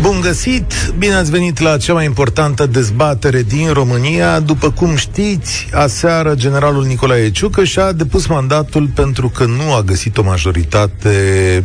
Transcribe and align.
Bun 0.00 0.20
găsit! 0.20 0.92
Bine 0.98 1.14
ați 1.14 1.30
venit 1.30 1.58
la 1.58 1.76
cea 1.76 1.92
mai 1.92 2.04
importantă 2.04 2.66
dezbatere 2.66 3.42
din 3.42 3.72
România. 3.72 4.40
După 4.40 4.70
cum 4.70 4.96
știți, 4.96 5.68
aseară 5.72 6.34
generalul 6.34 6.84
Nicolae 6.84 7.30
Ciucă 7.30 7.64
și-a 7.64 7.92
depus 7.92 8.26
mandatul 8.26 8.90
pentru 8.94 9.28
că 9.28 9.44
nu 9.44 9.74
a 9.74 9.82
găsit 9.82 10.18
o 10.18 10.22
majoritate 10.22 11.10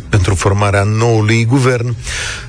pentru 0.09 0.35
formarea 0.35 0.83
noului 0.83 1.45
guvern. 1.45 1.95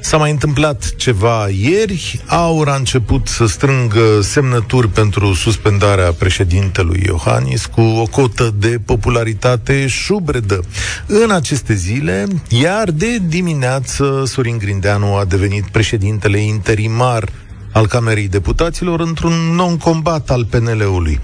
S-a 0.01 0.17
mai 0.17 0.31
întâmplat 0.31 0.97
ceva 0.97 1.49
ieri. 1.49 2.21
Aur 2.27 2.69
a 2.69 2.75
început 2.75 3.29
să 3.29 3.47
strângă 3.47 4.21
semnături 4.21 4.89
pentru 4.89 5.35
suspendarea 5.35 6.13
președintelui 6.13 7.03
Iohannis 7.07 7.67
cu 7.67 7.81
o 7.81 8.05
cotă 8.05 8.55
de 8.59 8.81
popularitate 8.85 9.87
șubredă. 9.87 10.65
În 11.07 11.31
aceste 11.31 11.75
zile, 11.75 12.27
iar 12.49 12.91
de 12.91 13.19
dimineață, 13.29 14.23
Sorin 14.27 14.59
Grindeanu 14.59 15.15
a 15.15 15.25
devenit 15.25 15.69
președintele 15.71 16.39
interimar 16.39 17.29
al 17.73 17.87
Camerei 17.87 18.29
Deputaților 18.29 19.01
într-un 19.01 19.33
non-combat 19.55 20.31
al 20.31 20.45
PNL-ului. 20.45 21.21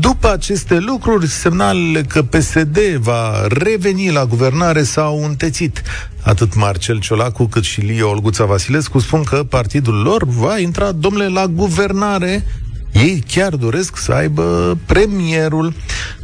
După 0.00 0.32
aceste 0.32 0.78
lucruri, 0.78 1.26
semnalele 1.26 2.02
că 2.02 2.22
PSD 2.22 2.78
va 2.98 3.46
reveni 3.48 4.10
la 4.10 4.24
guvernare 4.24 4.82
s-au 4.82 5.24
întețit. 5.24 5.82
Atât 6.22 6.54
Marcel 6.54 7.00
Ciolacu 7.00 7.44
cât 7.44 7.64
și 7.64 7.80
Lio 7.80 8.08
Olguța 8.08 8.44
Vasilescu 8.44 8.98
spun 8.98 9.22
că 9.22 9.44
partidul 9.48 10.02
lor 10.02 10.24
va 10.24 10.58
intra, 10.58 10.92
domnule, 10.92 11.28
la 11.28 11.46
guvernare 11.46 12.44
ei 12.92 13.24
chiar 13.28 13.56
doresc 13.56 13.96
să 13.96 14.12
aibă 14.12 14.78
premierul, 14.86 15.72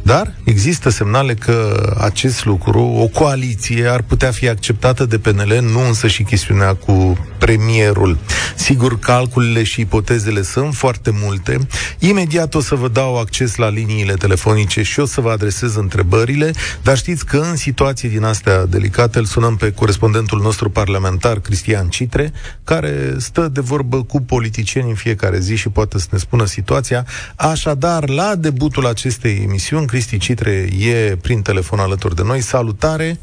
dar 0.07 0.33
există 0.43 0.89
semnale 0.89 1.33
că 1.33 1.87
acest 1.97 2.45
lucru, 2.45 2.81
o 2.81 3.07
coaliție, 3.07 3.87
ar 3.87 4.01
putea 4.01 4.31
fi 4.31 4.49
acceptată 4.49 5.05
de 5.05 5.17
PNL, 5.17 5.59
nu 5.71 5.87
însă 5.87 6.07
și 6.07 6.23
chestiunea 6.23 6.73
cu 6.73 7.17
premierul. 7.37 8.17
Sigur, 8.55 8.99
calculele 8.99 9.63
și 9.63 9.81
ipotezele 9.81 10.41
sunt 10.41 10.75
foarte 10.75 11.11
multe. 11.13 11.67
Imediat 11.99 12.55
o 12.55 12.61
să 12.61 12.75
vă 12.75 12.87
dau 12.87 13.19
acces 13.19 13.55
la 13.55 13.69
liniile 13.69 14.13
telefonice 14.13 14.81
și 14.81 14.99
o 14.99 15.05
să 15.05 15.21
vă 15.21 15.29
adresez 15.29 15.75
întrebările, 15.75 16.53
dar 16.83 16.97
știți 16.97 17.25
că 17.25 17.37
în 17.37 17.55
situații 17.55 18.09
din 18.09 18.23
astea 18.23 18.65
delicate 18.65 19.19
îl 19.19 19.25
sunăm 19.25 19.55
pe 19.55 19.71
corespondentul 19.71 20.41
nostru 20.41 20.69
parlamentar, 20.69 21.39
Cristian 21.39 21.87
Citre, 21.89 22.33
care 22.63 23.15
stă 23.17 23.47
de 23.47 23.61
vorbă 23.61 24.03
cu 24.03 24.21
politicieni 24.21 24.89
în 24.89 24.95
fiecare 24.95 25.39
zi 25.39 25.55
și 25.55 25.69
poate 25.69 25.99
să 25.99 26.07
ne 26.09 26.17
spună 26.17 26.45
situația. 26.45 27.05
Așadar, 27.35 28.09
la 28.09 28.35
debutul 28.35 28.87
acestei 28.87 29.41
emisiuni, 29.47 29.85
Cristi 29.97 30.17
Citre 30.17 30.67
e 30.79 31.15
prin 31.21 31.41
telefon 31.41 31.79
alături 31.79 32.15
de 32.15 32.21
noi. 32.25 32.39
Salutare! 32.39 33.19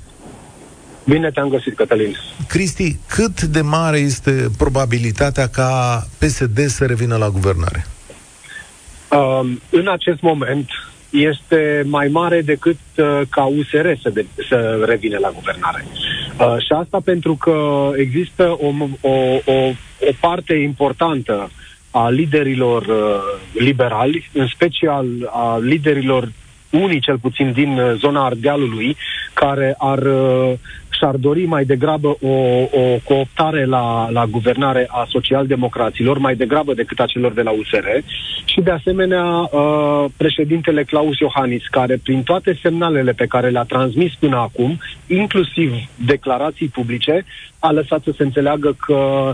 Bine 1.04 1.30
te-am 1.30 1.48
găsit, 1.48 1.76
Cătălin. 1.76 2.16
Cristi, 2.48 2.96
cât 3.08 3.42
de 3.42 3.60
mare 3.60 3.98
este 3.98 4.50
probabilitatea 4.58 5.48
ca 5.48 6.02
PSD 6.18 6.66
să 6.66 6.84
revină 6.84 7.16
la 7.16 7.28
guvernare? 7.28 7.86
Uh, 9.10 9.50
în 9.70 9.88
acest 9.88 10.20
moment 10.20 10.68
este 11.10 11.82
mai 11.86 12.08
mare 12.08 12.40
decât 12.40 12.78
uh, 12.96 13.20
ca 13.28 13.44
USR 13.44 13.86
să, 14.02 14.10
de, 14.10 14.26
să 14.48 14.84
revină 14.86 15.18
la 15.18 15.30
guvernare. 15.30 15.86
Uh, 16.38 16.56
și 16.58 16.72
asta 16.72 17.00
pentru 17.04 17.34
că 17.34 17.90
există 17.96 18.56
o, 18.60 18.72
o, 19.00 19.10
o, 19.44 19.52
o 19.52 20.12
parte 20.20 20.54
importantă 20.54 21.50
a 21.90 22.08
liderilor 22.08 22.82
uh, 22.82 23.40
liberali, 23.52 24.30
în 24.32 24.46
special 24.46 25.06
a 25.30 25.58
liderilor 25.62 26.32
unii 26.82 27.00
cel 27.00 27.18
puțin 27.18 27.52
din 27.52 27.78
uh, 27.78 27.92
zona 27.96 28.24
Ardealului, 28.24 28.96
care 29.34 29.74
ar 29.78 29.98
uh, 29.98 30.52
și-ar 30.90 31.14
dori 31.16 31.44
mai 31.44 31.64
degrabă 31.64 32.08
o, 32.20 32.28
o 32.80 32.98
cooptare 33.04 33.64
la, 33.64 34.10
la 34.10 34.26
guvernare 34.26 34.86
a 34.90 35.06
socialdemocraților, 35.08 36.18
mai 36.18 36.34
degrabă 36.34 36.74
decât 36.74 37.00
a 37.00 37.06
celor 37.06 37.32
de 37.32 37.42
la 37.42 37.50
USR, 37.50 37.86
și 38.44 38.60
de 38.60 38.70
asemenea 38.70 39.24
uh, 39.24 40.04
președintele 40.16 40.84
Claus 40.84 41.18
Iohannis, 41.18 41.66
care 41.66 42.00
prin 42.02 42.22
toate 42.22 42.58
semnalele 42.62 43.12
pe 43.12 43.26
care 43.26 43.48
le-a 43.48 43.62
transmis 43.62 44.14
până 44.14 44.36
acum, 44.36 44.78
inclusiv 45.06 45.72
declarații 46.06 46.68
publice, 46.68 47.24
a 47.58 47.70
lăsat 47.70 48.02
să 48.02 48.12
se 48.16 48.22
înțeleagă 48.22 48.76
că 48.86 49.32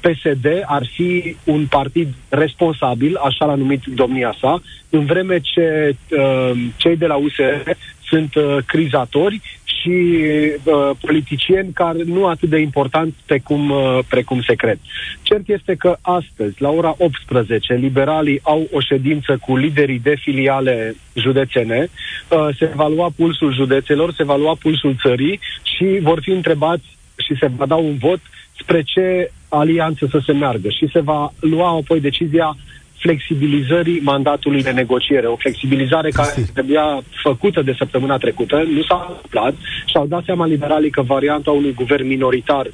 PSD 0.00 0.46
ar 0.66 0.86
fi 0.86 1.36
un 1.44 1.66
partid 1.66 2.08
responsabil, 2.28 3.16
așa 3.16 3.44
l-a 3.44 3.54
numit 3.54 3.84
domnia 3.84 4.34
sa, 4.40 4.62
în 4.90 5.04
vreme 5.04 5.40
ce 5.40 5.96
uh, 6.10 6.52
cei 6.76 6.96
de 6.96 7.06
la 7.06 7.14
USR 7.14 7.70
sunt 8.08 8.34
uh, 8.34 8.56
crizatori 8.66 9.40
și 9.80 10.18
uh, 10.64 10.90
politicieni 11.00 11.72
care 11.72 11.98
nu 12.04 12.26
atât 12.26 12.48
de 12.48 12.58
importanți 12.58 13.14
precum, 13.26 13.70
uh, 13.70 13.98
precum 14.08 14.42
se 14.42 14.54
cred. 14.54 14.78
Cert 15.22 15.48
este 15.48 15.74
că 15.74 15.96
astăzi, 16.00 16.62
la 16.62 16.68
ora 16.68 16.94
18, 16.98 17.74
liberalii 17.74 18.40
au 18.42 18.68
o 18.72 18.80
ședință 18.80 19.38
cu 19.40 19.56
liderii 19.56 19.98
de 19.98 20.14
filiale 20.20 20.94
județene, 21.14 21.88
uh, 22.28 22.48
se 22.58 22.70
va 22.74 22.88
lua 22.88 23.10
pulsul 23.16 23.54
județelor, 23.54 24.12
se 24.12 24.24
va 24.24 24.36
lua 24.36 24.56
pulsul 24.60 24.96
țării 25.02 25.40
și 25.62 25.98
vor 26.02 26.18
fi 26.22 26.30
întrebați 26.30 26.96
și 27.16 27.36
se 27.40 27.50
va 27.56 27.66
da 27.66 27.74
un 27.74 27.96
vot 27.96 28.20
spre 28.60 28.82
ce 28.82 29.30
alianță 29.48 30.06
să 30.10 30.20
se 30.24 30.32
meargă 30.32 30.68
și 30.68 30.88
se 30.92 31.00
va 31.00 31.32
lua 31.40 31.68
apoi 31.68 32.00
decizia 32.00 32.56
flexibilizării 32.98 34.00
mandatului 34.00 34.62
de 34.62 34.70
negociere. 34.70 35.26
O 35.26 35.36
flexibilizare 35.36 36.10
care 36.10 36.46
trebuia 36.52 37.02
făcută 37.22 37.62
de 37.62 37.74
săptămâna 37.78 38.16
trecută, 38.16 38.56
nu 38.56 38.82
s-a 38.82 39.06
întâmplat 39.08 39.54
și 39.86 39.96
au 39.96 40.06
dat 40.06 40.24
seama 40.24 40.46
liberalii 40.46 40.90
că 40.90 41.02
varianta 41.02 41.50
unui 41.50 41.74
guvern 41.74 42.06
minoritar 42.06 42.66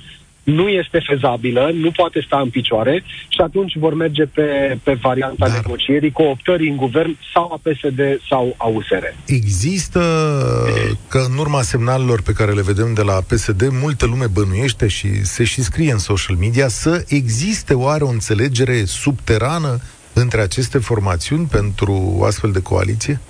nu 0.44 0.68
este 0.68 0.98
fezabilă, 1.06 1.70
nu 1.74 1.90
poate 1.90 2.22
sta 2.26 2.40
în 2.40 2.50
picioare 2.50 3.04
și 3.28 3.40
atunci 3.40 3.76
vor 3.76 3.94
merge 3.94 4.24
pe, 4.24 4.78
pe 4.82 4.92
varianta 4.92 5.48
Dar... 5.48 5.50
negocierii, 5.50 6.10
cooptării 6.10 6.68
în 6.68 6.76
guvern 6.76 7.16
sau 7.32 7.52
a 7.52 7.60
PSD 7.62 8.00
sau 8.28 8.54
a 8.56 8.66
USR. 8.66 9.04
Există 9.26 10.00
că 11.08 11.18
în 11.30 11.38
urma 11.38 11.62
semnalelor 11.62 12.22
pe 12.22 12.32
care 12.32 12.52
le 12.52 12.62
vedem 12.62 12.94
de 12.94 13.02
la 13.02 13.12
PSD, 13.12 13.68
multă 13.80 14.06
lume 14.06 14.26
bănuiește 14.26 14.88
și 14.88 15.24
se 15.24 15.44
și 15.44 15.62
scrie 15.62 15.92
în 15.92 15.98
social 15.98 16.36
media 16.36 16.68
să 16.68 17.04
existe 17.08 17.74
oare 17.74 18.04
o 18.04 18.08
înțelegere 18.08 18.84
subterană 18.84 19.80
între 20.12 20.40
aceste 20.40 20.78
formațiuni 20.78 21.46
pentru 21.46 22.14
o 22.18 22.24
astfel 22.24 22.52
de 22.52 22.60
coaliție? 22.60 23.20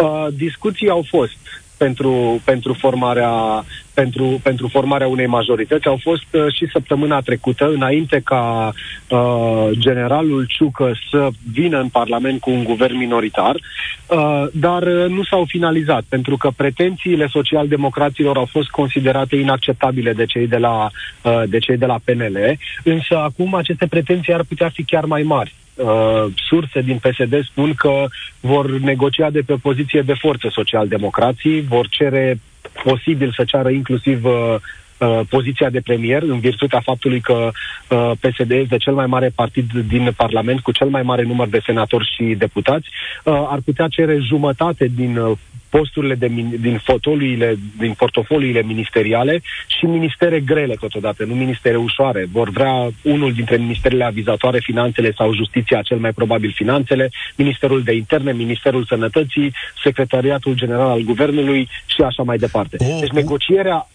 Uh, 0.00 0.26
discuții 0.32 0.88
au 0.88 1.06
fost 1.08 1.47
pentru, 1.78 2.40
pentru, 2.44 2.72
formarea, 2.72 3.64
pentru, 3.94 4.40
pentru 4.42 4.68
formarea 4.68 5.06
unei 5.08 5.26
majorități 5.26 5.86
au 5.86 5.98
fost 6.02 6.24
uh, 6.32 6.54
și 6.54 6.68
săptămâna 6.72 7.20
trecută, 7.20 7.70
înainte 7.74 8.20
ca 8.24 8.72
uh, 9.08 9.68
generalul 9.70 10.46
Ciucă 10.48 10.92
să 11.10 11.28
vină 11.52 11.80
în 11.80 11.88
Parlament 11.88 12.40
cu 12.40 12.50
un 12.50 12.64
guvern 12.64 12.96
minoritar, 12.96 13.54
uh, 13.54 14.46
dar 14.52 14.82
uh, 14.82 15.08
nu 15.08 15.22
s-au 15.22 15.44
finalizat, 15.46 16.04
pentru 16.08 16.36
că 16.36 16.50
pretențiile 16.56 17.26
social-democraților 17.26 18.36
au 18.36 18.48
fost 18.50 18.68
considerate 18.68 19.36
inacceptabile 19.36 20.12
de 20.12 20.24
cei 20.24 20.46
de 20.46 20.56
la, 20.56 20.90
uh, 21.22 21.42
de 21.48 21.58
cei 21.58 21.76
de 21.76 21.86
la 21.86 21.98
PNL, 22.04 22.58
însă 22.84 23.16
acum 23.18 23.54
aceste 23.54 23.86
pretenții 23.86 24.32
ar 24.32 24.42
putea 24.42 24.68
fi 24.68 24.82
chiar 24.82 25.04
mai 25.04 25.22
mari 25.22 25.54
uh, 25.78 26.24
surse 26.48 26.80
din 26.80 26.98
PSD 26.98 27.44
spun 27.44 27.74
că 27.74 28.04
vor 28.40 28.70
negocia 28.70 29.30
de 29.30 29.40
pe 29.40 29.54
poziție 29.62 30.02
de 30.02 30.14
forță 30.14 30.48
social-democrații, 30.52 31.60
vor 31.60 31.88
cere 31.88 32.40
posibil 32.84 33.32
să 33.36 33.44
ceară 33.44 33.68
inclusiv 33.70 34.24
uh, 34.24 34.54
uh, 34.98 35.20
poziția 35.28 35.70
de 35.70 35.80
premier, 35.80 36.22
în 36.22 36.38
virtutea 36.38 36.80
faptului 36.80 37.20
că 37.20 37.50
uh, 37.88 38.10
PSD 38.20 38.50
este 38.50 38.76
cel 38.76 38.94
mai 38.94 39.06
mare 39.06 39.30
partid 39.34 39.70
din 39.88 40.12
Parlament, 40.16 40.60
cu 40.60 40.72
cel 40.72 40.88
mai 40.88 41.02
mare 41.02 41.22
număr 41.22 41.48
de 41.48 41.60
senatori 41.64 42.12
și 42.16 42.22
deputați, 42.22 42.88
uh, 43.24 43.46
ar 43.48 43.58
putea 43.64 43.88
cere 43.88 44.18
jumătate 44.18 44.90
din 44.94 45.16
uh, 45.16 45.38
posturile 45.68 46.14
de, 46.14 46.26
din 46.60 46.80
fotoliile, 46.84 47.58
din 47.78 47.92
portofoliile 47.92 48.62
ministeriale 48.62 49.42
și 49.78 49.84
ministere 49.84 50.40
grele 50.40 50.74
totodată, 50.74 51.24
nu 51.24 51.34
ministere 51.34 51.76
ușoare. 51.76 52.28
Vor 52.32 52.50
vrea 52.50 52.90
unul 53.02 53.32
dintre 53.32 53.56
ministerele 53.56 54.04
avizatoare, 54.04 54.58
finanțele 54.62 55.12
sau 55.12 55.34
justiția, 55.34 55.82
cel 55.82 55.98
mai 55.98 56.12
probabil 56.12 56.52
finanțele, 56.54 57.10
Ministerul 57.36 57.82
de 57.82 57.92
Interne, 57.92 58.32
Ministerul 58.32 58.84
Sănătății, 58.84 59.52
Secretariatul 59.82 60.54
General 60.54 60.88
al 60.88 61.00
Guvernului 61.00 61.68
și 61.86 62.00
așa 62.02 62.22
mai 62.22 62.36
departe. 62.38 62.76
Oh, 62.80 62.98
deci 63.00 63.10
negocierea 63.10 63.88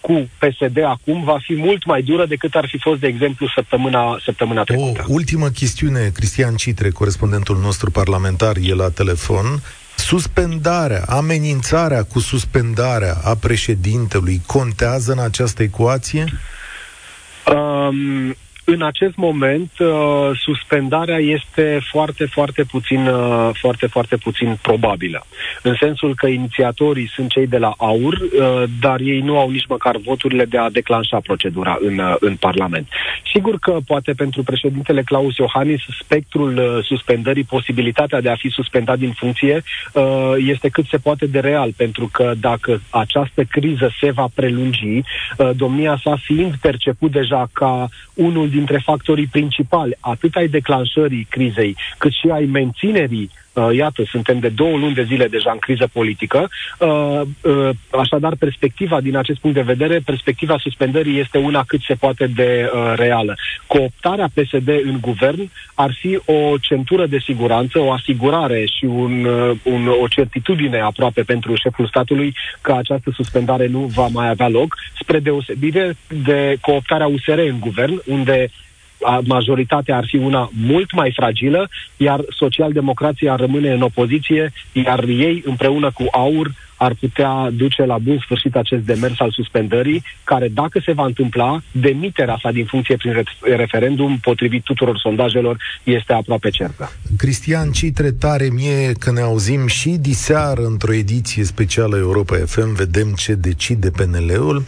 cu 0.00 0.28
PSD 0.38 0.78
acum 0.82 1.24
va 1.24 1.38
fi 1.40 1.54
mult 1.54 1.84
mai 1.84 2.02
dură 2.02 2.26
decât 2.26 2.54
ar 2.54 2.66
fi 2.68 2.78
fost, 2.78 3.00
de 3.00 3.06
exemplu, 3.06 3.46
săptămâna, 3.54 4.18
săptămâna 4.24 4.62
trecută. 4.62 5.04
O 5.08 5.12
ultimă 5.12 5.48
chestiune, 5.48 6.10
Cristian 6.14 6.54
Citre, 6.54 6.90
corespondentul 6.90 7.58
nostru 7.58 7.90
parlamentar, 7.90 8.56
e 8.62 8.74
la 8.74 8.90
telefon. 8.90 9.46
Suspendarea, 9.96 11.04
amenințarea 11.08 12.02
cu 12.04 12.18
suspendarea 12.18 13.14
a 13.24 13.34
președintelui 13.34 14.40
contează 14.46 15.12
în 15.12 15.18
această 15.18 15.62
ecuație? 15.62 16.24
Um, 17.54 18.34
în 18.68 18.82
acest 18.82 19.16
moment, 19.16 19.70
uh, 19.78 20.30
suspendarea 20.34 21.18
este 21.18 21.80
foarte, 21.90 22.24
foarte 22.24 22.64
puțin, 22.64 23.06
uh, 23.06 23.50
foarte, 23.52 23.86
foarte 23.86 24.16
puțin 24.16 24.58
probabilă. 24.62 25.26
În 25.62 25.74
sensul 25.80 26.14
că 26.14 26.26
inițiatorii 26.26 27.10
sunt 27.14 27.30
cei 27.30 27.46
de 27.46 27.58
la 27.58 27.74
AUR, 27.76 28.12
uh, 28.12 28.62
dar 28.80 29.00
ei 29.00 29.20
nu 29.20 29.38
au 29.38 29.50
nici 29.50 29.66
măcar 29.66 29.96
voturile 29.96 30.44
de 30.44 30.58
a 30.58 30.70
declanșa 30.70 31.20
procedura 31.20 31.78
în, 31.80 31.98
uh, 31.98 32.14
în 32.18 32.36
Parlament. 32.36 32.88
Sigur 33.36 33.58
că 33.58 33.76
poate 33.86 34.12
pentru 34.12 34.42
președintele 34.42 35.02
Claus 35.02 35.36
Iohannis 35.36 35.80
spectrul 36.00 36.56
uh, 36.56 36.84
suspendării, 36.84 37.44
posibilitatea 37.44 38.20
de 38.20 38.28
a 38.28 38.36
fi 38.36 38.48
suspendat 38.48 38.98
din 38.98 39.12
funcție 39.12 39.62
uh, 39.92 40.32
este 40.36 40.68
cât 40.68 40.86
se 40.86 40.96
poate 40.96 41.26
de 41.26 41.38
real, 41.40 41.72
pentru 41.76 42.08
că 42.12 42.32
dacă 42.40 42.80
această 42.90 43.44
criză 43.44 43.90
se 44.00 44.10
va 44.10 44.26
prelungi, 44.34 45.02
uh, 45.38 45.50
domnia 45.56 46.00
sa 46.02 46.16
fiind 46.22 46.54
perceput 46.60 47.10
deja 47.12 47.48
ca 47.52 47.88
unul 48.14 48.48
dintre 48.48 48.80
factorii 48.84 49.26
principali, 49.26 49.96
atât 50.00 50.34
ai 50.34 50.48
declanșării 50.48 51.26
crizei, 51.30 51.76
cât 51.98 52.12
și 52.12 52.28
ai 52.32 52.44
menținerii 52.44 53.30
Uh, 53.30 53.45
iată, 53.74 54.02
suntem 54.06 54.38
de 54.38 54.48
două 54.48 54.76
luni 54.76 54.94
de 54.94 55.02
zile 55.02 55.26
deja 55.26 55.50
în 55.50 55.58
criză 55.58 55.88
politică. 55.92 56.48
Uh, 56.78 57.20
uh, 57.40 57.68
așadar, 57.90 58.34
perspectiva 58.38 59.00
din 59.00 59.16
acest 59.16 59.38
punct 59.38 59.56
de 59.56 59.62
vedere, 59.62 59.98
perspectiva 60.04 60.56
suspendării 60.58 61.20
este 61.20 61.38
una 61.38 61.64
cât 61.66 61.80
se 61.82 61.94
poate 61.94 62.26
de 62.26 62.70
uh, 62.74 62.92
reală. 62.96 63.36
Cooptarea 63.66 64.28
PSD 64.34 64.68
în 64.68 64.98
guvern 65.00 65.50
ar 65.74 65.92
fi 66.00 66.20
o 66.24 66.58
centură 66.60 67.06
de 67.06 67.18
siguranță, 67.18 67.78
o 67.78 67.92
asigurare 67.92 68.64
și 68.64 68.84
un, 68.84 69.24
uh, 69.24 69.56
un, 69.62 69.88
o 70.02 70.06
certitudine 70.08 70.80
aproape 70.80 71.22
pentru 71.22 71.54
șeful 71.54 71.86
statului 71.86 72.34
că 72.60 72.72
această 72.72 73.10
suspendare 73.14 73.66
nu 73.66 73.78
va 73.78 74.06
mai 74.12 74.28
avea 74.28 74.48
loc, 74.48 74.76
spre 75.00 75.18
deosebire 75.18 75.96
de 76.24 76.56
cooptarea 76.60 77.06
USR 77.06 77.38
în 77.38 77.60
guvern, 77.60 78.02
unde 78.06 78.50
majoritatea 79.24 79.96
ar 79.96 80.04
fi 80.06 80.16
una 80.16 80.50
mult 80.66 80.92
mai 80.92 81.12
fragilă, 81.16 81.68
iar 81.96 82.20
socialdemocrația 82.28 83.34
rămâne 83.34 83.72
în 83.72 83.82
opoziție, 83.82 84.52
iar 84.72 85.04
ei 85.04 85.42
împreună 85.46 85.90
cu 85.90 86.04
AUR 86.10 86.50
ar 86.76 86.94
putea 87.00 87.48
duce 87.52 87.84
la 87.84 87.98
bun 87.98 88.18
sfârșit 88.24 88.56
acest 88.56 88.82
demers 88.82 89.20
al 89.20 89.30
suspendării, 89.30 90.02
care, 90.24 90.48
dacă 90.48 90.80
se 90.84 90.92
va 90.92 91.04
întâmpla, 91.04 91.60
demiterea 91.72 92.38
sa 92.42 92.50
din 92.50 92.64
funcție 92.64 92.96
prin 92.96 93.22
referendum, 93.56 94.18
potrivit 94.18 94.62
tuturor 94.62 94.98
sondajelor, 94.98 95.56
este 95.84 96.12
aproape 96.12 96.50
certă. 96.50 96.92
Cristian 97.16 97.70
Citre, 97.70 98.12
tare 98.12 98.48
mie 98.52 98.92
că 98.92 99.12
ne 99.12 99.20
auzim 99.20 99.66
și 99.66 99.88
diseară 99.88 100.62
într-o 100.64 100.92
ediție 100.92 101.44
specială 101.44 101.96
Europa 101.96 102.36
FM, 102.36 102.74
vedem 102.74 103.12
ce 103.16 103.34
decide 103.34 103.90
PNL-ul. 103.90 104.64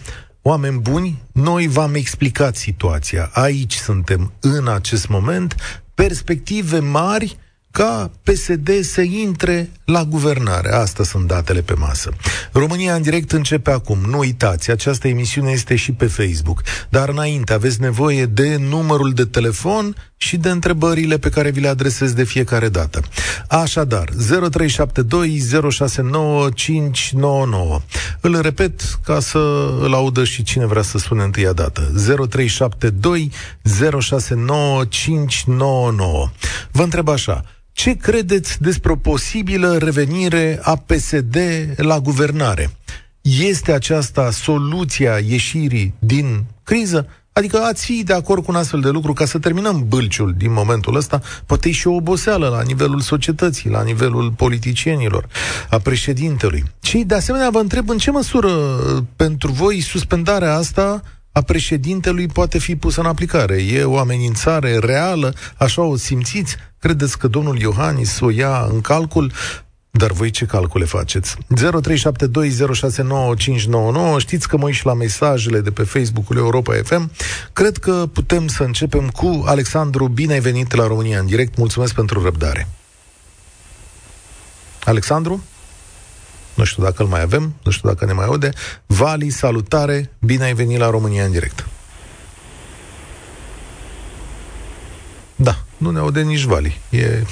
Oameni 0.48 0.78
buni, 0.78 1.22
noi 1.32 1.66
v-am 1.66 1.94
explicat 1.94 2.56
situația. 2.56 3.30
Aici 3.32 3.74
suntem 3.74 4.32
în 4.40 4.68
acest 4.68 5.08
moment. 5.08 5.54
Perspective 5.94 6.78
mari 6.78 7.36
ca 7.70 8.10
PSD 8.22 8.80
să 8.80 9.00
intre 9.00 9.70
la 9.84 10.04
guvernare. 10.04 10.72
Asta 10.72 11.04
sunt 11.04 11.26
datele 11.26 11.60
pe 11.60 11.74
masă. 11.74 12.10
România 12.52 12.94
în 12.94 13.02
direct 13.02 13.32
începe 13.32 13.70
acum. 13.70 13.98
Nu 13.98 14.18
uitați, 14.18 14.70
această 14.70 15.08
emisiune 15.08 15.50
este 15.50 15.76
și 15.76 15.92
pe 15.92 16.06
Facebook. 16.06 16.62
Dar 16.88 17.08
înainte 17.08 17.52
aveți 17.52 17.80
nevoie 17.80 18.26
de 18.26 18.56
numărul 18.56 19.12
de 19.12 19.24
telefon 19.24 19.94
și 20.20 20.37
de 20.37 20.50
întrebările 20.50 21.19
pe 21.19 21.29
care 21.29 21.50
vi 21.50 21.61
le 21.61 21.69
adresez 21.69 22.12
de 22.12 22.25
fiecare 22.25 22.69
dată. 22.69 23.00
Așadar, 23.49 24.09
0372069599. 24.09 24.15
Îl 28.20 28.41
repet 28.41 28.81
ca 29.05 29.20
să 29.20 29.38
îl 29.81 29.94
audă 29.94 30.25
și 30.25 30.43
cine 30.43 30.67
vrea 30.67 30.82
să 30.82 30.99
spune 30.99 31.23
întâia 31.23 31.53
dată. 31.53 31.93
0372069599. 31.93 32.00
Vă 36.70 36.82
întreb 36.82 37.09
așa, 37.09 37.44
ce 37.73 37.97
credeți 37.97 38.62
despre 38.62 38.93
o 38.93 38.97
posibilă 38.97 39.76
revenire 39.76 40.59
a 40.62 40.76
PSD 40.76 41.37
la 41.76 42.00
guvernare? 42.00 42.70
Este 43.20 43.73
aceasta 43.73 44.31
soluția 44.31 45.19
ieșirii 45.19 45.94
din 45.99 46.44
criză? 46.62 47.06
Adică 47.32 47.58
ați 47.58 47.84
fi 47.84 48.02
de 48.02 48.12
acord 48.12 48.44
cu 48.44 48.50
un 48.50 48.56
astfel 48.56 48.80
de 48.80 48.88
lucru 48.88 49.12
ca 49.12 49.25
să 49.25 49.38
terminăm 49.38 49.84
bâlciul 49.88 50.34
din 50.36 50.52
momentul 50.52 50.96
ăsta, 50.96 51.20
poate 51.46 51.70
și 51.70 51.86
o 51.86 51.94
oboseală 51.94 52.48
la 52.48 52.62
nivelul 52.62 53.00
societății, 53.00 53.70
la 53.70 53.82
nivelul 53.82 54.30
politicienilor, 54.30 55.28
a 55.70 55.78
președintelui. 55.78 56.64
Și 56.82 56.98
de 56.98 57.14
asemenea 57.14 57.50
vă 57.50 57.58
întreb 57.58 57.88
în 57.88 57.98
ce 57.98 58.10
măsură 58.10 58.50
pentru 59.16 59.52
voi 59.52 59.80
suspendarea 59.80 60.54
asta 60.54 61.02
a 61.32 61.42
președintelui 61.42 62.26
poate 62.26 62.58
fi 62.58 62.76
pusă 62.76 63.00
în 63.00 63.06
aplicare. 63.06 63.62
E 63.62 63.84
o 63.84 63.98
amenințare 63.98 64.78
reală, 64.78 65.34
așa 65.56 65.82
o 65.82 65.96
simțiți? 65.96 66.56
Credeți 66.78 67.19
că 67.19 67.28
domnul 67.28 67.58
Iohannis 67.58 68.20
o 68.20 68.31
ia 68.31 68.66
în 68.70 68.81
calcul? 68.81 69.32
Dar 69.90 70.11
voi 70.11 70.31
ce 70.31 70.44
calcule 70.46 70.85
faceți? 70.85 71.37
0372069599 71.37 71.40
Știți 74.19 74.49
că 74.49 74.56
mă 74.56 74.64
uit 74.64 74.75
și 74.75 74.87
la 74.87 74.94
mesajele 74.94 75.61
de 75.61 75.70
pe 75.70 75.82
Facebook-ul 75.82 76.37
Europa 76.37 76.75
FM. 76.85 77.11
Cred 77.52 77.76
că 77.76 78.08
putem 78.12 78.46
să 78.49 78.62
începem 78.62 79.08
cu 79.08 79.43
Alexandru. 79.46 80.08
Bine 80.08 80.32
ai 80.32 80.40
venit 80.40 80.75
la 80.75 80.87
România 80.87 81.19
în 81.19 81.26
direct. 81.26 81.56
Mulțumesc 81.56 81.94
pentru 81.94 82.23
răbdare. 82.23 82.69
Alexandru? 84.85 85.43
Nu 86.55 86.64
știu 86.64 86.82
dacă 86.82 87.02
îl 87.02 87.08
mai 87.08 87.20
avem, 87.20 87.55
nu 87.62 87.70
știu 87.70 87.88
dacă 87.88 88.05
ne 88.05 88.12
mai 88.12 88.25
aude. 88.25 88.50
Vali, 88.87 89.31
salutare, 89.31 90.12
bine 90.19 90.44
ai 90.44 90.55
venit 90.55 90.79
la 90.79 90.91
România 90.91 91.25
în 91.25 91.31
direct. 91.31 91.67
Da, 95.37 95.64
nu 95.78 95.90
ne 95.90 95.98
aude 95.98 96.22
nici 96.22 96.42
Vali. 96.42 96.80
E 96.90 97.22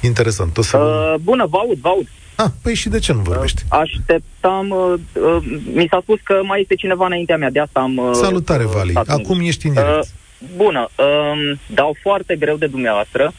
interesant. 0.00 0.58
O 0.58 0.62
să... 0.62 0.76
Uh, 0.76 1.14
bună, 1.22 1.46
vă 1.46 1.56
aud, 1.56 1.78
vă 1.78 1.88
aud. 1.88 2.08
Ah, 2.36 2.50
păi 2.62 2.74
și 2.74 2.88
de 2.88 2.98
ce 2.98 3.12
nu 3.12 3.20
vorbești? 3.20 3.62
Uh, 3.72 3.78
așteptam, 3.78 4.70
uh, 4.70 4.94
uh, 5.12 5.36
mi 5.72 5.86
s-a 5.90 6.00
spus 6.02 6.18
că 6.24 6.40
mai 6.42 6.60
este 6.60 6.74
cineva 6.74 7.06
înaintea 7.06 7.36
mea, 7.36 7.50
de 7.50 7.60
asta 7.60 7.80
am... 7.80 7.96
Uh, 7.96 8.10
Salutare, 8.12 8.64
Vali. 8.64 8.94
Acum 8.94 9.40
ești 9.40 9.66
în 9.66 9.72
direct. 9.72 9.90
Uh, 9.92 10.48
bună, 10.56 10.88
uh, 10.96 11.58
dau 11.66 11.96
foarte 12.02 12.36
greu 12.36 12.56
de 12.56 12.66
dumneavoastră 12.66 13.32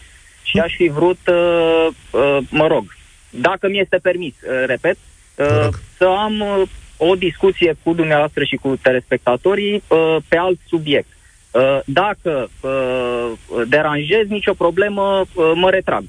și 0.43 0.59
aș 0.59 0.73
fi 0.75 0.87
vrut, 0.87 1.19
uh, 1.27 1.87
uh, 2.11 2.37
mă 2.49 2.67
rog, 2.67 2.83
dacă 3.29 3.67
mi 3.67 3.79
este 3.79 3.97
permis, 4.01 4.33
uh, 4.33 4.63
repet, 4.65 4.97
uh, 5.35 5.67
să 5.97 6.05
am 6.05 6.39
uh, 6.39 6.61
o 6.97 7.15
discuție 7.15 7.75
cu 7.83 7.93
dumneavoastră 7.93 8.43
și 8.43 8.55
cu 8.55 8.75
telespectatorii 8.81 9.83
uh, 9.87 10.17
pe 10.27 10.37
alt 10.37 10.59
subiect. 10.67 11.07
Uh, 11.51 11.79
dacă 11.85 12.49
uh, 12.61 13.31
deranjez, 13.67 14.27
nicio 14.27 14.53
problemă, 14.53 15.25
uh, 15.35 15.51
mă 15.55 15.69
retrag. 15.69 16.03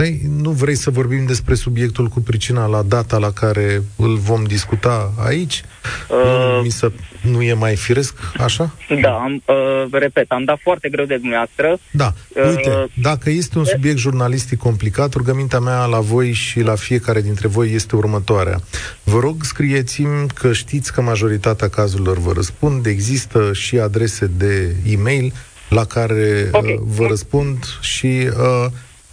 Păi, 0.00 0.20
nu 0.42 0.50
vrei 0.50 0.74
să 0.74 0.90
vorbim 0.90 1.26
despre 1.26 1.54
subiectul 1.54 2.06
cu 2.06 2.20
pricina 2.20 2.66
la 2.66 2.82
data 2.82 3.18
la 3.18 3.30
care 3.30 3.82
îl 3.96 4.16
vom 4.16 4.44
discuta 4.44 5.12
aici? 5.18 5.62
Uh, 6.08 6.54
nu, 6.56 6.62
mi 6.62 6.70
se, 6.70 6.92
nu 7.22 7.42
e 7.42 7.52
mai 7.52 7.76
firesc 7.76 8.14
așa? 8.36 8.74
Da, 9.00 9.10
am, 9.10 9.42
uh, 9.46 9.86
repet, 9.92 10.30
am 10.30 10.44
dat 10.44 10.58
foarte 10.62 10.88
greu 10.88 11.04
de 11.04 11.16
dumneavoastră. 11.16 11.78
Da, 11.90 12.12
uh, 12.28 12.48
uite, 12.48 12.70
dacă 12.94 13.30
este 13.30 13.58
un 13.58 13.64
subiect 13.64 13.98
jurnalistic 13.98 14.58
complicat, 14.58 15.14
rugămintea 15.14 15.58
mea 15.58 15.84
la 15.84 16.00
voi 16.00 16.32
și 16.32 16.60
la 16.60 16.74
fiecare 16.74 17.20
dintre 17.20 17.48
voi 17.48 17.72
este 17.74 17.96
următoarea. 17.96 18.60
Vă 19.02 19.18
rog, 19.18 19.44
scrieți-mi 19.44 20.26
că 20.34 20.52
știți 20.52 20.92
că 20.92 21.00
majoritatea 21.00 21.68
cazurilor 21.68 22.18
vă 22.18 22.32
răspund, 22.32 22.86
există 22.86 23.52
și 23.52 23.78
adrese 23.78 24.30
de 24.36 24.74
e-mail 24.86 25.32
la 25.68 25.84
care 25.84 26.48
okay. 26.52 26.72
uh, 26.72 26.80
vă 26.84 27.06
răspund 27.06 27.64
și... 27.80 28.28
Uh, 28.38 28.66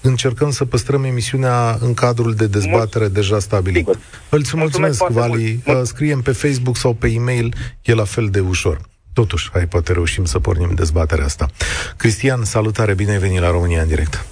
încercăm 0.07 0.51
să 0.51 0.65
păstrăm 0.65 1.03
emisiunea 1.03 1.77
în 1.81 1.93
cadrul 1.93 2.33
de 2.33 2.47
dezbatere 2.47 3.05
Mulț- 3.05 3.13
deja 3.13 3.39
stabilit. 3.39 3.77
Sigur. 3.77 3.97
Îți 4.29 4.57
mulțumesc, 4.57 4.99
mulțumesc 4.99 5.27
Vali. 5.27 5.59
Mult. 5.65 5.79
Uh, 5.79 5.85
scriem 5.85 6.21
pe 6.21 6.31
Facebook 6.31 6.77
sau 6.77 6.93
pe 6.93 7.07
e-mail, 7.07 7.53
e 7.81 7.93
la 7.93 8.03
fel 8.03 8.27
de 8.29 8.39
ușor. 8.39 8.79
Totuși, 9.13 9.49
hai, 9.53 9.67
poate 9.67 9.93
reușim 9.93 10.25
să 10.25 10.39
pornim 10.39 10.71
dezbaterea 10.75 11.25
asta. 11.25 11.45
Cristian, 11.97 12.43
salutare, 12.43 12.93
bine 12.93 13.11
ai 13.11 13.17
venit 13.17 13.39
la 13.39 13.51
România 13.51 13.81
în 13.81 13.87
direct. 13.87 14.25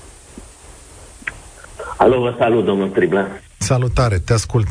Alo, 1.97 2.19
vă 2.19 2.35
salut, 2.37 2.65
domnul 2.65 2.89
Triblea. 2.89 3.41
Salutare, 3.57 4.17
te 4.17 4.33
ascult. 4.33 4.67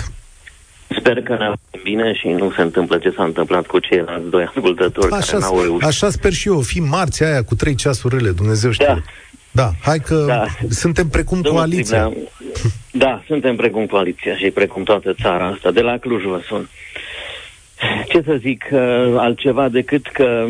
Sper 0.98 1.22
că 1.22 1.36
ne 1.36 1.52
bine 1.82 2.14
și 2.14 2.28
nu 2.28 2.52
se 2.56 2.60
întâmplă 2.62 2.98
ce 2.98 3.12
s-a 3.16 3.24
întâmplat 3.24 3.66
cu 3.66 3.78
ceilalți 3.78 4.28
doi 4.30 4.44
ascultători 4.44 5.12
așa, 5.12 5.26
care 5.26 5.38
n-au 5.38 5.62
reușit. 5.62 5.86
Așa 5.86 6.10
sper 6.10 6.32
și 6.32 6.48
eu, 6.48 6.60
fi 6.60 6.80
marți 6.80 7.24
aia 7.24 7.44
cu 7.44 7.54
trei 7.54 7.74
ceasurile, 7.74 8.30
Dumnezeu 8.30 8.70
știe. 8.70 8.86
Da. 8.86 9.02
Da, 9.54 9.70
hai 9.82 9.98
că 9.98 10.24
da. 10.26 10.44
suntem 10.68 11.08
precum 11.08 11.40
Domnul 11.40 11.62
coaliția. 11.62 12.12
Da, 12.90 13.22
suntem 13.26 13.56
precum 13.56 13.86
coaliția 13.86 14.36
și 14.36 14.50
precum 14.50 14.82
toată 14.82 15.14
țara 15.22 15.46
asta. 15.46 15.70
De 15.70 15.80
la 15.80 15.98
Cluj 15.98 16.22
vă 16.24 16.40
sun. 16.46 16.68
Ce 18.08 18.22
să 18.24 18.34
zic 18.40 18.64
uh, 18.72 18.80
altceva 19.16 19.68
decât 19.68 20.06
că 20.06 20.46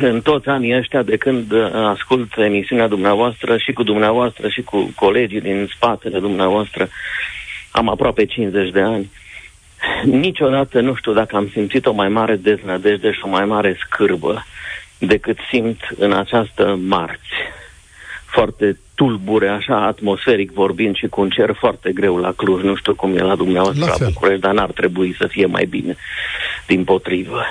în 0.00 0.20
toți 0.20 0.48
anii 0.48 0.76
ăștia 0.76 1.02
de 1.02 1.16
când 1.16 1.52
uh, 1.52 1.72
ascult 1.72 2.36
emisiunea 2.36 2.88
dumneavoastră 2.88 3.56
și 3.56 3.72
cu 3.72 3.82
dumneavoastră 3.82 4.48
și 4.48 4.62
cu 4.62 4.92
colegii 4.96 5.40
din 5.40 5.68
spatele 5.74 6.18
dumneavoastră, 6.18 6.88
am 7.70 7.88
aproape 7.88 8.24
50 8.24 8.70
de 8.70 8.80
ani, 8.80 9.10
niciodată 10.04 10.80
nu 10.80 10.94
știu 10.94 11.12
dacă 11.12 11.36
am 11.36 11.48
simțit 11.52 11.86
o 11.86 11.92
mai 11.92 12.08
mare 12.08 12.36
deznădejde 12.36 13.12
și 13.12 13.20
o 13.22 13.28
mai 13.28 13.44
mare 13.44 13.76
scârbă 13.86 14.44
decât 14.98 15.38
simt 15.50 15.80
în 15.98 16.12
această 16.12 16.78
marți. 16.82 17.32
Foarte 18.34 18.78
tulbure, 18.94 19.48
așa, 19.48 19.86
atmosferic 19.86 20.52
vorbind 20.52 20.96
și 20.96 21.06
cu 21.06 21.20
un 21.20 21.28
cer 21.28 21.56
foarte 21.58 21.92
greu 21.92 22.16
la 22.16 22.32
Cluj. 22.32 22.62
Nu 22.62 22.74
știu 22.74 22.94
cum 22.94 23.16
e 23.16 23.20
la 23.20 23.34
dumneavoastră 23.34 23.84
la, 23.84 23.94
la 23.98 24.04
București, 24.04 24.40
dar 24.40 24.52
n-ar 24.52 24.70
trebui 24.70 25.14
să 25.18 25.26
fie 25.26 25.46
mai 25.46 25.64
bine, 25.64 25.96
din 26.66 26.84
potrivă. 26.84 27.42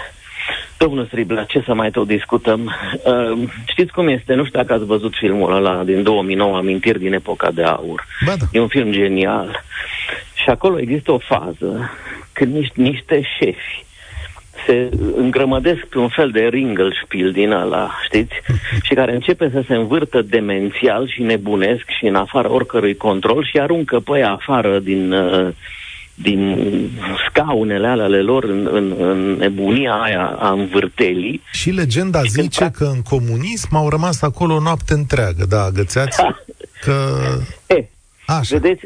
Domnul 0.78 1.06
Striblea, 1.06 1.44
ce 1.44 1.64
să 1.66 1.74
mai 1.74 1.92
tot 1.92 2.08
discutăm? 2.08 2.76
Uh, 3.04 3.50
știți 3.66 3.92
cum 3.92 4.08
este? 4.08 4.34
Nu 4.34 4.46
știu 4.46 4.60
dacă 4.60 4.74
ați 4.74 4.86
văzut 4.86 5.14
filmul 5.16 5.56
ăla 5.56 5.84
din 5.84 6.04
2009, 6.04 6.58
Amintiri 6.58 7.00
din 7.00 7.14
epoca 7.14 7.52
de 7.52 7.64
aur. 7.64 8.08
Ba 8.26 8.36
da. 8.36 8.46
E 8.52 8.60
un 8.60 8.68
film 8.68 8.92
genial. 8.92 9.64
Și 10.34 10.50
acolo 10.50 10.80
există 10.80 11.12
o 11.12 11.18
fază 11.18 11.92
când 12.34 12.54
niște, 12.54 12.82
niște 12.82 13.22
șefi 13.38 13.86
se 14.66 14.90
îngrămădesc 15.16 15.80
pe 15.80 15.98
un 15.98 16.10
fel 16.10 16.30
de 16.30 16.40
ringelspiel 16.40 17.32
din 17.32 17.52
ăla, 17.52 17.92
știți? 18.06 18.34
și 18.86 18.94
care 18.94 19.14
începe 19.14 19.50
să 19.54 19.64
se 19.68 19.76
învârtă 19.76 20.22
demențial 20.22 21.08
și 21.08 21.22
nebunesc 21.22 21.84
și 22.00 22.06
în 22.06 22.16
afară 22.16 22.52
oricărui 22.52 22.96
control 22.96 23.46
și 23.46 23.60
aruncă 23.60 24.00
pe 24.00 24.20
ea 24.20 24.32
afară 24.32 24.80
din... 24.80 25.12
Uh, 25.12 25.54
din 26.16 26.92
scaunele 27.30 27.88
ale 27.88 28.22
lor 28.22 28.44
în, 28.44 28.70
în, 28.72 28.96
în 29.00 29.36
nebunia 29.36 29.92
aia 29.94 30.26
a 30.40 30.52
învârtelii. 30.52 31.42
Și 31.52 31.70
legenda 31.70 32.24
și 32.24 32.30
zice 32.30 32.60
când... 32.60 32.72
că 32.72 32.84
în 32.84 33.02
comunism 33.02 33.76
au 33.76 33.90
rămas 33.90 34.22
acolo 34.22 34.54
o 34.54 34.60
noapte 34.60 34.94
întreagă, 34.94 35.46
da, 35.50 35.64
agățați? 35.64 36.22
că... 36.84 36.94
E, 37.68 37.86
Așa. 38.26 38.58
Vedeți, 38.58 38.86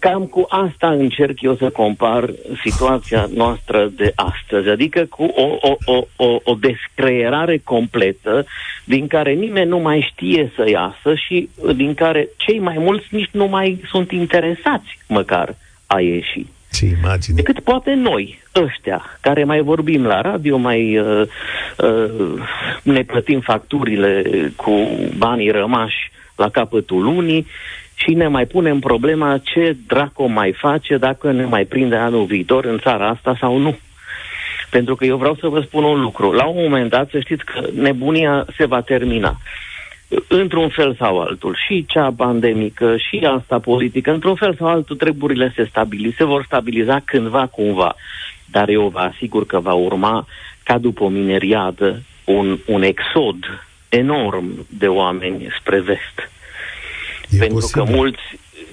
cam 0.00 0.26
cu 0.26 0.46
asta 0.48 0.90
încerc 0.90 1.40
eu 1.40 1.56
să 1.56 1.70
compar 1.70 2.30
situația 2.64 3.28
noastră 3.34 3.90
de 3.96 4.12
astăzi, 4.14 4.68
adică 4.68 5.04
cu 5.04 5.24
o, 5.24 5.56
o, 5.60 5.76
o, 5.84 6.06
o, 6.16 6.38
o 6.44 6.54
descreierare 6.54 7.60
completă 7.64 8.46
din 8.84 9.06
care 9.06 9.32
nimeni 9.32 9.68
nu 9.68 9.78
mai 9.78 10.10
știe 10.12 10.52
să 10.56 10.68
iasă 10.68 11.14
și 11.14 11.48
din 11.76 11.94
care 11.94 12.28
cei 12.36 12.58
mai 12.58 12.76
mulți 12.78 13.06
nici 13.10 13.30
nu 13.32 13.46
mai 13.46 13.80
sunt 13.90 14.10
interesați 14.10 14.98
măcar 15.08 15.56
a 15.86 16.00
ieși. 16.00 16.46
Ce 16.72 16.86
imagine. 16.86 17.36
Decât 17.36 17.60
poate 17.60 17.94
noi, 17.94 18.42
ăștia, 18.54 19.18
care 19.20 19.44
mai 19.44 19.60
vorbim 19.60 20.06
la 20.06 20.20
radio, 20.20 20.56
mai 20.56 20.98
uh, 20.98 21.28
uh, 21.78 22.42
ne 22.82 23.02
plătim 23.02 23.40
facturile 23.40 24.22
cu 24.56 24.88
banii 25.16 25.50
rămași 25.50 26.10
la 26.36 26.48
capătul 26.48 27.02
lunii 27.02 27.46
și 28.02 28.14
ne 28.14 28.28
mai 28.28 28.46
punem 28.46 28.78
problema 28.78 29.38
ce 29.38 29.76
dracu 29.86 30.26
mai 30.26 30.52
face 30.52 30.96
dacă 30.96 31.32
ne 31.32 31.44
mai 31.44 31.64
prinde 31.64 31.96
anul 31.96 32.24
viitor 32.24 32.64
în 32.64 32.78
țara 32.78 33.08
asta 33.08 33.36
sau 33.40 33.58
nu. 33.58 33.78
Pentru 34.70 34.94
că 34.96 35.04
eu 35.04 35.16
vreau 35.16 35.34
să 35.34 35.48
vă 35.48 35.60
spun 35.60 35.84
un 35.84 36.00
lucru. 36.00 36.32
La 36.32 36.46
un 36.46 36.62
moment 36.62 36.90
dat, 36.90 37.08
să 37.10 37.20
știți 37.20 37.44
că 37.44 37.68
nebunia 37.74 38.46
se 38.56 38.66
va 38.66 38.80
termina 38.80 39.36
într-un 40.28 40.68
fel 40.68 40.94
sau 40.98 41.20
altul, 41.20 41.56
și 41.66 41.84
cea 41.88 42.12
pandemică, 42.16 42.96
și 42.96 43.26
asta 43.36 43.58
politică, 43.58 44.12
într-un 44.12 44.34
fel 44.34 44.54
sau 44.54 44.66
altul 44.66 44.96
treburile 44.96 45.52
se 45.56 45.66
stabili, 45.70 46.14
se 46.16 46.24
vor 46.24 46.44
stabiliza 46.44 47.00
cândva, 47.04 47.46
cumva. 47.46 47.94
Dar 48.50 48.68
eu 48.68 48.88
vă 48.88 48.98
asigur 48.98 49.46
că 49.46 49.60
va 49.60 49.72
urma, 49.72 50.26
ca 50.62 50.78
după 50.78 51.04
o 51.04 51.08
mineriadă, 51.08 52.02
un, 52.24 52.58
un 52.66 52.82
exod 52.82 53.64
enorm 53.88 54.66
de 54.68 54.86
oameni 54.86 55.48
spre 55.58 55.80
vest. 55.80 56.30
E 57.32 57.38
pentru 57.38 57.58
posibil. 57.58 57.84
că 57.84 57.90
mulți, 57.90 58.20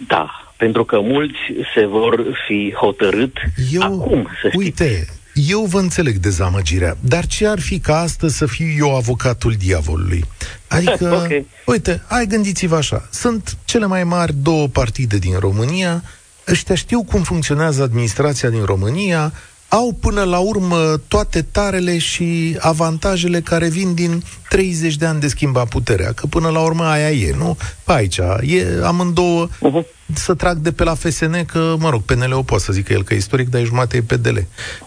da, 0.07 0.53
pentru 0.57 0.85
că 0.85 0.99
mulți 0.99 1.37
se 1.75 1.85
vor 1.85 2.25
fi 2.47 2.73
hotărât 2.79 3.37
eu, 3.71 3.81
acum, 3.81 4.27
să 4.41 4.51
uite, 4.57 4.87
știți. 4.87 5.51
eu 5.51 5.61
vă 5.61 5.79
înțeleg 5.79 6.15
dezamăgirea, 6.15 6.97
dar 6.99 7.25
ce 7.25 7.47
ar 7.47 7.59
fi 7.59 7.79
ca 7.79 7.99
astăzi 7.99 8.37
să 8.37 8.45
fiu 8.45 8.67
eu 8.77 8.95
avocatul 8.95 9.53
diavolului? 9.57 10.23
Adică, 10.67 11.21
okay. 11.23 11.45
uite, 11.65 12.03
hai 12.07 12.25
gândiți-vă 12.25 12.75
așa, 12.75 13.07
sunt 13.11 13.57
cele 13.65 13.85
mai 13.85 14.03
mari 14.03 14.33
două 14.41 14.67
partide 14.67 15.17
din 15.17 15.37
România, 15.39 16.03
ăștia 16.47 16.75
știu 16.75 17.03
cum 17.03 17.21
funcționează 17.21 17.81
administrația 17.83 18.49
din 18.49 18.63
România, 18.63 19.33
au 19.69 19.97
până 19.99 20.23
la 20.23 20.37
urmă 20.37 21.01
toate 21.07 21.41
tarele 21.41 21.97
și 21.97 22.57
avantajele 22.59 23.41
care 23.41 23.67
vin 23.67 23.93
din 23.93 24.23
30 24.49 24.95
de 24.95 25.05
ani 25.05 25.19
de 25.19 25.27
schimba 25.27 25.65
puterea, 25.65 26.11
că 26.11 26.27
până 26.27 26.49
la 26.49 26.59
urmă 26.59 26.83
aia 26.83 27.11
e, 27.11 27.35
nu? 27.37 27.57
Pe 27.83 27.91
aici, 27.91 28.17
e 28.41 28.81
amândouă 28.83 29.47
uh-huh. 29.47 30.13
să 30.13 30.33
trag 30.33 30.57
de 30.57 30.71
pe 30.71 30.83
la 30.83 30.95
FSN, 30.95 31.45
că, 31.45 31.75
mă 31.79 31.89
rog, 31.89 32.01
PNL 32.01 32.33
o 32.33 32.41
poate 32.41 32.63
să 32.63 32.73
zică 32.73 32.93
el 32.93 33.03
că 33.03 33.13
e 33.13 33.17
istoric, 33.17 33.49
dar 33.49 33.61
e 33.61 33.63
jumate 33.63 33.97
e 33.97 34.01
PDL. 34.01 34.37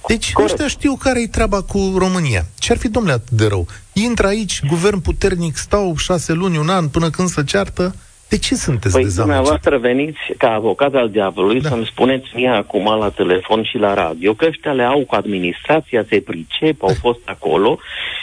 Deci, 0.06 0.32
Corect. 0.32 0.52
ăștia 0.52 0.68
știu 0.68 0.94
care-i 0.94 1.28
treaba 1.28 1.62
cu 1.62 1.94
România. 1.96 2.46
Ce 2.58 2.72
ar 2.72 2.78
fi, 2.78 2.88
domnule, 2.88 3.14
atât 3.14 3.36
de 3.36 3.46
rău? 3.46 3.66
Intră 3.92 4.26
aici, 4.26 4.62
guvern 4.66 5.00
puternic, 5.00 5.56
stau 5.56 5.96
șase 5.96 6.32
luni, 6.32 6.58
un 6.58 6.68
an, 6.68 6.88
până 6.88 7.10
când 7.10 7.28
se 7.28 7.44
ceartă, 7.44 7.94
de 8.32 8.38
ce 8.38 8.54
sunteți 8.54 8.94
păi, 8.94 9.02
dezamăgit? 9.02 9.34
dumneavoastră 9.34 9.78
veniți 9.78 10.20
ca 10.38 10.50
avocat 10.52 10.94
al 10.94 11.10
diavolului 11.10 11.60
da. 11.60 11.68
să-mi 11.68 11.86
spuneți 11.92 12.28
mie 12.34 12.48
acum 12.48 12.84
la 12.98 13.08
telefon 13.08 13.62
și 13.64 13.76
la 13.76 13.94
radio 13.94 14.34
că 14.34 14.44
ăștia 14.48 14.72
le 14.72 14.82
au 14.82 15.04
cu 15.04 15.14
administrația, 15.14 16.04
se 16.08 16.20
pricep, 16.20 16.82
au 16.82 16.94
fost 17.00 17.22
acolo 17.24 17.78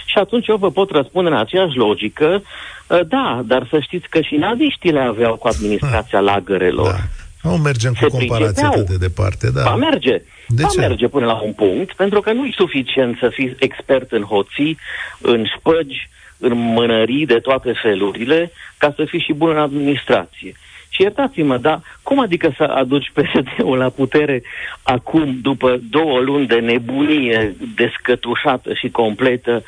și 0.05 0.17
atunci 0.17 0.47
eu 0.47 0.55
vă 0.55 0.71
pot 0.71 0.89
răspunde 0.91 1.29
în 1.29 1.35
aceeași 1.35 1.75
logică 1.75 2.43
ă, 2.89 3.03
da, 3.03 3.41
dar 3.45 3.67
să 3.69 3.79
știți 3.79 4.09
că 4.09 4.21
și 4.21 4.35
naziștii 4.35 4.91
le 4.91 4.99
aveau 4.99 5.35
cu 5.35 5.47
administrația 5.47 6.19
lagărelor. 6.19 6.91
Da. 6.91 7.49
Nu 7.49 7.57
mergem 7.57 7.93
cu 8.01 8.07
comparația 8.17 8.67
atât 8.67 8.89
de 8.89 8.97
departe, 8.97 9.49
da. 9.51 9.63
Va 9.63 9.75
merge. 9.75 10.21
De 10.47 10.61
va 10.61 10.67
ce? 10.67 10.79
merge 10.79 11.07
până 11.07 11.25
la 11.25 11.41
un 11.41 11.53
punct, 11.53 11.93
pentru 11.93 12.21
că 12.21 12.33
nu 12.33 12.45
e 12.45 12.51
suficient 12.55 13.17
să 13.19 13.29
fii 13.33 13.55
expert 13.59 14.11
în 14.11 14.23
hoții, 14.23 14.77
în 15.21 15.45
spăgi, 15.57 16.09
în 16.39 16.57
mânării 16.57 17.25
de 17.25 17.39
toate 17.39 17.71
felurile, 17.81 18.51
ca 18.77 18.93
să 18.95 19.05
fii 19.05 19.19
și 19.19 19.33
bun 19.33 19.49
în 19.49 19.57
administrație. 19.57 20.53
Și 20.89 21.01
iertați-mă, 21.01 21.57
dar 21.57 21.81
cum 22.03 22.19
adică 22.19 22.53
să 22.57 22.63
aduci 22.63 23.11
PSD-ul 23.13 23.77
la 23.77 23.89
putere 23.89 24.41
acum, 24.83 25.39
după 25.41 25.79
două 25.89 26.19
luni 26.19 26.47
de 26.47 26.59
nebunie 26.59 27.55
descătușată 27.75 28.73
și 28.73 28.89
completă, 28.89 29.63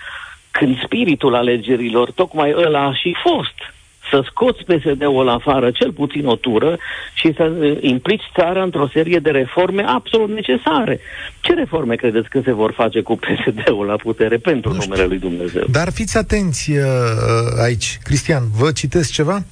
când 0.51 0.81
spiritul 0.83 1.35
alegerilor 1.35 2.11
tocmai 2.11 2.53
ăla 2.55 2.85
a 2.85 2.93
și 2.93 3.15
fost 3.23 3.73
să 4.11 4.23
scoți 4.29 4.63
PSD-ul 4.63 5.29
afară, 5.29 5.71
cel 5.71 5.91
puțin 5.91 6.25
o 6.25 6.35
tură, 6.35 6.77
și 7.13 7.33
să 7.35 7.43
uh, 7.43 7.77
implici 7.81 8.31
țara 8.35 8.63
într-o 8.63 8.89
serie 8.93 9.19
de 9.19 9.29
reforme 9.29 9.83
absolut 9.87 10.29
necesare. 10.29 10.99
Ce 11.39 11.53
reforme 11.53 11.95
credeți 11.95 12.29
că 12.29 12.41
se 12.43 12.53
vor 12.53 12.71
face 12.71 13.01
cu 13.01 13.15
PSD-ul 13.15 13.85
la 13.85 13.95
putere 13.95 14.37
pentru 14.37 14.73
numele 14.73 15.05
lui 15.05 15.19
Dumnezeu? 15.19 15.63
Dar 15.71 15.91
fiți 15.91 16.17
atenți 16.17 16.71
uh, 16.71 16.77
uh, 16.77 17.63
aici. 17.63 17.99
Cristian, 18.03 18.43
vă 18.55 18.71
citesc 18.71 19.11
ceva? 19.11 19.43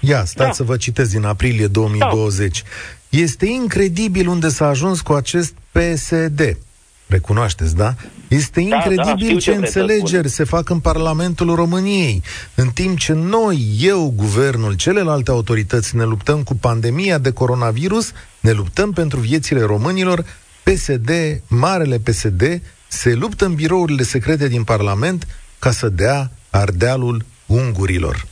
Ia, 0.00 0.24
stați 0.24 0.46
da. 0.46 0.52
să 0.52 0.62
vă 0.62 0.76
citesc 0.76 1.10
din 1.10 1.24
aprilie 1.24 1.66
2020. 1.66 2.62
Da. 2.62 2.68
Este 3.18 3.46
incredibil 3.46 4.28
unde 4.28 4.48
s-a 4.48 4.68
ajuns 4.68 5.00
cu 5.00 5.12
acest 5.12 5.54
PSD. 5.72 6.56
Recunoașteți, 7.06 7.76
da? 7.76 7.94
Este 8.28 8.60
da, 8.60 8.76
incredibil 8.76 9.32
da, 9.32 9.38
ce, 9.38 9.50
ce 9.50 9.54
înțelegeri 9.54 10.28
se 10.28 10.44
fac 10.44 10.68
în 10.68 10.80
Parlamentul 10.80 11.54
României, 11.54 12.22
în 12.54 12.68
timp 12.68 12.98
ce 12.98 13.12
noi, 13.12 13.76
eu, 13.80 14.12
guvernul, 14.16 14.74
celelalte 14.74 15.30
autorități 15.30 15.96
ne 15.96 16.04
luptăm 16.04 16.42
cu 16.42 16.54
pandemia 16.54 17.18
de 17.18 17.30
coronavirus, 17.30 18.12
ne 18.40 18.50
luptăm 18.50 18.92
pentru 18.92 19.20
viețile 19.20 19.62
românilor, 19.62 20.24
PSD, 20.62 21.10
marele 21.46 21.98
PSD, 21.98 22.62
se 22.88 23.14
luptă 23.14 23.44
în 23.44 23.54
birourile 23.54 24.02
secrete 24.02 24.48
din 24.48 24.64
Parlament 24.64 25.26
ca 25.58 25.70
să 25.70 25.88
dea 25.88 26.30
ardealul 26.50 27.24
ungurilor. 27.46 28.26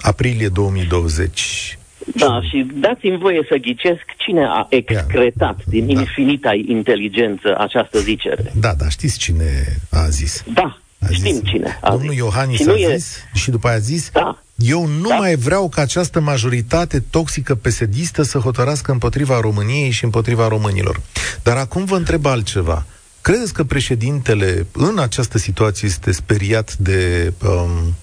Aprilie 0.00 0.48
2020. 0.48 1.77
Da, 2.14 2.40
și 2.42 2.66
dați-mi 2.74 3.18
voie 3.18 3.46
să 3.48 3.56
ghicesc 3.56 4.04
cine 4.16 4.44
a 4.44 4.66
excretat 4.70 5.58
Ia. 5.58 5.64
din 5.66 5.86
da. 5.86 6.00
infinita 6.00 6.52
inteligență 6.66 7.54
această 7.58 7.98
zicere. 7.98 8.52
Da, 8.60 8.74
da, 8.74 8.88
știți 8.88 9.18
cine 9.18 9.78
a 9.90 10.08
zis. 10.08 10.44
Da, 10.54 10.78
a 10.98 11.06
știm 11.10 11.34
zis. 11.34 11.42
cine 11.44 11.78
a 11.80 11.90
Domnul 11.90 12.10
zis. 12.10 12.18
Iohannis 12.18 12.60
și 12.60 12.68
a 12.68 12.74
e... 12.74 12.96
zis 12.96 13.16
și 13.34 13.50
după 13.50 13.66
aia 13.66 13.76
a 13.76 13.80
zis 13.80 14.10
da. 14.12 14.42
Eu 14.56 14.86
nu 14.86 15.08
da. 15.08 15.14
mai 15.14 15.34
vreau 15.34 15.68
ca 15.68 15.82
această 15.82 16.20
majoritate 16.20 17.00
toxică 17.10 17.54
pesedistă 17.54 18.22
să 18.22 18.38
hotărască 18.38 18.92
împotriva 18.92 19.40
României 19.40 19.90
și 19.90 20.04
împotriva 20.04 20.48
românilor. 20.48 21.00
Dar 21.42 21.56
acum 21.56 21.84
vă 21.84 21.96
întreb 21.96 22.26
altceva. 22.26 22.86
Credeți 23.20 23.52
că 23.52 23.64
președintele 23.64 24.66
în 24.72 24.98
această 24.98 25.38
situație 25.38 25.88
este 25.88 26.12
speriat 26.12 26.76
de 26.76 27.32
um, 27.42 27.94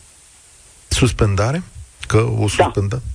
suspendare? 0.88 1.64
Că 2.08 2.18
o 2.38 2.48
suspendă? 2.48 3.02
Da. 3.06 3.15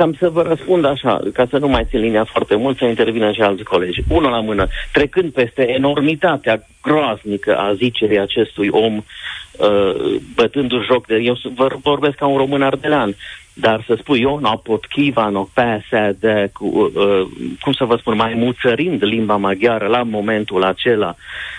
Și 0.00 0.06
am 0.06 0.14
să 0.18 0.28
vă 0.28 0.42
răspund 0.42 0.84
așa, 0.84 1.20
ca 1.32 1.46
să 1.50 1.58
nu 1.58 1.68
mai 1.68 1.86
țin 1.88 2.00
linia 2.00 2.24
foarte 2.24 2.56
mult, 2.56 2.78
să 2.78 2.84
intervină 2.84 3.32
și 3.32 3.40
alți 3.40 3.62
colegi. 3.62 4.02
Unul 4.08 4.30
la 4.30 4.40
mână, 4.40 4.66
trecând 4.92 5.32
peste 5.32 5.72
enormitatea 5.72 6.66
groaznică 6.82 7.56
a 7.56 7.74
zicerii 7.74 8.18
acestui 8.18 8.68
om, 8.68 8.96
uh, 8.96 10.20
bătându-și 10.34 10.86
joc 10.86 11.06
de... 11.06 11.16
Eu 11.16 11.36
vorbesc 11.82 12.16
ca 12.16 12.26
un 12.26 12.36
român 12.36 12.62
ardelean, 12.62 13.14
dar 13.54 13.84
să 13.86 13.96
spui 13.98 14.20
eu, 14.20 14.38
no 14.38 14.56
pot 14.56 14.86
chiva, 14.86 15.28
no 15.28 15.42
PSD, 15.42 16.50
cu, 16.52 16.92
uh, 16.94 17.26
cum 17.60 17.72
să 17.72 17.84
vă 17.84 17.96
spun, 17.96 18.16
mai 18.16 18.34
muțărind 18.34 19.04
limba 19.04 19.36
maghiară 19.36 19.86
la 19.86 20.02
momentul 20.02 20.62
acela, 20.62 21.14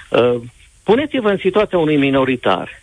uh, 0.09 0.35
puneți-vă 0.83 1.29
în 1.29 1.37
situația 1.37 1.77
unui 1.77 1.97
minoritar 1.97 2.81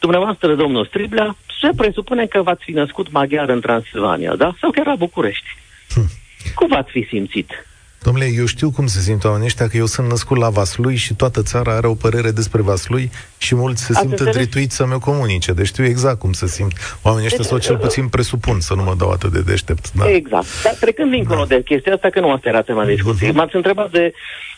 dumneavoastră, 0.00 0.54
domnul 0.54 0.86
Striblea, 0.86 1.36
se 1.60 1.70
presupune 1.76 2.26
că 2.26 2.42
v-ați 2.42 2.64
fi 2.64 2.72
născut 2.72 3.10
maghiar 3.10 3.48
în 3.48 3.60
Transilvania, 3.60 4.34
da? 4.34 4.54
Sau 4.60 4.70
chiar 4.70 4.86
la 4.86 4.94
București. 4.94 5.48
Hm. 5.94 6.10
Cum 6.54 6.68
v-ați 6.68 6.90
fi 6.90 7.06
simțit? 7.08 7.64
Domnule, 8.02 8.30
eu 8.34 8.46
știu 8.46 8.70
cum 8.70 8.86
se 8.86 9.00
simt 9.00 9.24
oamenii 9.24 9.46
ăștia, 9.46 9.68
că 9.68 9.76
eu 9.76 9.86
sunt 9.86 10.08
născut 10.08 10.36
la 10.36 10.48
Vaslui 10.48 10.96
și 10.96 11.14
toată 11.14 11.42
țara 11.42 11.76
are 11.76 11.86
o 11.86 11.94
părere 11.94 12.30
despre 12.30 12.62
Vaslui 12.62 13.10
și 13.38 13.54
mulți 13.54 13.84
se 13.84 13.94
simt 13.94 14.20
întrituiți 14.20 14.76
să-mi 14.76 14.94
o 14.94 14.98
comunice. 14.98 15.52
Deci 15.52 15.66
știu 15.66 15.84
exact 15.84 16.18
cum 16.18 16.32
se 16.32 16.46
simt 16.46 16.72
oamenii 17.02 17.26
ăștia, 17.26 17.42
deci, 17.42 17.48
sau 17.48 17.58
cel 17.58 17.76
puțin 17.76 18.08
presupun 18.08 18.60
să 18.60 18.74
nu 18.74 18.82
mă 18.82 18.94
dau 18.98 19.10
atât 19.10 19.32
de 19.32 19.40
deștept. 19.40 19.92
Da. 19.92 20.10
Exact. 20.10 20.46
Dar 20.62 20.74
trecând 20.74 21.10
dincolo 21.10 21.44
da. 21.44 21.54
de 21.54 21.62
chestia 21.62 21.94
asta, 21.94 22.10
că 22.10 22.20
nu 22.20 22.32
asta 22.32 22.48
era 22.48 22.62
tema 22.62 22.84
discuției, 22.84 23.30
uh-huh. 23.30 23.34
m-ați 23.34 23.56
întrebat 23.56 23.90
de, 23.90 24.12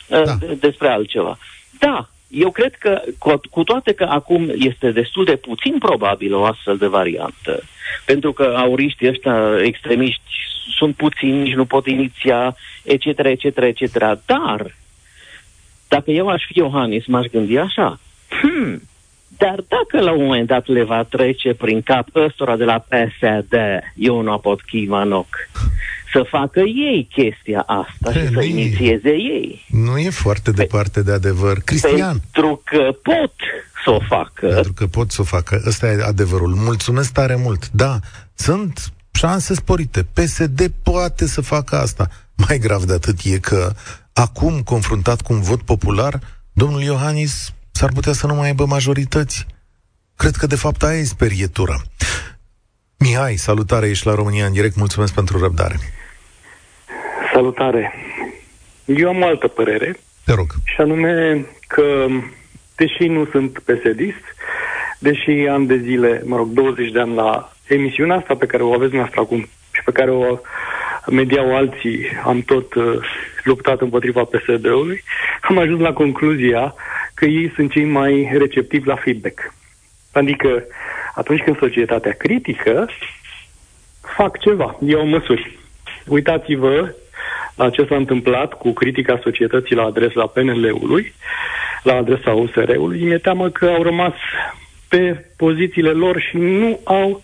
uh, 0.07 0.25
da. 0.25 0.35
de, 0.35 0.57
despre 0.61 0.89
altceva. 0.89 1.39
Da, 1.79 2.11
eu 2.35 2.51
cred 2.51 2.75
că, 2.75 3.03
cu, 3.19 3.41
cu 3.51 3.63
toate 3.63 3.93
că 3.93 4.05
acum 4.05 4.53
este 4.55 4.91
destul 4.91 5.25
de 5.25 5.37
puțin 5.37 5.79
probabil 5.79 6.35
o 6.35 6.45
astfel 6.45 6.77
de 6.77 6.87
variantă, 6.87 7.63
pentru 8.05 8.33
că 8.33 8.55
auriștii 8.57 9.09
ăștia 9.09 9.57
extremiști 9.63 10.23
sunt 10.79 10.97
puțini, 10.97 11.41
nici 11.43 11.55
nu 11.55 11.65
pot 11.65 11.87
iniția, 11.87 12.57
etc., 12.83 13.05
etc., 13.05 13.57
etc., 13.57 13.99
dar 14.27 14.75
dacă 15.89 16.11
eu 16.11 16.29
aș 16.29 16.43
fi 16.47 16.59
Iohannis, 16.59 17.07
m-aș 17.07 17.27
gândi 17.27 17.57
așa, 17.57 18.01
hmm, 18.29 18.83
dar 19.39 19.65
dacă 19.69 20.01
la 20.01 20.13
un 20.13 20.25
moment 20.25 20.47
dat 20.47 20.67
le 20.67 20.83
va 20.83 21.03
trece 21.03 21.55
prin 21.55 21.83
cap 21.83 22.07
ăstora 22.15 22.57
de 22.57 22.65
la 22.65 22.79
PSD, 22.79 23.55
eu 23.95 24.21
nu 24.21 24.39
pot 24.39 24.63
chivanoc, 24.63 25.27
să 26.13 26.27
facă 26.31 26.61
ei 26.61 27.09
chestia 27.11 27.61
asta 27.61 28.13
He, 28.13 28.27
și 28.27 28.33
să 28.33 28.43
inițieze 28.43 29.09
e, 29.09 29.13
ei. 29.13 29.67
Nu 29.69 29.99
e 29.99 30.11
foarte 30.11 30.51
Pe, 30.51 30.57
departe 30.57 31.03
de 31.03 31.13
adevăr. 31.13 31.59
Cristian. 31.65 32.21
Pentru 32.33 32.63
că 32.65 32.93
pot 33.03 33.33
să 33.85 33.91
o 33.91 34.01
facă. 34.09 34.47
Pentru 34.47 34.73
că 34.73 34.87
pot 34.87 35.11
să 35.11 35.21
o 35.21 35.25
facă. 35.25 35.63
Ăsta 35.67 35.87
e 35.87 36.03
adevărul. 36.03 36.55
Mulțumesc 36.55 37.13
tare 37.13 37.37
mult. 37.37 37.69
Da, 37.71 37.99
sunt 38.35 38.93
șanse 39.11 39.55
sporite. 39.55 40.07
PSD 40.13 40.73
poate 40.83 41.27
să 41.27 41.41
facă 41.41 41.77
asta. 41.77 42.09
Mai 42.35 42.59
grav 42.59 42.85
de 42.85 42.93
atât 42.93 43.19
e 43.25 43.39
că 43.39 43.73
acum, 44.13 44.61
confruntat 44.61 45.21
cu 45.21 45.33
un 45.33 45.41
vot 45.41 45.63
popular, 45.63 46.21
domnul 46.53 46.83
Iohannis 46.83 47.53
s-ar 47.71 47.91
putea 47.93 48.13
să 48.13 48.27
nu 48.27 48.35
mai 48.35 48.47
aibă 48.47 48.67
majorități. 48.67 49.47
Cred 50.17 50.37
că, 50.37 50.47
de 50.47 50.57
fapt, 50.57 50.83
aia 50.83 50.99
e 50.99 51.05
sperietura. 51.05 51.83
Mihai, 52.97 53.37
salutare, 53.37 53.89
ești 53.89 54.07
la 54.07 54.15
România 54.15 54.47
în 54.47 54.53
direct, 54.53 54.77
mulțumesc 54.77 55.13
pentru 55.13 55.39
răbdare. 55.39 55.81
Salutare. 57.43 57.93
Eu 58.85 59.09
am 59.09 59.23
o 59.23 59.27
altă 59.27 59.49
părere. 59.49 59.97
Te 60.25 60.35
rog. 60.35 60.47
Și 60.65 60.81
anume 60.81 61.47
că, 61.69 62.07
deși 62.77 63.07
nu 63.07 63.27
sunt 63.31 63.59
pesedist, 63.59 64.25
deși 64.99 65.31
am 65.31 65.67
de 65.67 65.77
zile, 65.77 66.23
mă 66.25 66.37
rog, 66.37 66.49
20 66.49 66.91
de 66.91 67.01
ani 67.01 67.15
la 67.15 67.53
emisiunea 67.69 68.17
asta 68.17 68.35
pe 68.35 68.47
care 68.47 68.63
o 68.63 68.73
aveți 68.73 68.95
noastră 68.95 69.21
acum 69.21 69.41
și 69.73 69.83
pe 69.85 69.93
care 69.93 70.11
o 70.11 70.39
mediau 71.07 71.57
alții, 71.57 72.07
am 72.25 72.41
tot 72.41 72.75
uh, 72.75 72.85
luptat 73.45 73.81
împotriva 73.81 74.25
PSD-ului, 74.25 75.03
am 75.41 75.59
ajuns 75.59 75.81
la 75.81 75.93
concluzia 75.93 76.75
că 77.15 77.25
ei 77.25 77.53
sunt 77.55 77.71
cei 77.71 77.85
mai 77.85 78.31
receptivi 78.39 78.87
la 78.87 78.97
feedback. 78.97 79.55
Adică, 80.13 80.65
atunci 81.15 81.43
când 81.43 81.59
societatea 81.59 82.13
critică, 82.13 82.89
fac 84.01 84.39
ceva, 84.39 84.77
iau 84.87 85.07
măsuri. 85.07 85.59
Uitați-vă 86.07 86.71
la 86.77 86.91
ce 87.73 87.87
s-a 87.89 87.97
întâmplat 87.97 88.53
cu 88.53 88.73
critica 88.73 89.21
societății 89.23 89.77
la 89.77 89.83
adresa 89.83 90.27
PNL-ului, 90.27 91.15
la 91.83 91.95
adresa 91.95 92.31
USR-ului. 92.31 93.03
Mi-e 93.03 93.19
teamă 93.19 93.49
că 93.49 93.67
au 93.67 93.83
rămas 93.83 94.15
pe 94.89 95.27
pozițiile 95.37 95.91
lor 95.91 96.21
și 96.21 96.37
nu 96.37 96.81
au 96.85 97.23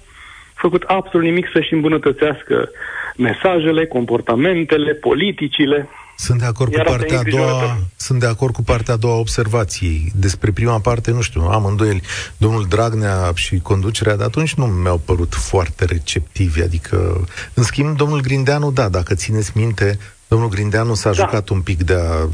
făcut 0.55 0.83
absolut 0.83 1.27
nimic 1.27 1.47
să-și 1.53 1.73
îmbunătățească 1.73 2.71
mesajele, 3.17 3.87
comportamentele, 3.87 4.93
politicile. 4.95 5.89
Sunt 6.17 6.39
de 6.39 6.45
acord 6.45 6.75
cu 6.75 6.83
partea 6.85 7.19
a 7.19 7.23
doua, 7.31 7.77
sunt 7.97 8.21
de 8.21 8.27
acord 8.27 8.55
cu 8.55 8.63
partea 8.63 8.95
a 8.95 8.97
doua 8.97 9.19
observației. 9.19 10.13
Despre 10.15 10.51
prima 10.51 10.79
parte, 10.79 11.11
nu 11.11 11.21
știu, 11.21 11.41
am 11.41 11.65
îndoieli. 11.65 12.03
Domnul 12.37 12.67
Dragnea 12.69 13.33
și 13.35 13.59
conducerea 13.59 14.17
de 14.17 14.25
atunci 14.25 14.55
nu 14.55 14.65
mi-au 14.65 15.01
părut 15.05 15.35
foarte 15.35 15.85
receptivi, 15.85 16.63
adică, 16.63 17.27
în 17.55 17.63
schimb, 17.63 17.97
domnul 17.97 18.21
Grindeanu, 18.21 18.71
da, 18.71 18.89
dacă 18.89 19.15
țineți 19.15 19.53
minte, 19.55 19.99
domnul 20.29 20.49
Grindeanu 20.49 20.95
s-a 20.95 21.11
da. 21.11 21.15
jucat 21.15 21.49
un 21.49 21.61
pic 21.61 21.83
de 21.83 21.95
a 21.95 22.29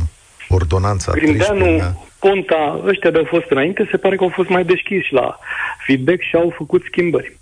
ordonanța 0.49 1.13
Grindeanu, 1.13 1.59
13, 1.59 1.79
da? 1.79 1.93
Ponta, 2.19 2.81
ăștia 2.87 3.11
de 3.11 3.19
au 3.19 3.25
fost 3.25 3.47
înainte, 3.49 3.89
se 3.91 3.97
pare 3.97 4.17
că 4.17 4.23
au 4.23 4.33
fost 4.35 4.49
mai 4.49 4.65
deschiși 4.65 5.13
la 5.13 5.39
feedback 5.87 6.21
și 6.21 6.37
au 6.37 6.53
făcut 6.57 6.83
schimbări. 6.87 7.39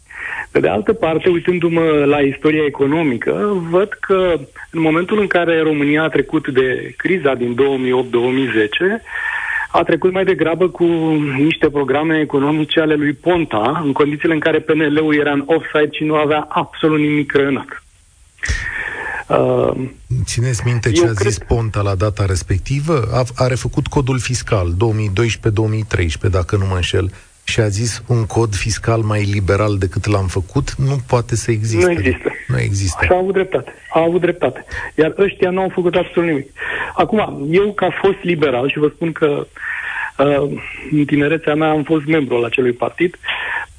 Pe 0.51 0.61
de 0.61 0.69
altă 0.69 0.93
parte, 0.93 1.29
uitându-mă 1.29 2.05
la 2.05 2.19
istoria 2.19 2.65
economică, 2.65 3.63
văd 3.71 3.89
că 4.01 4.35
în 4.71 4.81
momentul 4.81 5.21
în 5.21 5.27
care 5.27 5.63
România 5.63 6.03
a 6.03 6.09
trecut 6.09 6.49
de 6.49 6.95
criza 6.97 7.35
din 7.35 7.57
2008-2010, 9.01 9.03
a 9.71 9.83
trecut 9.83 10.13
mai 10.13 10.25
degrabă 10.25 10.69
cu 10.69 10.85
niște 11.37 11.71
programe 11.71 12.19
economice 12.21 12.81
ale 12.81 12.95
lui 12.95 13.13
Ponta, 13.13 13.81
în 13.85 13.93
condițiile 13.93 14.35
în 14.35 14.41
care 14.41 14.59
PNL-ul 14.61 15.15
era 15.15 15.33
în 15.33 15.43
offside 15.47 15.89
și 15.91 16.05
nu 16.05 16.15
avea 16.15 16.47
absolut 16.49 16.99
nimic 16.99 17.31
creionat. 17.31 17.83
Uh, 19.39 19.89
Țineți 20.25 20.63
minte 20.65 20.91
ce 20.91 21.07
a 21.07 21.13
zis 21.13 21.37
cred... 21.37 21.49
Ponta 21.49 21.81
la 21.81 21.95
data 21.95 22.27
respectivă? 22.27 23.09
A, 23.13 23.25
a 23.37 23.47
refăcut 23.47 23.87
codul 23.87 24.19
fiscal 24.19 24.75
2012-2013, 24.75 26.31
dacă 26.31 26.57
nu 26.57 26.67
mă 26.67 26.75
înșel 26.75 27.11
și 27.45 27.61
a 27.61 27.69
zis 27.69 28.03
un 28.07 28.27
cod 28.27 28.55
fiscal 28.55 29.01
mai 29.01 29.23
liberal 29.33 29.79
decât 29.79 30.07
l-am 30.07 30.27
făcut, 30.27 30.75
nu 30.75 30.97
poate 31.07 31.37
să 31.37 31.51
existe. 31.51 31.85
Nu 31.85 31.91
există. 31.91 32.33
Nu 32.49 32.59
există. 32.59 33.05
Și 33.05 33.13
a 33.13 33.17
avut 33.17 33.33
dreptate. 33.33 33.73
A 33.93 34.01
avut 34.01 34.21
dreptate. 34.21 34.65
Iar 34.95 35.15
ăștia 35.19 35.51
nu 35.51 35.61
au 35.61 35.69
făcut 35.69 35.95
absolut 35.95 36.29
nimic. 36.29 36.51
Acum, 36.95 37.49
eu 37.51 37.73
ca 37.73 37.89
fost 38.03 38.23
liberal 38.23 38.71
și 38.71 38.79
vă 38.79 38.89
spun 38.95 39.13
că 39.13 39.47
uh, 40.19 40.61
în 40.91 41.05
tinerețea 41.05 41.55
mea 41.55 41.71
am 41.71 41.83
fost 41.83 42.05
membru 42.05 42.35
al 42.35 42.45
acelui 42.45 42.73
partid, 42.73 43.19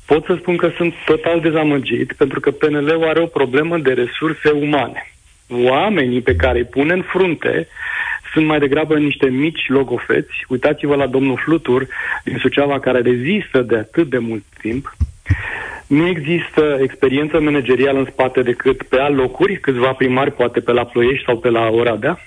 pot 0.05 0.25
să 0.25 0.35
spun 0.39 0.57
că 0.57 0.71
sunt 0.75 0.93
total 1.05 1.39
dezamăgit 1.39 2.13
pentru 2.13 2.39
că 2.39 2.51
PNL-ul 2.51 3.07
are 3.07 3.21
o 3.21 3.25
problemă 3.25 3.77
de 3.77 3.91
resurse 3.91 4.49
umane. 4.49 5.13
Oamenii 5.49 6.21
pe 6.21 6.36
care 6.36 6.58
îi 6.58 6.65
pune 6.65 6.93
în 6.93 7.01
frunte 7.01 7.67
sunt 8.34 8.45
mai 8.45 8.60
degrabă 8.60 8.97
niște 8.97 9.29
mici 9.29 9.67
logofeți. 9.67 10.45
Uitați-vă 10.47 10.95
la 10.95 11.08
domnul 11.08 11.39
Flutur 11.43 11.88
din 12.23 12.38
Suceava 12.38 12.79
care 12.79 12.99
rezistă 12.99 13.62
de 13.62 13.77
atât 13.77 14.10
de 14.10 14.17
mult 14.17 14.43
timp. 14.62 14.95
Nu 15.88 16.08
există 16.08 16.79
experiență 16.82 17.39
managerială 17.39 17.99
în 17.99 18.08
spate 18.12 18.41
decât 18.41 18.84
pe 18.84 18.97
locuri, 18.97 19.60
câțiva 19.60 19.91
primari, 19.91 20.32
poate 20.32 20.60
pe 20.60 20.71
la 20.71 20.86
Ploiești 20.86 21.25
sau 21.25 21.38
pe 21.38 21.49
la 21.49 21.69
Oradea. 21.69 22.19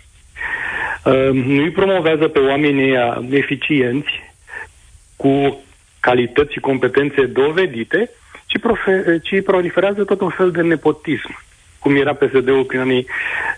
Uh, 1.05 1.31
nu 1.33 1.63
îi 1.63 1.71
promovează 1.71 2.29
pe 2.29 2.39
oamenii 2.39 2.95
eficienți 3.31 4.11
cu 5.17 5.61
calități 6.01 6.53
și 6.53 6.61
competențe 6.61 7.23
dovedite, 7.23 8.11
ci, 8.47 8.59
profe- 8.59 9.21
ci 9.23 9.45
proliferează 9.45 10.05
tot 10.05 10.21
un 10.21 10.29
fel 10.29 10.51
de 10.51 10.63
nepotism, 10.63 11.39
cum 11.87 11.97
era 11.97 12.15
PSD-ul 12.15 12.65
prin 12.65 12.81
anii 12.81 13.07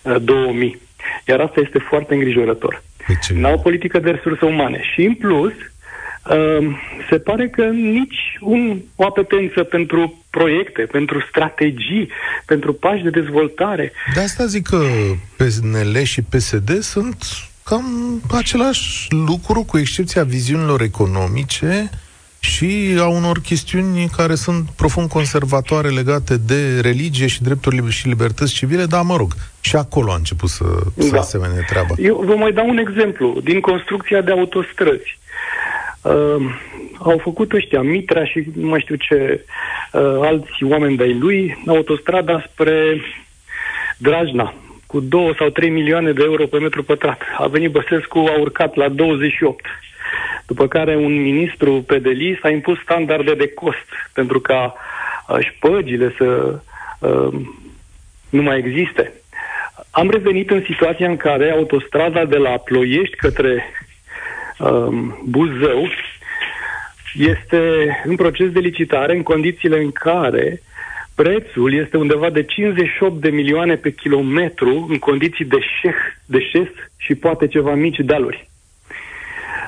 uh, 0.03 0.17
2000. 0.23 0.81
Iar 1.27 1.41
asta 1.41 1.61
este 1.61 1.79
foarte 1.79 2.15
îngrijorător. 2.15 2.83
Deci... 3.07 3.39
N-au 3.39 3.55
o 3.55 3.59
politică 3.59 3.99
de 3.99 4.11
resurse 4.11 4.45
umane. 4.45 4.81
Și 4.93 5.05
în 5.05 5.15
plus, 5.15 5.53
uh, 5.53 6.77
se 7.11 7.19
pare 7.19 7.49
că 7.49 7.65
nici 7.65 8.39
un, 8.41 8.81
o 8.97 9.05
apetență 9.05 9.63
pentru 9.63 10.25
proiecte, 10.31 10.83
pentru 10.83 11.25
strategii, 11.29 12.09
pentru 12.47 12.73
pași 12.73 13.03
de 13.03 13.11
dezvoltare. 13.11 13.93
De 14.15 14.21
asta 14.21 14.45
zic 14.45 14.67
că 14.67 14.81
PNL 15.37 16.03
și 16.03 16.23
PSD 16.23 16.79
sunt 16.81 17.17
cam 17.65 17.87
același 18.31 19.07
lucru, 19.11 19.63
cu 19.63 19.79
excepția 19.79 20.25
viziunilor 20.25 20.81
economice 20.81 21.91
și 22.41 22.97
a 22.99 23.07
unor 23.07 23.39
chestiuni 23.39 24.09
care 24.17 24.35
sunt 24.35 24.71
profund 24.77 25.09
conservatoare 25.09 25.89
legate 25.89 26.37
de 26.37 26.81
religie 26.81 27.27
și 27.27 27.43
drepturi 27.43 27.91
și 27.91 28.09
libertăți 28.09 28.55
civile, 28.55 28.85
dar 28.85 29.03
mă 29.03 29.17
rog, 29.17 29.33
și 29.61 29.77
acolo 29.77 30.11
a 30.13 30.15
început 30.15 30.49
să, 30.49 30.65
să 30.97 31.11
da. 31.11 31.19
asemene 31.19 31.65
treaba. 31.69 31.95
Eu 31.97 32.23
vă 32.27 32.35
mai 32.35 32.53
dau 32.53 32.69
un 32.69 32.79
exemplu 32.79 33.41
din 33.45 33.61
construcția 33.61 34.21
de 34.21 34.31
autostrăzi. 34.31 35.19
Uh, 36.03 36.13
au 36.99 37.21
făcut 37.23 37.53
ăștia, 37.53 37.83
Mitra 37.83 38.25
și 38.25 38.45
nu 38.55 38.69
mai 38.69 38.81
știu 38.81 38.95
ce, 38.95 39.45
uh, 39.93 40.01
alți 40.23 40.65
oameni 40.65 40.97
de-ai 40.97 41.19
lui, 41.19 41.63
autostrada 41.67 42.45
spre 42.53 43.01
Drajna, 43.97 44.55
cu 44.87 45.01
2 45.01 45.35
sau 45.39 45.49
3 45.49 45.71
milioane 45.71 46.13
de 46.13 46.23
euro 46.25 46.47
pe 46.47 46.59
metru 46.59 46.83
pătrat. 46.83 47.23
A 47.39 47.47
venit 47.47 47.71
Băsescu, 47.71 48.19
a 48.19 48.41
urcat 48.41 48.75
la 48.75 48.89
28 48.89 49.67
după 50.47 50.69
care 50.69 50.97
un 50.97 51.23
ministru 51.23 51.83
pedeli 51.87 52.39
s-a 52.43 52.51
impus 52.51 52.79
standarde 52.79 53.35
de 53.35 53.49
cost 53.49 53.89
pentru 54.13 54.41
ca 54.41 54.75
uh, 55.29 55.39
șpăgile 55.41 56.15
să 56.17 56.59
uh, 57.01 57.41
nu 58.29 58.43
mai 58.43 58.59
existe. 58.59 59.13
Am 59.91 60.11
revenit 60.11 60.51
în 60.51 60.63
situația 60.67 61.09
în 61.09 61.17
care 61.17 61.51
autostrada 61.51 62.25
de 62.25 62.37
la 62.37 62.51
Ploiești 62.51 63.17
către 63.17 63.65
uh, 64.59 64.89
Buzău 65.25 65.89
este 67.15 67.61
în 68.05 68.17
proces 68.17 68.51
de 68.51 68.61
licitare 68.61 69.17
în 69.17 69.23
condițiile 69.23 69.79
în 69.81 69.91
care 69.91 70.63
prețul 71.15 71.75
este 71.75 71.97
undeva 71.97 72.31
de 72.31 72.43
58 72.43 73.21
de 73.21 73.31
milioane 73.31 73.77
pe 73.77 73.91
kilometru 73.91 74.87
în 74.89 74.99
condiții 74.99 75.45
de 75.45 75.59
șeh, 75.81 75.97
de 76.27 76.41
șes 76.41 76.69
și 76.97 77.15
poate 77.15 77.47
ceva 77.47 77.75
mici 77.75 77.99
dealuri. 77.99 78.49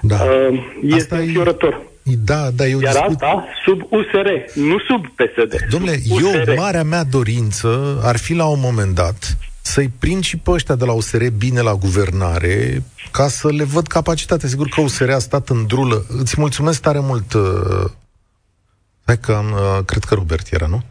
Da. 0.02 0.22
Uh, 0.22 0.58
este 0.82 1.14
înfiorător. 1.14 1.82
Da, 2.02 2.50
da, 2.50 2.66
eu 2.66 2.80
Iar 2.80 2.92
discut... 2.92 3.10
asta 3.10 3.44
sub 3.64 3.80
USR, 3.90 4.28
nu 4.54 4.78
sub 4.78 5.06
PSD. 5.06 5.66
Domnule, 5.70 5.98
sub 5.98 6.16
USR. 6.16 6.48
eu, 6.48 6.54
marea 6.56 6.82
mea 6.82 7.04
dorință 7.04 8.00
ar 8.02 8.16
fi 8.16 8.34
la 8.34 8.46
un 8.46 8.60
moment 8.60 8.94
dat 8.94 9.36
să-i 9.62 9.90
prind 9.98 10.24
și 10.24 10.36
pe 10.36 10.50
ăștia 10.50 10.74
de 10.74 10.84
la 10.84 10.92
USR 10.92 11.24
bine 11.36 11.60
la 11.60 11.74
guvernare, 11.74 12.82
ca 13.10 13.28
să 13.28 13.48
le 13.48 13.64
văd 13.64 13.86
capacitatea. 13.86 14.48
Sigur 14.48 14.68
că 14.68 14.80
USR 14.80 15.10
a 15.10 15.18
stat 15.18 15.48
în 15.48 15.66
drulă. 15.66 16.04
Îți 16.08 16.34
mulțumesc 16.38 16.80
tare 16.80 16.98
mult. 16.98 17.32
Uh... 17.32 17.90
Hai 19.04 19.18
că 19.18 19.32
am, 19.32 19.52
uh, 19.52 19.84
cred 19.84 20.04
că 20.04 20.14
Robert 20.14 20.52
era, 20.52 20.66
nu? 20.66 20.82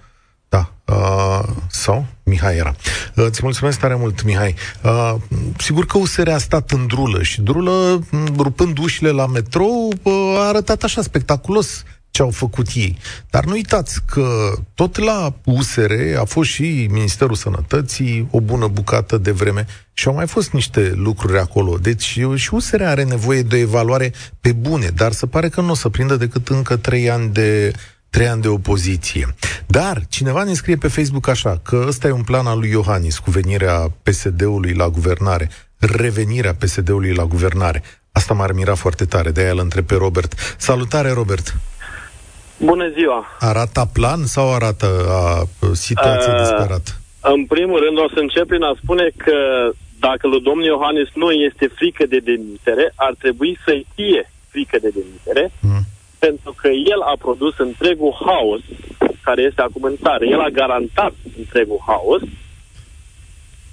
Da. 0.89 0.95
Uh, 0.95 1.43
sau? 1.69 2.05
Mihai 2.23 2.57
era. 2.57 2.75
Uh, 3.15 3.25
îți 3.25 3.39
mulțumesc 3.43 3.79
tare 3.79 3.95
mult, 3.95 4.23
Mihai. 4.23 4.55
Uh, 4.83 5.15
sigur 5.57 5.85
că 5.85 5.97
USR 5.97 6.29
a 6.29 6.37
stat 6.37 6.71
în 6.71 6.87
drulă 6.87 7.23
și 7.23 7.41
drulă, 7.41 8.03
rupând 8.37 8.77
ușile 8.77 9.09
la 9.09 9.27
metrou, 9.27 9.93
uh, 10.03 10.13
a 10.37 10.47
arătat 10.47 10.83
așa 10.83 11.01
spectaculos 11.01 11.83
ce 12.11 12.21
au 12.21 12.29
făcut 12.31 12.67
ei. 12.73 12.97
Dar 13.29 13.45
nu 13.45 13.51
uitați 13.51 13.99
că 14.05 14.53
tot 14.73 14.97
la 14.97 15.33
USR 15.45 15.91
a 16.19 16.23
fost 16.23 16.49
și 16.49 16.87
Ministerul 16.91 17.35
Sănătății 17.35 18.27
o 18.31 18.41
bună 18.41 18.67
bucată 18.67 19.17
de 19.17 19.31
vreme 19.31 19.65
și 19.93 20.07
au 20.07 20.13
mai 20.13 20.27
fost 20.27 20.51
niște 20.51 20.91
lucruri 20.95 21.39
acolo. 21.39 21.77
Deci 21.77 22.03
și 22.03 22.49
USR 22.51 22.81
are 22.81 23.03
nevoie 23.03 23.41
de 23.41 23.55
o 23.55 23.59
evaluare 23.59 24.13
pe 24.41 24.51
bune, 24.51 24.87
dar 24.95 25.11
se 25.11 25.25
pare 25.25 25.49
că 25.49 25.61
nu 25.61 25.69
o 25.69 25.75
să 25.75 25.89
prindă 25.89 26.15
decât 26.15 26.47
încă 26.47 26.75
trei 26.75 27.09
ani 27.09 27.29
de 27.33 27.73
trei 28.09 28.27
ani 28.27 28.41
de 28.41 28.47
opoziție. 28.47 29.35
Dar 29.67 30.01
cineva 30.09 30.43
ne 30.43 30.53
scrie 30.53 30.75
pe 30.75 30.87
Facebook 30.87 31.27
așa, 31.27 31.59
că 31.63 31.83
ăsta 31.87 32.07
e 32.07 32.11
un 32.11 32.23
plan 32.23 32.45
al 32.45 32.59
lui 32.59 32.69
Iohannis 32.69 33.17
cu 33.17 33.31
venirea 33.31 33.87
PSD-ului 34.03 34.73
la 34.73 34.89
guvernare, 34.89 35.49
revenirea 35.77 36.53
PSD-ului 36.53 37.13
la 37.13 37.25
guvernare. 37.25 37.83
Asta 38.11 38.33
m-ar 38.33 38.51
mira 38.51 38.75
foarte 38.75 39.05
tare, 39.05 39.31
de-aia 39.31 39.51
îl 39.51 39.59
întreb 39.59 39.85
pe 39.85 39.95
Robert. 39.95 40.55
Salutare, 40.57 41.11
Robert! 41.11 41.55
Bună 42.57 42.89
ziua! 42.89 43.25
Arată 43.39 43.89
plan 43.93 44.25
sau 44.25 44.53
arată 44.53 44.87
a, 45.09 45.47
situație 45.73 46.31
uh, 46.31 46.39
disperată? 46.39 46.91
În 47.21 47.45
primul 47.45 47.79
rând 47.79 47.97
o 47.97 48.07
să 48.13 48.19
încep 48.19 48.47
prin 48.47 48.63
a 48.63 48.73
spune 48.83 49.11
că 49.17 49.37
dacă 49.99 50.27
lui 50.27 50.41
domnul 50.41 50.65
Iohannis 50.65 51.09
nu 51.13 51.31
este 51.31 51.65
frică 51.75 52.05
de 52.05 52.19
demitere, 52.19 52.91
ar 52.95 53.13
trebui 53.19 53.57
să-i 53.65 53.85
fie 53.95 54.31
frică 54.49 54.77
de 54.81 54.89
demitere, 54.99 55.51
mm. 55.59 55.83
Pentru 56.19 56.53
că 56.57 56.67
el 56.67 57.01
a 57.01 57.15
produs 57.19 57.57
întregul 57.57 58.17
haos 58.25 58.61
care 59.23 59.41
este 59.41 59.61
acum 59.61 59.83
în 59.83 59.95
țară. 60.01 60.25
El 60.25 60.39
a 60.39 60.49
garantat 60.49 61.13
întregul 61.37 61.83
haos 61.85 62.21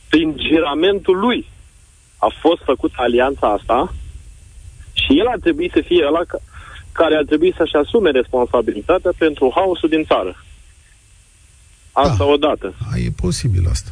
prin 0.09 0.37
giramentul 0.37 1.19
lui. 1.19 1.47
A 2.19 2.29
fost 2.41 2.63
făcut 2.63 2.93
alianța 2.97 3.53
asta 3.53 3.95
și 4.93 5.19
el 5.19 5.27
ar 5.27 5.39
trebui 5.39 5.71
să 5.73 5.81
fie 5.81 6.07
ăla 6.07 6.25
ca, 6.29 6.39
care 6.93 7.17
ar 7.17 7.25
trebui 7.25 7.55
să-și 7.57 7.75
asume 7.75 8.11
responsabilitatea 8.11 9.11
pentru 9.19 9.53
haosul 9.55 9.89
din 9.89 10.05
țară. 10.05 10.45
Asta 11.93 12.25
da. 12.25 12.25
odată. 12.25 12.75
A, 12.93 12.97
e 12.97 13.11
posibil 13.21 13.67
asta. 13.71 13.91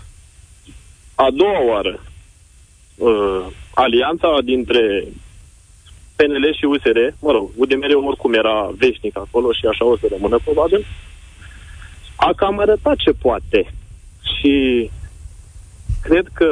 A 1.14 1.28
doua 1.30 1.64
oară, 1.72 2.00
uh, 2.96 3.46
alianța 3.74 4.38
dintre 4.44 5.04
PNL 6.16 6.54
și 6.58 6.64
USR, 6.64 6.98
mă 7.20 7.30
rog, 7.30 7.50
UDMR 7.56 7.94
oricum 8.06 8.32
era 8.32 8.70
veșnic 8.76 9.16
acolo 9.18 9.52
și 9.52 9.66
așa 9.66 9.84
o 9.84 9.96
să 9.96 10.06
rămână 10.10 10.38
probabil, 10.44 10.86
a 12.16 12.32
cam 12.36 12.58
arătat 12.58 12.96
ce 12.96 13.10
poate. 13.10 13.72
Și 14.38 14.90
cred 16.02 16.26
că 16.34 16.48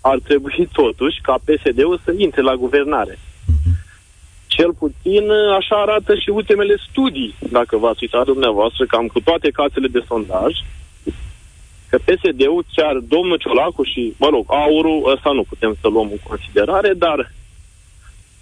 ar 0.00 0.18
trebui 0.18 0.68
totuși 0.80 1.20
ca 1.20 1.34
PSD-ul 1.44 2.00
să 2.04 2.14
intre 2.16 2.42
la 2.42 2.54
guvernare. 2.54 3.18
Cel 4.46 4.72
puțin 4.72 5.30
așa 5.58 5.76
arată 5.76 6.14
și 6.14 6.30
ultimele 6.30 6.76
studii, 6.90 7.34
dacă 7.50 7.76
v-ați 7.76 7.98
uitat 8.00 8.24
dumneavoastră, 8.24 8.84
cam 8.86 9.06
cu 9.06 9.20
toate 9.20 9.50
casele 9.50 9.88
de 9.88 10.04
sondaj, 10.06 10.52
că 11.88 11.98
PSD-ul, 11.98 12.64
chiar 12.74 12.96
domnul 12.98 13.36
Ciolacu 13.36 13.82
și, 13.82 14.14
mă 14.16 14.28
rog, 14.28 14.44
aurul, 14.48 15.10
ăsta 15.12 15.30
nu 15.30 15.42
putem 15.42 15.76
să 15.80 15.88
luăm 15.88 16.08
în 16.10 16.18
considerare, 16.22 16.92
dar 16.92 17.32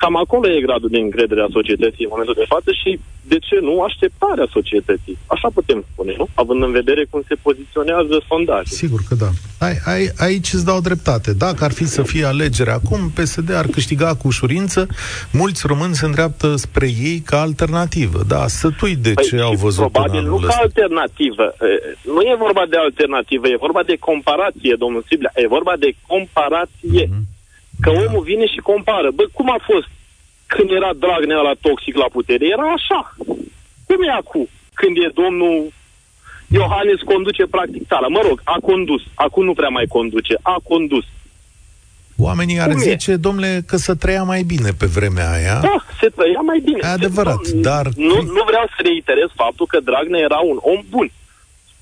Cam 0.03 0.17
acolo 0.17 0.49
e 0.49 0.61
gradul 0.61 0.89
de 0.89 0.99
încredere 0.99 1.41
a 1.43 1.57
societății 1.59 2.05
în 2.05 2.13
momentul 2.15 2.37
de 2.39 2.51
față 2.55 2.71
și, 2.81 3.01
de 3.33 3.39
ce 3.39 3.57
nu, 3.61 3.83
așteptarea 3.83 4.47
societății. 4.57 5.19
Așa 5.27 5.49
putem 5.55 5.85
spune, 5.93 6.15
nu? 6.17 6.27
Având 6.35 6.63
în 6.63 6.73
vedere 6.73 7.03
cum 7.11 7.23
se 7.29 7.35
poziționează 7.43 8.15
sondajul. 8.29 8.77
Sigur 8.85 9.01
că 9.09 9.15
da. 9.15 9.31
Ai, 9.67 9.77
ai, 9.85 10.03
aici 10.19 10.53
îți 10.53 10.65
dau 10.65 10.81
dreptate. 10.81 11.33
Dacă 11.33 11.65
ar 11.65 11.73
fi 11.73 11.85
să 11.85 12.03
fie 12.03 12.25
alegere 12.25 12.71
acum, 12.71 13.01
PSD 13.17 13.53
ar 13.55 13.67
câștiga 13.67 14.15
cu 14.15 14.27
ușurință. 14.27 14.87
Mulți 15.33 15.67
români 15.67 15.95
se 15.95 16.05
îndreaptă 16.05 16.57
spre 16.57 16.87
ei 16.87 17.19
ca 17.31 17.41
alternativă. 17.41 18.21
Da, 18.29 18.47
sătui 18.47 18.97
de 18.97 19.13
păi 19.15 19.25
ce 19.25 19.37
au 19.41 19.55
văzut 19.55 19.91
Probabil 19.91 20.23
nu 20.23 20.37
ca 20.37 20.55
alternativă. 20.61 21.55
Nu 22.15 22.21
e 22.21 22.35
vorba 22.39 22.65
de 22.69 22.77
alternativă, 22.77 23.49
e 23.49 23.65
vorba 23.67 23.83
de 23.83 23.97
comparație, 24.09 24.75
domnul 24.79 25.05
Siblea. 25.09 25.33
E 25.35 25.47
vorba 25.47 25.75
de 25.79 25.95
comparație. 26.07 27.05
Mm-hmm. 27.07 27.32
Că 27.85 27.91
da. 27.91 28.01
omul 28.05 28.23
vine 28.31 28.47
și 28.55 28.61
compară. 28.71 29.09
Bă, 29.19 29.25
cum 29.33 29.49
a 29.51 29.61
fost 29.71 29.89
când 30.55 30.69
era 30.79 30.91
Dragnea 31.05 31.41
la 31.49 31.55
toxic 31.67 31.95
la 32.03 32.09
putere? 32.17 32.45
Era 32.55 32.67
așa. 32.79 33.01
Cum 33.87 33.99
e 34.09 34.11
acum? 34.23 34.47
Când 34.81 34.95
e 34.97 35.17
domnul 35.23 35.57
Iohannis 36.59 37.01
conduce 37.13 37.45
practic 37.57 37.83
țara. 37.87 38.07
Mă 38.17 38.21
rog, 38.29 38.41
a 38.45 38.57
condus. 38.69 39.03
Acum 39.15 39.45
nu 39.45 39.55
prea 39.61 39.69
mai 39.69 39.87
conduce. 39.97 40.35
A 40.43 40.57
condus. 40.71 41.05
Oamenii 42.17 42.61
ar 42.61 42.71
Cum 42.71 42.79
zice, 42.79 43.11
e? 43.11 43.25
domnule, 43.27 43.63
că 43.67 43.77
să 43.77 43.95
trăia 43.95 44.23
mai 44.23 44.43
bine 44.43 44.71
pe 44.79 44.87
vremea 44.87 45.31
aia. 45.33 45.59
Da, 45.61 45.77
se 46.01 46.09
trăia 46.17 46.43
mai 46.51 46.61
bine. 46.65 46.79
E 46.83 46.87
adevărat, 46.87 47.45
se, 47.45 47.57
dar... 47.57 47.87
Nu, 47.97 48.15
nu 48.37 48.43
vreau 48.51 48.67
să 48.75 48.79
reiterez 48.83 49.29
faptul 49.35 49.67
că 49.67 49.79
Dragnea 49.81 50.21
era 50.21 50.39
un 50.39 50.59
om 50.61 50.81
bun. 50.91 51.11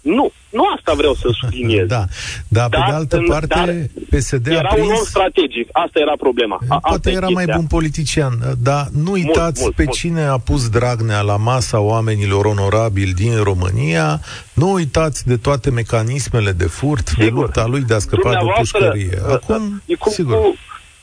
Nu, 0.01 0.33
nu 0.51 0.63
asta 0.77 0.93
vreau 0.93 1.15
să 1.15 1.29
subliniez. 1.41 1.87
da, 1.97 2.05
dar 2.49 2.69
pe 2.69 2.77
de 2.87 2.93
altă 2.93 3.23
parte, 3.29 3.47
dar 3.47 3.75
PSD 4.11 4.47
era 4.47 4.69
a 4.69 4.73
prins... 4.73 4.87
un 4.87 4.93
om 4.93 5.05
strategic, 5.05 5.69
asta 5.73 5.99
era 6.01 6.15
problema. 6.19 6.59
A, 6.69 6.79
Poate 6.79 7.11
era 7.11 7.29
mai 7.29 7.45
bun 7.55 7.67
politician, 7.67 8.33
dar 8.63 8.87
nu 9.05 9.11
uitați 9.11 9.39
mult, 9.39 9.59
mult, 9.61 9.75
pe 9.75 9.83
mult. 9.83 9.97
cine 9.97 10.23
a 10.23 10.39
pus 10.39 10.69
Dragnea 10.69 11.21
la 11.21 11.37
masa 11.37 11.81
oamenilor 11.81 12.45
onorabili 12.45 13.13
din 13.13 13.43
România, 13.43 14.21
nu 14.53 14.73
uitați 14.73 15.27
de 15.27 15.37
toate 15.37 15.71
mecanismele 15.71 16.53
de 16.53 16.67
furt, 16.67 17.07
sigur. 17.07 17.25
de 17.25 17.31
lupta 17.31 17.67
lui 17.67 17.81
de 17.81 17.95
a 17.95 17.99
scăpa 17.99 18.31
de 18.31 18.47
pușcărie. 18.59 19.19
Uh, 19.27 19.33
acum, 19.33 19.83
uh, 19.87 19.97
cu, 19.97 20.09
sigur. 20.09 20.35
Cu, 20.35 20.57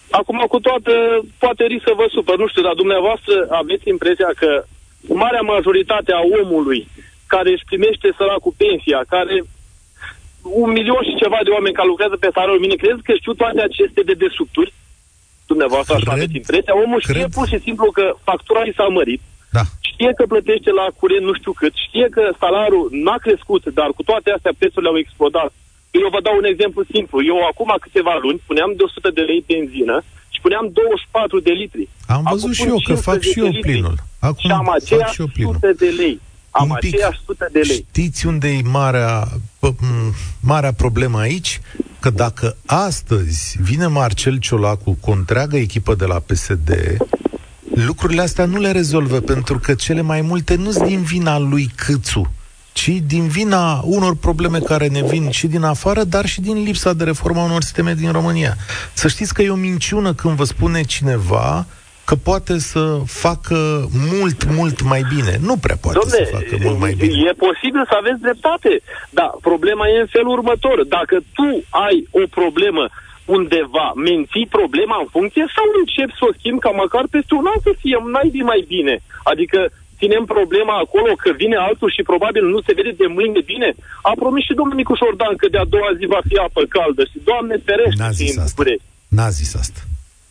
acum, 0.10 0.46
cu 0.48 0.60
toată, 0.60 0.92
poate 1.38 1.64
risc 1.64 1.84
să 1.84 1.94
vă 1.96 2.06
supăr, 2.10 2.38
nu 2.38 2.48
știu, 2.48 2.62
dar 2.62 2.74
dumneavoastră 2.74 3.34
aveți 3.50 3.90
impresia 3.90 4.32
că 4.36 4.66
marea 5.08 5.42
majoritate 5.42 6.12
a 6.12 6.22
omului 6.42 6.88
care 7.34 7.50
își 7.52 7.70
primește 7.70 8.08
săracul 8.18 8.54
pensia, 8.64 9.00
care 9.16 9.36
un 10.62 10.70
milion 10.78 11.04
și 11.08 11.22
ceva 11.24 11.40
de 11.44 11.54
oameni 11.58 11.78
care 11.78 11.92
lucrează 11.94 12.16
pe 12.20 12.34
salariul 12.34 12.64
minim, 12.64 12.80
crezi 12.84 13.06
că 13.08 13.14
știu 13.16 13.34
toate 13.42 13.62
aceste 13.70 14.02
dedesubturi? 14.12 14.74
Dumneavoastră 15.52 15.94
așa 15.96 16.12
aveți 16.12 16.40
impresia. 16.42 16.74
Omul 16.84 17.02
știe 17.02 17.14
cred. 17.14 17.36
pur 17.38 17.48
și 17.52 17.60
simplu 17.68 17.88
că 17.98 18.06
factura 18.30 18.62
i 18.64 18.78
s-a 18.78 18.88
mărit, 18.98 19.22
da. 19.58 19.64
știe 19.90 20.12
că 20.18 20.24
plătește 20.34 20.72
la 20.80 20.86
curent 21.00 21.26
nu 21.30 21.34
știu 21.40 21.54
cât, 21.62 21.74
știe 21.88 22.08
că 22.16 22.24
salariul 22.44 22.88
n-a 23.06 23.18
crescut, 23.26 23.64
dar 23.80 23.90
cu 23.98 24.04
toate 24.10 24.30
astea 24.32 24.54
prețurile 24.60 24.92
au 24.92 24.98
explodat. 25.04 25.52
Eu 26.02 26.10
vă 26.16 26.22
dau 26.28 26.36
un 26.42 26.48
exemplu 26.54 26.82
simplu. 26.94 27.18
Eu 27.32 27.38
acum 27.52 27.72
câteva 27.86 28.14
luni 28.24 28.44
puneam 28.48 28.72
de 28.78 28.84
100 28.84 29.10
de 29.18 29.24
lei 29.30 29.42
benzină 29.50 29.96
și 30.34 30.40
puneam 30.46 30.66
24 30.74 31.40
de 31.48 31.54
litri. 31.62 31.84
Am 32.16 32.24
văzut 32.32 32.52
acum 32.52 32.60
și 32.60 32.68
eu 32.74 32.80
că 32.88 32.96
fac 33.10 33.20
și 33.32 33.40
eu 33.40 33.52
plinul. 33.66 33.96
Acum 34.20 34.50
și 34.50 34.52
am 34.62 34.70
aceea 34.70 35.10
100 35.10 35.72
de 35.84 35.90
lei. 36.02 36.20
Am 36.60 36.70
un 36.70 36.76
pic, 36.80 36.94
aceeași 36.94 37.20
sută 37.26 37.50
de 37.52 37.60
lei. 37.60 37.86
Știți 37.90 38.26
unde 38.26 38.48
e 38.48 38.62
marea, 38.62 39.28
marea 40.40 40.72
problemă 40.72 41.20
aici? 41.20 41.62
Că 42.00 42.10
dacă 42.10 42.56
astăzi 42.66 43.58
vine 43.62 43.88
Marcel 43.88 44.38
Ciolacu 44.38 44.98
cu 45.00 45.10
o 45.10 45.14
întreagă 45.14 45.58
echipă 45.58 45.96
de 45.96 46.06
la 46.06 46.20
PSD, 46.20 46.98
lucrurile 47.74 48.22
astea 48.22 48.46
nu 48.46 48.60
le 48.60 48.72
rezolvă, 48.72 49.20
pentru 49.20 49.60
că 49.60 49.74
cele 49.74 50.02
mai 50.02 50.22
multe 50.22 50.56
nu 50.56 50.72
sunt 50.72 50.88
din 50.88 51.02
vina 51.02 51.38
lui 51.38 51.72
Câțu, 51.76 52.32
ci 52.72 52.90
din 53.06 53.28
vina 53.28 53.82
unor 53.84 54.16
probleme 54.16 54.60
care 54.60 54.88
ne 54.88 55.04
vin 55.04 55.30
și 55.30 55.48
din 55.48 55.64
afară, 55.64 56.04
dar 56.04 56.26
și 56.26 56.42
din 56.42 56.64
lipsa 56.64 56.94
de 56.94 57.04
reformă 57.04 57.40
a 57.40 57.44
unor 57.44 57.62
sisteme 57.62 57.94
din 57.94 58.12
România. 58.12 58.58
Să 58.94 59.08
știți 59.08 59.34
că 59.34 59.42
e 59.42 59.50
o 59.50 59.56
minciună 59.56 60.14
când 60.14 60.36
vă 60.36 60.44
spune 60.44 60.84
cineva 60.84 61.66
că 62.08 62.16
poate 62.30 62.56
să 62.72 62.84
facă 63.26 63.60
mult, 64.14 64.40
mult 64.60 64.78
mai 64.94 65.04
bine. 65.14 65.34
Nu 65.50 65.56
prea 65.66 65.78
poate 65.84 65.98
Domne, 66.02 66.20
să 66.26 66.36
facă 66.38 66.56
mult 66.66 66.80
mai 66.86 66.94
bine. 67.02 67.14
E 67.30 67.44
posibil 67.48 67.84
să 67.92 67.96
aveți 68.02 68.24
dreptate, 68.26 68.72
dar 69.18 69.30
problema 69.50 69.86
e 69.88 70.06
în 70.06 70.12
felul 70.16 70.34
următor. 70.38 70.78
Dacă 70.98 71.16
tu 71.38 71.48
ai 71.86 71.98
o 72.22 72.24
problemă 72.40 72.84
undeva, 73.36 73.88
menții 74.10 74.54
problema 74.58 74.98
în 75.04 75.10
funcție 75.16 75.46
sau 75.56 75.66
începi 75.82 76.18
să 76.20 76.24
o 76.30 76.36
schimbi 76.38 76.64
ca 76.66 76.72
măcar 76.84 77.06
peste 77.16 77.34
un 77.40 77.46
an 77.54 77.60
să 77.68 77.72
fie 77.82 77.98
mai 78.16 78.28
mai 78.52 78.62
bine. 78.74 78.96
Adică 79.32 79.60
ținem 80.00 80.26
problema 80.36 80.76
acolo 80.86 81.12
că 81.24 81.30
vine 81.42 81.58
altul 81.68 81.90
și 81.96 82.10
probabil 82.12 82.44
nu 82.54 82.60
se 82.66 82.76
vede 82.78 82.94
de 83.02 83.08
mâine 83.18 83.42
bine? 83.54 83.70
A 84.10 84.14
promis 84.22 84.44
și 84.48 84.58
domnul 84.60 84.80
Nicuș 84.80 84.98
Șordan 85.02 85.36
că 85.42 85.48
de-a 85.56 85.72
doua 85.76 85.92
zi 86.00 86.06
va 86.16 86.22
fi 86.30 86.36
apă 86.46 86.62
caldă 86.76 87.04
și 87.12 87.18
Doamne 87.30 87.56
ferește 87.68 88.02
N-a 88.04 88.14
zis 88.22 88.38
asta. 88.46 88.64
N-a 89.18 89.30
zis 89.40 89.52
asta. 89.64 89.82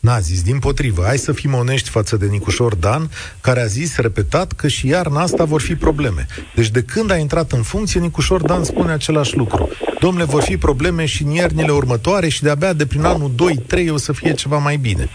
N-a 0.07 0.19
zis, 0.19 0.43
din 0.43 0.59
potrivă. 0.59 1.03
Hai 1.07 1.19
să 1.19 1.33
fim 1.33 1.55
onești 1.55 1.89
față 1.89 2.17
de 2.17 2.27
Nicușor 2.27 2.75
Dan, 2.75 3.11
care 3.41 3.61
a 3.61 3.65
zis, 3.67 3.97
repetat, 3.97 4.53
că 4.53 4.69
și 4.69 4.89
iarna 4.89 5.21
asta 5.21 5.45
vor 5.45 5.61
fi 5.61 5.75
probleme. 5.75 6.27
Deci 6.55 6.69
de 6.69 6.83
când 6.83 7.11
a 7.11 7.17
intrat 7.17 7.53
în 7.53 7.63
funcție, 7.63 8.01
Nicușor 8.01 8.41
Dan 8.43 8.65
spune 8.65 8.93
același 8.93 9.37
lucru. 9.37 9.69
Domnule, 10.01 10.25
vor 10.25 10.43
fi 10.43 10.57
probleme 10.57 11.05
și 11.05 11.23
în 11.23 11.31
iernile 11.31 11.73
următoare 11.73 12.29
și 12.29 12.43
de-abia 12.43 12.73
de 12.73 12.87
prin 12.87 13.05
anul 13.05 13.31
2-3 13.31 13.91
o 13.91 13.97
să 13.97 14.13
fie 14.13 14.33
ceva 14.33 14.59
mai 14.59 14.77
bine. 14.77 15.09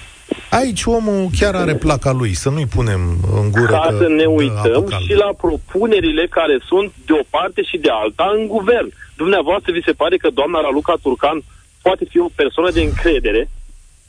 Aici 0.49 0.83
omul 0.85 1.29
chiar 1.39 1.55
are 1.55 1.75
placa 1.75 2.11
lui, 2.11 2.33
să 2.33 2.49
nu-i 2.49 2.73
punem 2.75 3.01
în 3.39 3.51
gură 3.51 3.71
Ca 3.71 3.85
că 3.87 3.95
să 3.97 4.07
ne 4.07 4.25
uităm 4.25 4.85
și 5.07 5.13
la 5.13 5.31
propunerile 5.37 6.27
care 6.27 6.59
sunt 6.67 6.91
de 7.05 7.13
o 7.13 7.23
parte 7.29 7.61
și 7.63 7.77
de 7.77 7.89
alta 8.03 8.31
în 8.37 8.47
guvern. 8.47 8.89
Dumneavoastră 9.15 9.71
vi 9.71 9.83
se 9.85 9.91
pare 9.91 10.17
că 10.17 10.29
doamna 10.33 10.61
Raluca 10.61 10.95
Turcan 11.01 11.43
poate 11.81 12.05
fi 12.09 12.19
o 12.19 12.29
persoană 12.35 12.71
de 12.71 12.81
încredere 12.81 13.49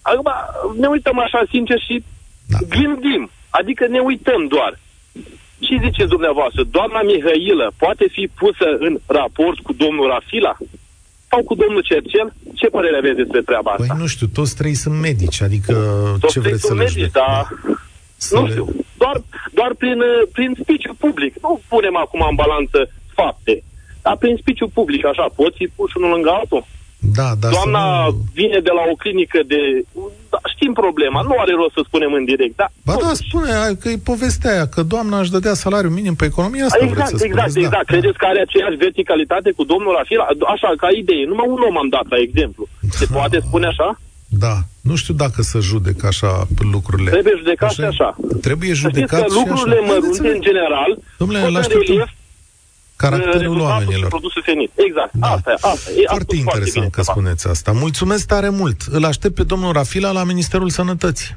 Acum 0.02 0.28
ne 0.76 0.86
uităm 0.86 1.18
așa 1.18 1.42
sincer 1.50 1.78
și 1.86 2.04
da. 2.46 2.58
gândim. 2.76 3.30
Adică 3.50 3.86
ne 3.86 3.98
uităm 3.98 4.46
doar. 4.46 4.78
Ce 5.58 5.74
ziceți 5.84 6.14
dumneavoastră? 6.16 6.62
Doamna 6.76 7.00
Mihailă 7.02 7.72
poate 7.76 8.04
fi 8.10 8.30
pusă 8.40 8.66
în 8.78 8.98
raport 9.06 9.58
cu 9.58 9.72
domnul 9.72 10.08
Rafila? 10.08 10.56
Sau 11.30 11.40
cu 11.42 11.54
domnul 11.54 11.82
Cercel? 11.82 12.32
Ce 12.54 12.66
părere 12.66 12.96
aveți 12.96 13.16
despre 13.22 13.42
treaba 13.42 13.70
asta? 13.70 13.92
Păi 13.92 14.02
nu 14.02 14.06
știu, 14.06 14.26
toți 14.26 14.56
trei 14.56 14.74
sunt 14.74 14.96
medici, 15.08 15.42
adică 15.42 15.74
toți 16.20 16.32
ce 16.32 16.40
vreți 16.40 16.66
să 16.70 16.74
medici, 16.74 17.00
le 17.00 17.10
dar... 17.12 17.48
Să 18.16 18.34
nu 18.38 18.44
le... 18.44 18.50
știu, 18.50 18.66
doar, 19.02 19.16
doar 19.52 19.72
prin, 19.78 19.98
prin 20.32 20.50
spiciu 20.62 20.94
public. 21.04 21.32
Nu 21.42 21.60
punem 21.68 21.96
acum 21.96 22.20
în 22.30 22.34
balanță 22.34 22.78
fapte. 23.14 23.62
Dar 24.02 24.16
prin 24.16 24.36
spiciu 24.36 24.68
public, 24.68 25.04
așa, 25.06 25.26
poți 25.34 25.56
fi 25.56 25.66
puși 25.76 25.96
unul 25.96 26.10
lângă 26.10 26.30
altul? 26.30 26.64
Da, 27.18 27.28
dar 27.40 27.50
Doamna 27.50 27.84
nu... 28.06 28.16
vine 28.40 28.58
de 28.68 28.72
la 28.78 28.82
o 28.92 28.94
clinică 29.02 29.38
de... 29.52 29.60
Da, 30.32 30.38
știm 30.54 30.72
problema, 30.82 31.20
nu 31.28 31.34
are 31.42 31.52
rost 31.60 31.74
să 31.78 31.82
spunem 31.88 32.12
în 32.18 32.24
direct. 32.24 32.56
Da, 32.56 32.68
ba 32.88 32.94
da, 33.04 33.10
spune 33.24 33.52
că 33.80 33.88
e 33.88 34.10
povestea 34.12 34.50
aia, 34.52 34.66
că 34.74 34.82
doamna 34.82 35.16
își 35.20 35.34
dădea 35.36 35.54
salariu 35.64 35.90
minim 35.90 36.14
pe 36.14 36.24
economia 36.24 36.64
asta, 36.64 36.84
Exact, 36.84 36.94
vreți 36.94 37.10
să 37.18 37.24
exact, 37.24 37.50
spuneți, 37.50 37.58
exact. 37.58 37.86
Da. 37.86 37.92
Credeți 37.92 38.18
că 38.18 38.26
are 38.28 38.40
aceeași 38.40 38.76
verticalitate 38.86 39.50
cu 39.58 39.64
domnul 39.72 39.92
Rafila? 39.98 40.26
Așa, 40.54 40.70
ca 40.82 40.88
idee. 41.02 41.24
Numai 41.32 41.46
un 41.54 41.60
om 41.68 41.76
am 41.82 41.88
dat 41.96 42.06
la 42.14 42.18
exemplu. 42.26 42.62
Se 42.98 43.04
da. 43.04 43.14
poate 43.16 43.36
spune 43.46 43.66
așa? 43.72 43.88
Da, 44.44 44.56
nu 44.88 44.94
știu 44.96 45.14
dacă 45.14 45.42
să 45.42 45.58
judec 45.70 46.04
așa 46.12 46.32
lucrurile. 46.74 47.10
Trebuie 47.10 47.34
judecat 47.42 47.68
așa. 47.70 47.82
și 47.82 47.88
așa. 47.92 48.08
Trebuie 48.46 48.72
judecat 48.84 49.26
că 49.26 49.34
lucrurile 49.40 49.78
mărunte, 49.90 50.28
în 50.36 50.40
general, 50.48 50.90
Domnule, 51.18 51.38
în 51.46 51.62
relief 51.68 52.10
Caracterul 53.02 53.60
oamenilor. 53.60 54.08
produsul 54.08 54.42
finit. 54.44 54.70
Exact. 54.74 55.12
Da. 55.12 55.26
Asta 55.26 55.50
e. 55.50 55.54
Asta 55.54 55.90
e 55.90 56.04
foarte 56.06 56.36
interesant 56.36 56.72
foarte 56.72 56.90
că 56.90 57.02
spuneți 57.02 57.48
asta. 57.48 57.72
Mulțumesc 57.72 58.26
tare 58.26 58.48
mult. 58.48 58.82
Îl 58.90 59.04
aștept 59.04 59.34
pe 59.34 59.42
domnul 59.42 59.72
Rafila 59.72 60.10
la 60.10 60.24
Ministerul 60.24 60.70
Sănătății. 60.70 61.34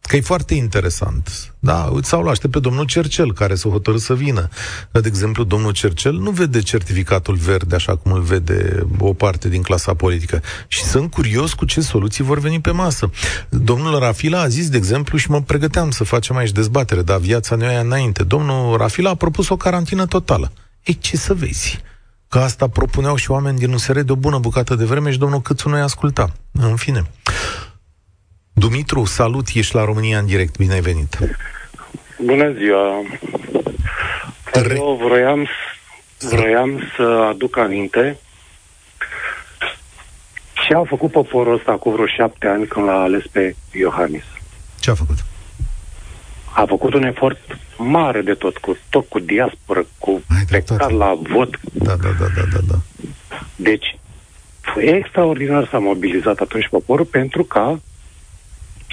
Că 0.00 0.16
e 0.16 0.20
foarte 0.20 0.54
interesant. 0.54 1.54
Da, 1.58 1.92
sau 2.02 2.20
îl 2.20 2.28
aștept 2.28 2.52
pe 2.52 2.58
domnul 2.58 2.84
Cercel, 2.84 3.32
care 3.32 3.54
să 3.54 3.68
hotărâ 3.68 3.96
să 3.96 4.14
vină. 4.14 4.48
De 4.92 5.00
exemplu, 5.04 5.44
domnul 5.44 5.72
Cercel 5.72 6.12
nu 6.12 6.30
vede 6.30 6.60
certificatul 6.60 7.34
verde 7.34 7.74
așa 7.74 7.96
cum 7.96 8.12
îl 8.12 8.20
vede 8.20 8.86
o 8.98 9.12
parte 9.12 9.48
din 9.48 9.62
clasa 9.62 9.94
politică. 9.94 10.42
Și 10.68 10.82
sunt 10.82 11.10
curios 11.10 11.52
cu 11.52 11.64
ce 11.64 11.80
soluții 11.80 12.24
vor 12.24 12.38
veni 12.38 12.60
pe 12.60 12.70
masă. 12.70 13.10
Domnul 13.48 13.98
Rafila 13.98 14.40
a 14.40 14.48
zis, 14.48 14.68
de 14.68 14.76
exemplu, 14.76 15.18
și 15.18 15.30
mă 15.30 15.40
pregăteam 15.42 15.90
să 15.90 16.04
facem 16.04 16.36
aici 16.36 16.52
dezbatere, 16.52 17.02
dar 17.02 17.18
viața 17.18 17.56
ne 17.56 17.72
ia 17.72 17.80
înainte. 17.80 18.22
Domnul 18.22 18.76
Rafila 18.76 19.10
a 19.10 19.14
propus 19.14 19.48
o 19.48 19.56
carantină 19.56 20.06
totală. 20.06 20.52
Ei, 20.86 20.98
ce 20.98 21.16
să 21.16 21.34
vezi? 21.34 21.80
Că 22.28 22.38
asta 22.38 22.68
propuneau 22.68 23.16
și 23.16 23.30
oameni 23.30 23.58
din 23.58 23.72
USR 23.72 24.00
de 24.00 24.12
o 24.12 24.16
bună 24.16 24.38
bucată 24.38 24.74
de 24.74 24.84
vreme 24.84 25.10
și 25.10 25.18
domnul 25.18 25.40
Câțu 25.40 25.68
nu-i 25.68 25.80
asculta. 25.80 26.26
În 26.52 26.76
fine. 26.76 27.02
Dumitru, 28.52 29.04
salut, 29.04 29.46
ești 29.54 29.74
la 29.74 29.84
România 29.84 30.18
în 30.18 30.26
direct, 30.26 30.56
bine 30.56 30.72
ai 30.72 30.80
venit. 30.80 31.18
Bună 32.24 32.52
ziua. 32.52 33.02
Eu 34.74 35.00
vroiam, 35.02 35.48
vroiam 36.18 36.82
să 36.96 37.02
aduc 37.02 37.56
aminte 37.56 38.18
ce 40.66 40.74
a 40.74 40.84
făcut 40.84 41.10
poporul 41.10 41.54
ăsta 41.54 41.72
cu 41.72 41.90
vreo 41.90 42.06
șapte 42.06 42.46
ani 42.46 42.66
când 42.66 42.86
l-a 42.86 43.02
ales 43.02 43.22
pe 43.32 43.56
Iohannis. 43.72 44.24
Ce 44.80 44.90
a 44.90 44.94
făcut? 44.94 45.16
A 46.56 46.64
făcut 46.66 46.94
un 46.94 47.02
efort 47.02 47.58
mare 47.76 48.20
de 48.20 48.34
tot, 48.34 48.58
cu 48.58 48.76
tot 48.90 49.08
cu 49.08 49.18
diaspora, 49.18 49.82
cu 49.98 50.22
plecat 50.46 50.90
la 50.90 51.18
vot. 51.22 51.60
Da, 51.72 51.94
da, 51.94 52.08
da, 52.18 52.26
da, 52.34 52.42
da, 52.52 52.58
da. 52.68 52.74
Deci, 53.56 53.98
extraordinar 54.76 55.68
s-a 55.68 55.78
mobilizat 55.78 56.38
atunci 56.38 56.68
poporul 56.68 57.04
pentru 57.04 57.44
ca 57.44 57.80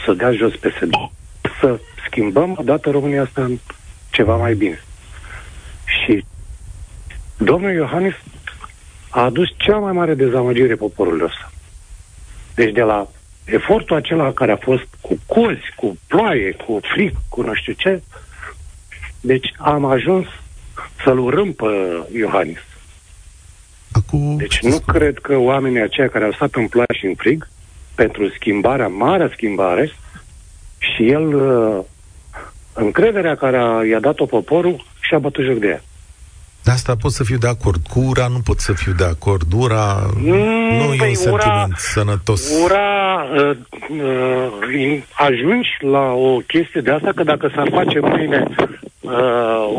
să 0.06 0.14
dea 0.14 0.32
jos 0.32 0.56
PSD. 0.56 0.94
Să 1.60 1.80
schimbăm 2.08 2.56
odată 2.60 2.90
România 2.90 3.22
asta 3.22 3.44
în 3.44 3.58
ceva 4.10 4.36
mai 4.36 4.54
bine. 4.54 4.84
Și 5.86 6.26
domnul 7.38 7.72
Iohannis 7.72 8.14
a 9.10 9.24
adus 9.24 9.48
cea 9.58 9.78
mai 9.78 9.92
mare 9.92 10.14
dezamăgire 10.14 10.76
poporului 10.76 11.26
ăsta. 11.26 11.52
Deci 12.56 12.74
de 12.74 12.82
la 12.82 13.08
efortul 13.46 13.96
acela 13.96 14.34
care 14.34 14.52
a 14.52 14.58
fost 14.58 14.88
cu 15.02 15.20
cozi, 15.26 15.74
cu 15.76 15.98
ploaie, 16.08 16.52
cu 16.52 16.80
fric, 16.94 17.16
cu 17.30 17.42
nu 17.42 17.54
știu 17.54 17.74
ce, 17.74 18.02
deci 19.22 19.54
am 19.58 19.86
ajuns 19.86 20.26
să-l 21.04 21.20
urâm 21.20 21.52
pe 21.54 21.66
Iohannis. 22.16 22.60
Acum... 23.92 24.38
Deci 24.38 24.62
nu 24.62 24.80
cred 24.80 25.18
că 25.18 25.38
oamenii 25.38 25.82
aceia 25.82 26.08
care 26.08 26.26
au 26.26 26.32
stat 26.32 26.54
în 26.54 26.68
ploaie 26.68 26.94
și 27.00 27.06
în 27.06 27.16
frig, 27.16 27.48
pentru 27.96 28.30
schimbarea, 28.30 28.88
marea 28.88 29.30
schimbare, 29.34 29.92
și 30.78 31.10
el, 31.10 31.36
uh, 31.36 31.84
încrederea 32.74 33.36
care 33.36 33.58
a, 33.58 33.84
i-a 33.84 34.00
dat-o 34.00 34.26
poporul, 34.26 34.86
și-a 35.00 35.20
bătut 35.20 35.46
joc 35.46 35.58
de 35.58 35.68
ea. 35.68 35.82
De 36.64 36.72
asta 36.72 36.96
pot 36.96 37.12
să 37.12 37.24
fiu 37.24 37.38
de 37.38 37.48
acord. 37.48 37.88
Cu 37.88 38.00
ura 38.00 38.28
nu 38.28 38.40
pot 38.40 38.60
să 38.60 38.74
fiu 38.74 38.92
de 38.92 39.04
acord. 39.04 39.54
Ura 39.54 40.10
mm, 40.16 40.78
nu 40.78 40.86
păi, 40.86 40.98
e 41.02 41.08
un 41.08 41.14
sentiment 41.14 41.68
ura, 41.68 41.68
sănătos. 41.78 42.50
Ura 42.64 43.26
uh, 43.36 43.58
uh, 43.90 45.04
ajungi 45.12 45.70
la 45.80 46.12
o 46.12 46.38
chestie 46.38 46.82
de 46.82 46.92
asta 46.92 47.12
că 47.16 47.24
dacă 47.24 47.52
s-ar 47.56 47.70
face 47.72 48.00
mâine 48.00 48.48
uh, 49.00 49.12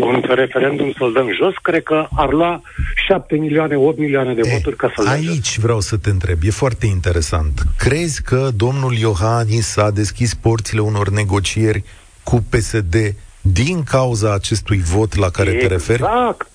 un 0.01 0.25
referendum 0.29 0.92
să-l 0.99 1.12
dăm 1.12 1.29
jos, 1.38 1.55
cred 1.62 1.83
că 1.83 2.07
ar 2.16 2.33
lua 2.33 2.62
7 3.07 3.37
milioane, 3.37 3.77
8 3.77 3.99
milioane 3.99 4.35
de 4.35 4.40
e, 4.44 4.53
voturi 4.53 4.77
ca 4.77 4.92
să-l 4.97 5.07
Aici 5.07 5.53
jos. 5.53 5.62
vreau 5.62 5.81
să 5.81 5.97
te 5.97 6.11
întreb. 6.11 6.38
E 6.42 6.51
foarte 6.51 6.87
interesant. 6.87 7.62
Crezi 7.79 8.23
că 8.23 8.49
domnul 8.57 8.94
Iohannis 8.94 9.77
a 9.77 9.90
deschis 9.90 10.35
porțile 10.35 10.81
unor 10.81 11.09
negocieri 11.09 11.85
cu 12.23 12.44
PSD 12.51 13.14
din 13.40 13.83
cauza 13.83 14.33
acestui 14.33 14.79
vot 14.79 15.16
la 15.16 15.31
care 15.31 15.51
exact. 15.51 15.68
te 15.68 15.75
referi? 15.75 16.03
Exact. 16.03 16.49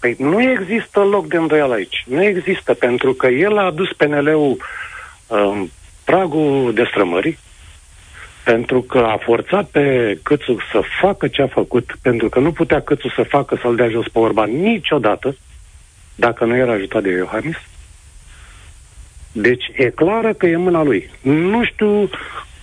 Păi 0.00 0.16
nu 0.18 0.42
există 0.42 1.00
loc 1.00 1.26
de 1.26 1.36
îndoială 1.36 1.74
aici. 1.74 2.04
Nu 2.06 2.22
există, 2.22 2.74
pentru 2.74 3.12
că 3.12 3.26
el 3.26 3.58
a 3.58 3.64
adus 3.64 3.92
PNL-ul 3.92 4.56
um, 5.26 5.70
pragul 6.04 6.74
destrămării, 6.74 7.38
pentru 8.44 8.80
că 8.80 8.98
a 8.98 9.16
forțat 9.16 9.68
pe 9.68 10.18
Câțu 10.22 10.56
să 10.72 10.80
facă 11.00 11.28
ce 11.28 11.42
a 11.42 11.46
făcut, 11.46 11.96
pentru 12.02 12.28
că 12.28 12.38
nu 12.38 12.52
putea 12.52 12.80
Câțu 12.80 13.08
să 13.08 13.22
facă 13.22 13.58
să-l 13.62 13.76
dea 13.76 13.88
jos 13.88 14.08
pe 14.08 14.18
Orban 14.18 14.50
niciodată, 14.50 15.36
dacă 16.14 16.44
nu 16.44 16.56
era 16.56 16.72
ajutat 16.72 17.02
de 17.02 17.10
Iohannis. 17.10 17.56
Deci 19.32 19.64
e 19.72 19.90
clară 19.90 20.32
că 20.32 20.46
e 20.46 20.56
mâna 20.56 20.82
lui. 20.82 21.10
Nu 21.20 21.64
știu 21.64 22.10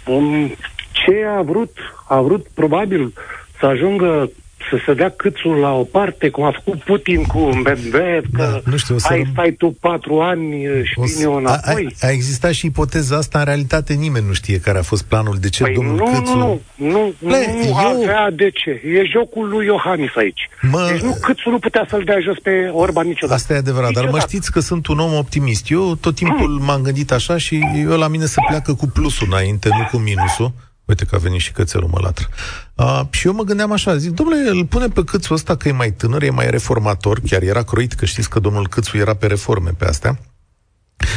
um, 0.06 0.56
ce 0.92 1.26
a 1.38 1.42
vrut. 1.42 1.78
A 2.08 2.22
vrut 2.22 2.48
probabil 2.54 3.14
să 3.60 3.66
ajungă 3.66 4.32
să 4.70 4.78
se 4.86 4.94
dea 4.94 5.10
câțul 5.10 5.56
la 5.56 5.72
o 5.72 5.84
parte, 5.84 6.30
cum 6.30 6.44
a 6.44 6.52
făcut 6.52 6.82
Putin 6.82 7.24
cu 7.24 7.40
Medvedev, 7.40 8.24
da, 8.32 8.44
că 8.44 8.62
nu 8.64 8.78
știu, 8.78 8.98
să 8.98 9.08
ai 9.10 9.18
răm... 9.18 9.30
stai 9.32 9.52
tu 9.52 9.78
patru 9.80 10.20
ani 10.20 10.64
și 10.84 10.94
o 10.96 11.04
vine 11.04 11.26
o 11.26 11.36
înapoi. 11.36 11.88
A, 12.02 12.06
a, 12.06 12.08
a 12.08 12.12
existat 12.12 12.52
și 12.52 12.66
ipoteza 12.66 13.18
asta, 13.18 13.40
în 13.40 13.46
realitate 13.46 13.94
nimeni 13.94 14.26
nu 14.28 14.34
știe 14.34 14.60
care 14.60 14.78
a 14.78 14.82
fost 14.82 15.04
planul, 15.04 15.38
de 15.40 15.50
ce 15.50 15.64
păi 15.64 15.74
domnul 15.74 15.96
nu, 15.96 16.06
Câțu... 16.06 16.38
Nu, 16.38 16.62
nu, 16.76 17.14
nu, 17.20 17.30
Le, 17.30 17.54
nu 17.54 17.68
eu... 17.68 17.76
avea 17.76 18.32
de 18.32 18.50
ce. 18.50 18.70
E 18.70 19.06
jocul 19.12 19.50
lui 19.50 19.66
Iohannis 19.66 20.16
aici. 20.16 20.50
Mă... 20.62 20.88
Deci 20.92 21.02
nu, 21.02 21.18
Câțu 21.22 21.50
nu 21.50 21.60
putea 21.60 21.86
să-l 21.90 22.04
dea 22.04 22.20
jos 22.20 22.40
pe 22.40 22.70
Orban 22.72 23.08
niciodată. 23.08 23.40
Asta 23.40 23.54
e 23.54 23.58
adevărat, 23.58 23.88
niciodată. 23.88 24.12
dar 24.12 24.22
mă 24.22 24.28
știți 24.28 24.52
că 24.52 24.60
sunt 24.60 24.88
un 24.88 25.00
om 25.00 25.14
optimist. 25.14 25.72
Eu 25.72 25.96
tot 25.96 26.16
timpul 26.16 26.50
mm. 26.50 26.66
m-am 26.66 26.82
gândit 26.82 27.12
așa 27.12 27.38
și 27.38 27.60
eu 27.78 27.98
la 27.98 28.08
mine 28.08 28.26
să 28.26 28.40
pleacă 28.48 28.74
cu 28.74 28.88
plusul 28.88 29.28
înainte, 29.32 29.70
nu 29.70 29.88
cu 29.92 29.98
minusul. 29.98 30.52
Uite 30.86 31.06
că 31.06 31.16
a 31.16 31.18
venit 31.18 31.40
și 31.40 31.52
cățelul 31.52 31.90
mă 31.92 32.00
latră. 32.02 32.28
Uh, 32.76 33.02
și 33.10 33.28
eu 33.28 33.34
mă 33.34 33.44
gândeam 33.44 33.72
așa, 33.72 33.98
zic, 33.98 34.12
domnule, 34.12 34.50
îl 34.50 34.66
pune 34.66 34.88
pe 34.88 35.04
Câțul 35.04 35.36
ăsta 35.36 35.56
că 35.56 35.68
e 35.68 35.72
mai 35.72 35.92
tânăr, 35.92 36.24
e 36.24 36.30
mai 36.30 36.50
reformator, 36.50 37.20
chiar 37.28 37.42
era 37.42 37.64
croit, 37.64 37.94
că 37.94 38.06
știți 38.06 38.30
că 38.30 38.40
domnul 38.40 38.68
Câțu 38.68 38.98
era 38.98 39.14
pe 39.14 39.28
reforme 39.28 39.72
pe 39.78 39.86
astea. 39.86 40.20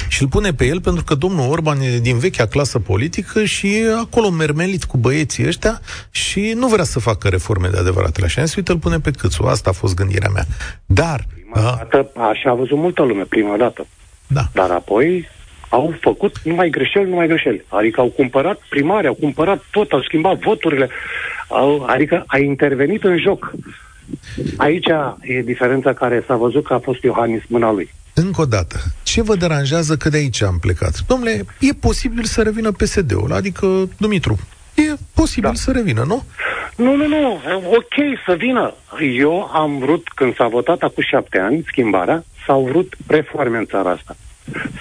Și 0.09 0.23
îl 0.23 0.29
pune 0.29 0.53
pe 0.53 0.65
el 0.65 0.81
pentru 0.81 1.05
că 1.05 1.15
domnul 1.15 1.51
Orban 1.51 1.81
e 1.81 1.99
din 1.99 2.19
vechea 2.19 2.47
clasă 2.47 2.79
politică 2.79 3.45
și 3.45 3.77
e 3.77 3.93
acolo 4.01 4.31
mermelit 4.31 4.85
cu 4.85 4.97
băieții 4.97 5.47
ăștia 5.47 5.81
și 6.11 6.53
nu 6.57 6.69
vrea 6.69 6.85
să 6.85 6.99
facă 6.99 7.29
reforme 7.29 7.69
de 7.69 7.77
adevăratele. 7.79 8.27
Așa, 8.27 8.45
și 8.45 8.55
uite, 8.57 8.73
îl 8.73 8.79
pune 8.79 9.01
pe 9.01 9.11
Câțu. 9.11 9.43
Asta 9.43 9.71
a 9.71 9.73
fost 9.73 9.95
gândirea 9.95 10.31
mea. 10.31 10.47
Dar... 10.87 11.27
Prima 11.33 11.77
dată, 11.77 12.11
așa 12.31 12.51
a 12.51 12.55
văzut 12.55 12.79
multă 12.79 13.03
lume, 13.03 13.23
prima 13.23 13.57
dată. 13.57 13.87
Da. 14.27 14.49
Dar 14.53 14.71
apoi 14.71 15.29
au 15.69 15.95
făcut 16.01 16.37
numai 16.45 16.71
greșeli, 16.71 17.09
numai 17.09 17.27
greșeli. 17.27 17.65
Adică 17.69 18.01
au 18.01 18.09
cumpărat 18.09 18.61
primari, 18.69 19.07
au 19.07 19.15
cumpărat 19.15 19.65
tot, 19.71 19.93
au 19.93 20.03
schimbat 20.03 20.39
voturile. 20.39 20.89
Au, 21.49 21.85
adică 21.87 22.25
a 22.27 22.39
intervenit 22.39 23.05
în 23.05 23.19
joc. 23.19 23.53
Aici 24.57 24.89
e 25.21 25.41
diferența 25.41 25.93
care 25.93 26.25
s-a 26.27 26.37
văzut 26.37 26.65
că 26.67 26.75
a 26.75 26.79
fost 26.79 27.03
Iohannis 27.03 27.43
mâna 27.49 27.73
lui. 27.73 27.91
Încă 28.15 28.41
o 28.41 28.45
dată, 28.45 28.77
ce 29.03 29.23
vă 29.23 29.37
deranjează 29.37 29.97
că 29.97 30.09
de 30.09 30.17
aici 30.17 30.43
am 30.43 30.59
plecat? 30.61 30.95
Domnule, 31.07 31.45
e 31.61 31.73
posibil 31.73 32.25
să 32.25 32.43
revină 32.43 32.73
PSD-ul, 32.73 33.33
adică 33.33 33.89
Dumitru. 33.99 34.39
E 34.75 34.95
posibil 35.15 35.51
da. 35.51 35.55
să 35.55 35.71
revină, 35.71 36.05
nu? 36.07 36.25
Nu, 36.77 36.97
nu, 36.97 37.07
nu, 37.07 37.41
ok 37.77 37.95
să 38.27 38.35
vină. 38.39 38.75
Eu 39.17 39.51
am 39.53 39.79
vrut, 39.79 40.09
când 40.15 40.35
s-a 40.35 40.49
votat 40.49 40.81
acum 40.81 41.03
șapte 41.03 41.39
ani, 41.39 41.65
schimbarea, 41.67 42.25
s-au 42.47 42.65
vrut 42.71 42.97
reforme 43.07 43.59
în 43.59 43.67
țara 43.67 43.91
asta. 43.91 44.17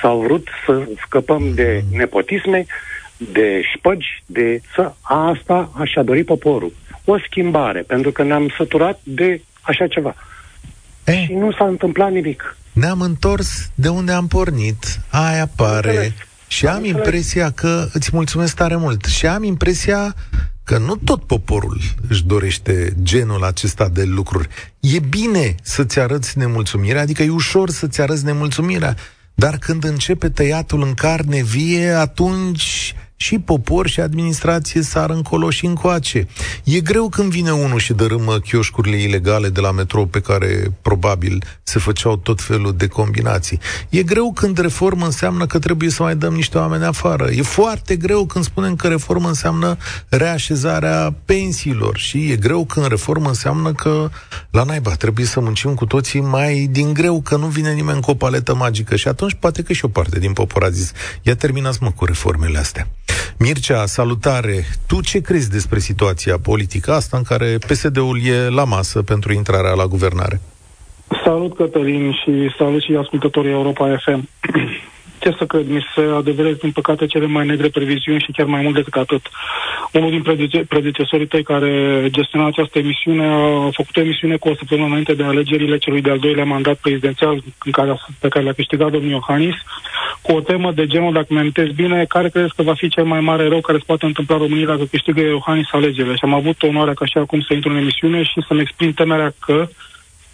S-au 0.02 0.22
vrut 0.22 0.48
să 0.66 0.88
scăpăm 1.06 1.54
de 1.54 1.84
nepotisme, 1.92 2.66
de 3.18 3.62
șpăgi, 3.76 4.24
de 4.26 4.62
să... 4.76 4.94
Asta 5.02 5.72
așa 5.74 6.04
dori 6.04 6.24
poporul. 6.24 6.74
O 7.06 7.18
schimbare, 7.20 7.82
pentru 7.82 8.12
că 8.12 8.24
ne-am 8.24 8.54
săturat 8.58 9.00
de 9.04 9.42
așa 9.62 9.88
ceva. 9.88 10.16
E? 11.04 11.24
Și 11.24 11.34
nu 11.34 11.52
s-a 11.52 11.66
întâmplat 11.68 12.12
nimic. 12.12 12.58
Ne-am 12.74 13.02
întors 13.02 13.70
de 13.76 13.88
unde 13.88 14.12
am 14.12 14.28
pornit, 14.28 15.00
aia 15.10 15.50
pare. 15.56 16.14
Și 16.48 16.68
am, 16.68 16.76
am 16.76 16.86
impresia 16.86 17.52
că, 17.52 17.88
îți 17.94 18.10
mulțumesc 18.14 18.56
tare 18.56 18.76
mult, 18.76 19.06
și 19.06 19.28
am 19.28 19.44
impresia 19.44 20.16
că 20.64 20.78
nu 20.78 20.96
tot 20.96 21.24
poporul 21.24 21.80
își 22.10 22.26
dorește 22.26 22.94
genul 23.02 23.44
acesta 23.44 23.90
de 23.90 24.04
lucruri. 24.04 24.48
E 24.80 25.00
bine 25.00 25.56
să-ți 25.62 26.00
arăți 26.00 26.38
nemulțumirea, 26.38 27.02
adică 27.02 27.24
e 27.24 27.30
ușor 27.30 27.70
să-ți 27.70 28.02
arăți 28.02 28.26
nemulțumirea, 28.26 28.96
dar 29.40 29.58
când 29.58 29.84
începe 29.84 30.30
tăiatul 30.30 30.82
în 30.82 30.94
carne 30.94 31.44
vie, 31.44 31.90
atunci 31.90 32.96
și 33.18 33.40
popor 33.40 33.88
și 33.88 34.00
administrație 34.00 34.82
sar 34.82 35.10
încolo 35.10 35.50
și 35.50 35.66
încoace. 35.66 36.28
E 36.64 36.80
greu 36.80 37.10
când 37.10 37.32
vine 37.32 37.52
unul 37.52 37.80
și 37.80 37.94
dărâmă 37.94 38.40
chioșcurile 38.40 39.02
ilegale 39.02 39.50
de 39.50 39.60
la 39.60 39.72
metrou 39.72 40.06
pe 40.06 40.20
care 40.20 40.74
probabil 40.82 41.44
se 41.64 41.80
făceau 41.80 42.18
tot 42.18 42.42
felul 42.42 42.74
de 42.78 42.88
combinații. 42.88 43.60
E 43.90 44.04
greu 44.04 44.32
când 44.34 44.58
reformă 44.58 45.06
înseamnă 45.06 45.46
că 45.46 45.60
trebuie 45.60 45.90
să 45.90 46.04
mai 46.04 46.16
dăm 46.16 46.34
niște 46.34 46.58
oameni 46.58 46.84
afară. 46.84 47.30
E 47.32 47.42
foarte 47.42 47.96
greu 47.96 48.26
când 48.26 48.44
spunem 48.44 48.76
că 48.76 48.88
reformă 48.88 49.28
înseamnă 49.28 49.78
reașezarea 50.10 51.16
pensiilor 51.26 51.98
și 51.98 52.32
e 52.32 52.36
greu 52.36 52.66
când 52.66 52.88
reformă 52.88 53.28
înseamnă 53.28 53.74
că 53.74 54.10
la 54.52 54.64
naiba 54.64 54.96
trebuie 54.96 55.26
să 55.26 55.40
muncim 55.40 55.74
cu 55.74 55.86
toții 55.86 56.22
mai 56.22 56.68
din 56.72 56.94
greu 56.94 57.22
că 57.22 57.38
nu 57.38 57.48
vine 57.48 57.74
nimeni 57.74 58.02
cu 58.02 58.12
o 58.12 58.16
paletă 58.16 58.56
magică 58.56 58.96
și 58.96 59.08
atunci 59.08 59.34
poate 59.40 59.62
că 59.62 59.74
și 59.74 59.86
o 59.86 59.88
parte 59.88 60.20
din 60.20 60.34
popor 60.34 60.64
a 60.64 60.70
zis 60.70 60.92
ia 61.22 61.36
terminați 61.36 61.78
mă 61.82 61.92
cu 61.92 62.06
reformele 62.06 62.58
astea. 62.58 62.88
Mircea, 63.40 63.86
salutare! 63.86 64.66
Tu 64.88 65.02
ce 65.02 65.22
crezi 65.22 65.50
despre 65.50 65.80
situația 65.80 66.38
politică 66.38 66.92
asta 66.92 67.18
în 67.18 67.24
care 67.24 67.58
PSD-ul 67.68 68.20
e 68.26 68.50
la 68.50 68.64
masă 68.64 69.02
pentru 69.02 69.34
intrarea 69.34 69.74
la 69.74 69.86
guvernare? 69.86 70.42
Salut, 71.24 71.56
Cătălin, 71.56 72.12
și 72.12 72.56
salut 72.58 72.82
și 72.82 72.96
ascultătorii 73.00 73.52
Europa 73.52 73.98
FM. 74.06 74.30
ce 75.20 75.36
să 75.38 75.46
cred, 75.46 75.68
mi 75.68 75.86
se 75.96 76.02
adeveresc, 76.16 76.60
din 76.60 76.72
păcate, 76.72 77.06
cele 77.06 77.26
mai 77.26 77.46
negre 77.46 77.70
previziuni 77.70 78.24
și 78.26 78.32
chiar 78.32 78.46
mai 78.46 78.62
mult 78.62 78.76
decât 78.76 78.94
atât. 78.94 79.22
Unul 79.92 80.10
din 80.10 80.24
predecesorii 80.68 81.28
tăi 81.28 81.44
care 81.44 81.72
gestiona 82.10 82.46
această 82.46 82.80
emisiune 82.80 83.26
a 83.26 83.70
făcut 83.72 83.98
o 83.98 84.02
emisiune 84.02 84.36
cu 84.36 84.50
o 84.50 84.56
săptămână 84.56 84.88
înainte 84.88 85.14
de 85.14 85.24
alegerile 85.24 85.78
celui 85.78 86.02
de-al 86.02 86.20
doilea 86.20 86.44
mandat 86.44 86.76
prezidențial 86.76 87.44
în 87.66 87.72
care, 87.72 88.00
pe 88.20 88.28
care 88.28 88.46
l-a 88.46 88.54
câștigat 88.54 88.92
domnul 88.92 89.12
Iohannis, 89.12 89.56
cu 90.28 90.34
o 90.34 90.42
temă 90.42 90.72
de 90.72 90.86
genul, 90.86 91.14
dacă 91.14 91.28
mi 91.30 91.52
bine, 91.76 92.06
care 92.06 92.30
crezi 92.30 92.56
că 92.56 92.64
va 92.64 92.74
fi 92.74 92.90
cel 92.90 93.04
mai 93.04 93.20
mare 93.20 93.48
rău 93.48 93.62
care 93.62 93.78
se 93.78 93.84
poate 93.88 94.06
întâmpla 94.06 94.38
România 94.38 94.66
dacă 94.66 94.84
câștigă 94.84 95.22
Iohannis 95.22 95.68
alegerile. 95.72 96.14
Și 96.14 96.24
am 96.24 96.34
avut 96.34 96.64
onoarea 96.64 96.94
ca 96.94 97.06
și 97.06 97.18
acum 97.18 97.42
să 97.42 97.54
intru 97.54 97.70
în 97.70 97.78
emisiune 97.78 98.24
și 98.24 98.44
să-mi 98.48 98.62
exprim 98.62 98.92
temerea 98.92 99.34
că 99.40 99.68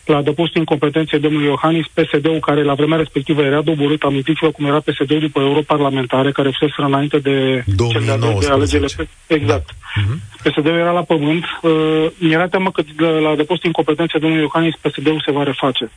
la 0.05 0.17
adăpostul 0.17 0.59
incompetenței 0.59 1.19
domnului 1.19 1.47
Iohannis, 1.47 1.85
PSD-ul 1.87 2.39
care 2.39 2.63
la 2.63 2.73
vremea 2.73 2.97
respectivă 2.97 3.41
era 3.41 3.61
doborât, 3.61 4.01
amintiți-vă 4.01 4.51
cum 4.51 4.65
era 4.65 4.79
PSD-ul 4.79 5.19
după 5.19 5.39
europarlamentare, 5.39 6.31
care 6.31 6.49
fusese 6.49 6.81
înainte 6.81 7.19
de, 7.19 7.63
cele 7.91 8.05
de 8.39 8.47
alegerile. 8.49 9.09
Exact. 9.27 9.47
Da. 9.47 10.01
Uh-huh. 10.01 10.17
PSD-ul 10.43 10.77
era 10.77 10.91
la 10.91 11.01
pământ. 11.01 11.43
Uh, 11.61 12.05
mi-era 12.17 12.47
teamă 12.47 12.71
că 12.71 12.81
la 13.21 13.29
adăpostul 13.29 13.67
incompetenței 13.67 14.19
domnului 14.19 14.43
Iohannis, 14.43 14.75
PSD-ul 14.81 15.23
se 15.25 15.31
va 15.31 15.43
reface. 15.43 15.91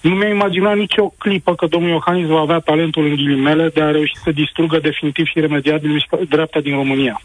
Nu 0.00 0.14
mi-a 0.14 0.28
imaginat 0.28 0.76
nicio 0.76 1.12
clipă 1.18 1.54
că 1.54 1.66
domnul 1.66 1.90
Iohannis 1.90 2.26
va 2.26 2.40
avea 2.40 2.58
talentul 2.58 3.04
în 3.04 3.14
ghilimele 3.14 3.70
de 3.74 3.82
a 3.82 3.90
reuși 3.90 4.16
să 4.24 4.30
distrugă 4.30 4.78
definitiv 4.78 5.26
și 5.26 5.40
remediabil 5.40 6.06
dreapta 6.28 6.60
din 6.60 6.74
România 6.74 7.20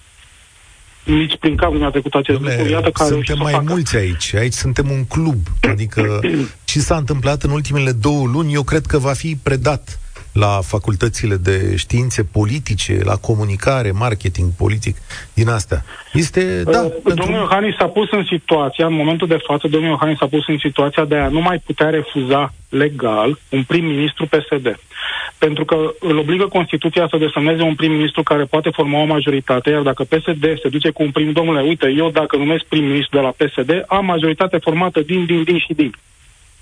nici 1.04 1.38
prin 1.40 1.56
cap 1.56 1.72
nu 1.72 1.78
mi-a 1.78 1.90
trecut 1.90 2.14
acest 2.14 2.40
Dom'le, 2.40 2.56
lucru. 2.58 2.72
Iată 2.72 2.90
că 2.90 3.04
suntem 3.04 3.38
mai 3.38 3.52
facă. 3.52 3.66
mulți 3.68 3.96
aici. 3.96 4.34
Aici 4.34 4.54
suntem 4.54 4.90
un 4.90 5.06
club. 5.06 5.38
Adică 5.62 6.20
ce 6.64 6.80
s-a 6.80 6.96
întâmplat 6.96 7.44
în 7.44 7.50
ultimele 7.50 7.92
două 7.92 8.28
luni, 8.28 8.54
eu 8.54 8.64
cred 8.64 8.86
că 8.86 8.98
va 8.98 9.14
fi 9.14 9.38
predat 9.44 10.00
la 10.34 10.60
facultățile 10.62 11.36
de 11.36 11.76
științe 11.76 12.24
politice, 12.24 13.00
la 13.04 13.16
comunicare, 13.16 13.92
marketing 13.92 14.52
politic, 14.58 14.96
din 15.34 15.48
astea. 15.50 15.84
Este, 16.14 16.64
uh, 16.66 16.74
da... 16.74 16.82
Uh, 16.82 16.92
pentru... 17.04 17.24
Domnul 17.24 17.42
Iohannis 17.42 17.76
s-a 17.76 17.88
pus 17.88 18.12
în 18.12 18.24
situația, 18.24 18.86
în 18.86 18.94
momentul 18.94 19.28
de 19.28 19.38
față, 19.48 19.68
domnul 19.68 19.90
Iohannis 19.90 20.18
s-a 20.18 20.28
pus 20.28 20.48
în 20.48 20.58
situația 20.58 21.06
de 21.06 21.16
a 21.16 21.28
nu 21.28 21.42
mai 21.42 21.62
putea 21.66 21.90
refuza 21.90 22.54
legal 22.70 23.40
un 23.50 23.64
prim-ministru 23.64 24.26
PSD. 24.26 24.80
Pentru 25.38 25.66
că 25.66 25.94
îl 26.00 26.18
obligă 26.18 26.46
Constituția 26.46 27.08
să 27.10 27.18
desemneze 27.18 27.62
un 27.62 27.76
prim-ministru 27.76 28.24
care 28.24 28.44
poate 28.44 28.70
forma 28.70 29.02
o 29.02 29.06
majoritate, 29.06 29.70
iar 29.70 29.82
dacă 29.82 30.04
PSD 30.04 30.44
se 30.62 30.70
duce 30.70 30.90
cu 30.90 31.04
un 31.04 31.12
prim, 31.12 31.32
domnule, 31.32 31.62
uite, 31.62 31.94
eu 31.98 32.10
dacă 32.10 32.38
numesc 32.38 32.64
prim-ministru 32.64 33.18
de 33.18 33.24
la 33.24 33.34
PSD, 33.38 33.84
am 33.88 34.06
majoritate 34.06 34.58
formată 34.58 35.00
din, 35.00 35.26
din, 35.26 35.44
din 35.44 35.58
și 35.58 35.74
din. 35.74 35.94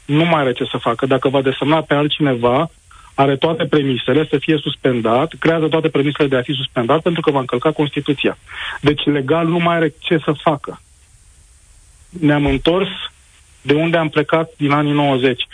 Nu 0.06 0.26
mai 0.26 0.42
are 0.42 0.54
ce 0.54 0.64
să 0.72 0.78
facă. 0.78 1.06
Dacă 1.06 1.30
va 1.30 1.42
desemna 1.42 1.82
pe 1.82 1.94
altcineva, 1.94 2.70
are 3.22 3.36
toate 3.36 3.66
premisele 3.66 4.28
să 4.30 4.38
fie 4.38 4.58
suspendat, 4.58 5.34
creează 5.40 5.68
toate 5.68 5.90
premisele 5.90 6.28
de 6.28 6.36
a 6.36 6.42
fi 6.42 6.54
suspendat 6.54 7.02
pentru 7.02 7.22
că 7.22 7.32
va 7.32 7.40
încălca 7.40 7.72
Constituția. 7.72 8.38
Deci 8.82 9.06
legal 9.06 9.48
nu 9.48 9.58
mai 9.58 9.76
are 9.76 9.94
ce 10.00 10.18
să 10.24 10.32
facă. 10.32 10.82
Ne-am 12.20 12.46
întors 12.46 12.88
de 13.62 13.74
unde 13.74 13.98
am 13.98 14.10
plecat 14.10 14.50
din 14.58 14.72
anii 14.72 14.92
90. 14.92 15.48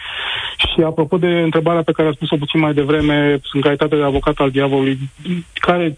Și 0.58 0.82
apropo 0.82 1.18
de 1.18 1.28
întrebarea 1.28 1.82
pe 1.82 1.92
care 1.92 2.08
a 2.08 2.12
spus-o 2.12 2.36
puțin 2.36 2.60
mai 2.60 2.74
devreme, 2.74 3.40
în 3.54 3.62
calitate 3.62 3.96
de 3.96 4.04
avocat 4.04 4.38
al 4.38 4.52
diavolului, 4.52 5.00
care, 5.54 5.98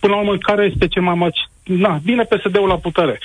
până 0.00 0.14
la 0.14 0.20
urmă, 0.20 0.36
care 0.36 0.64
este 0.64 0.88
cel 0.88 1.02
mai 1.02 1.14
mare... 1.14 1.32
Na, 1.64 2.00
bine 2.04 2.22
PSD-ul 2.22 2.68
la 2.68 2.78
putere. 2.78 3.20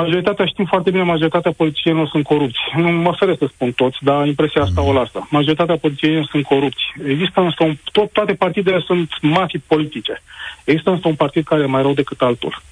Majoritatea, 0.00 0.46
știm 0.46 0.64
foarte 0.64 0.90
bine, 0.90 1.02
majoritatea 1.02 1.52
politicienilor 1.52 2.08
sunt 2.08 2.24
corupți. 2.24 2.58
Nu 2.76 2.90
mă 2.90 3.08
oferă 3.08 3.34
să 3.38 3.46
spun 3.52 3.72
toți, 3.72 3.98
dar 4.00 4.26
impresia 4.26 4.62
asta 4.62 4.82
o 4.82 4.92
lasă. 4.92 5.26
Majoritatea 5.30 5.76
politicienilor 5.76 6.28
sunt 6.30 6.44
corupți. 6.44 6.84
Există 7.06 7.40
însă 7.40 7.64
un, 7.64 7.74
tot, 7.92 8.12
toate 8.12 8.32
partidele 8.32 8.80
sunt 8.86 9.08
mafii 9.20 9.64
politice. 9.66 10.22
Există 10.64 10.90
însă 10.90 11.08
un 11.08 11.14
partid 11.14 11.44
care 11.44 11.62
e 11.62 11.66
mai 11.66 11.82
rău 11.82 11.92
decât 11.92 12.20
altul. 12.20 12.62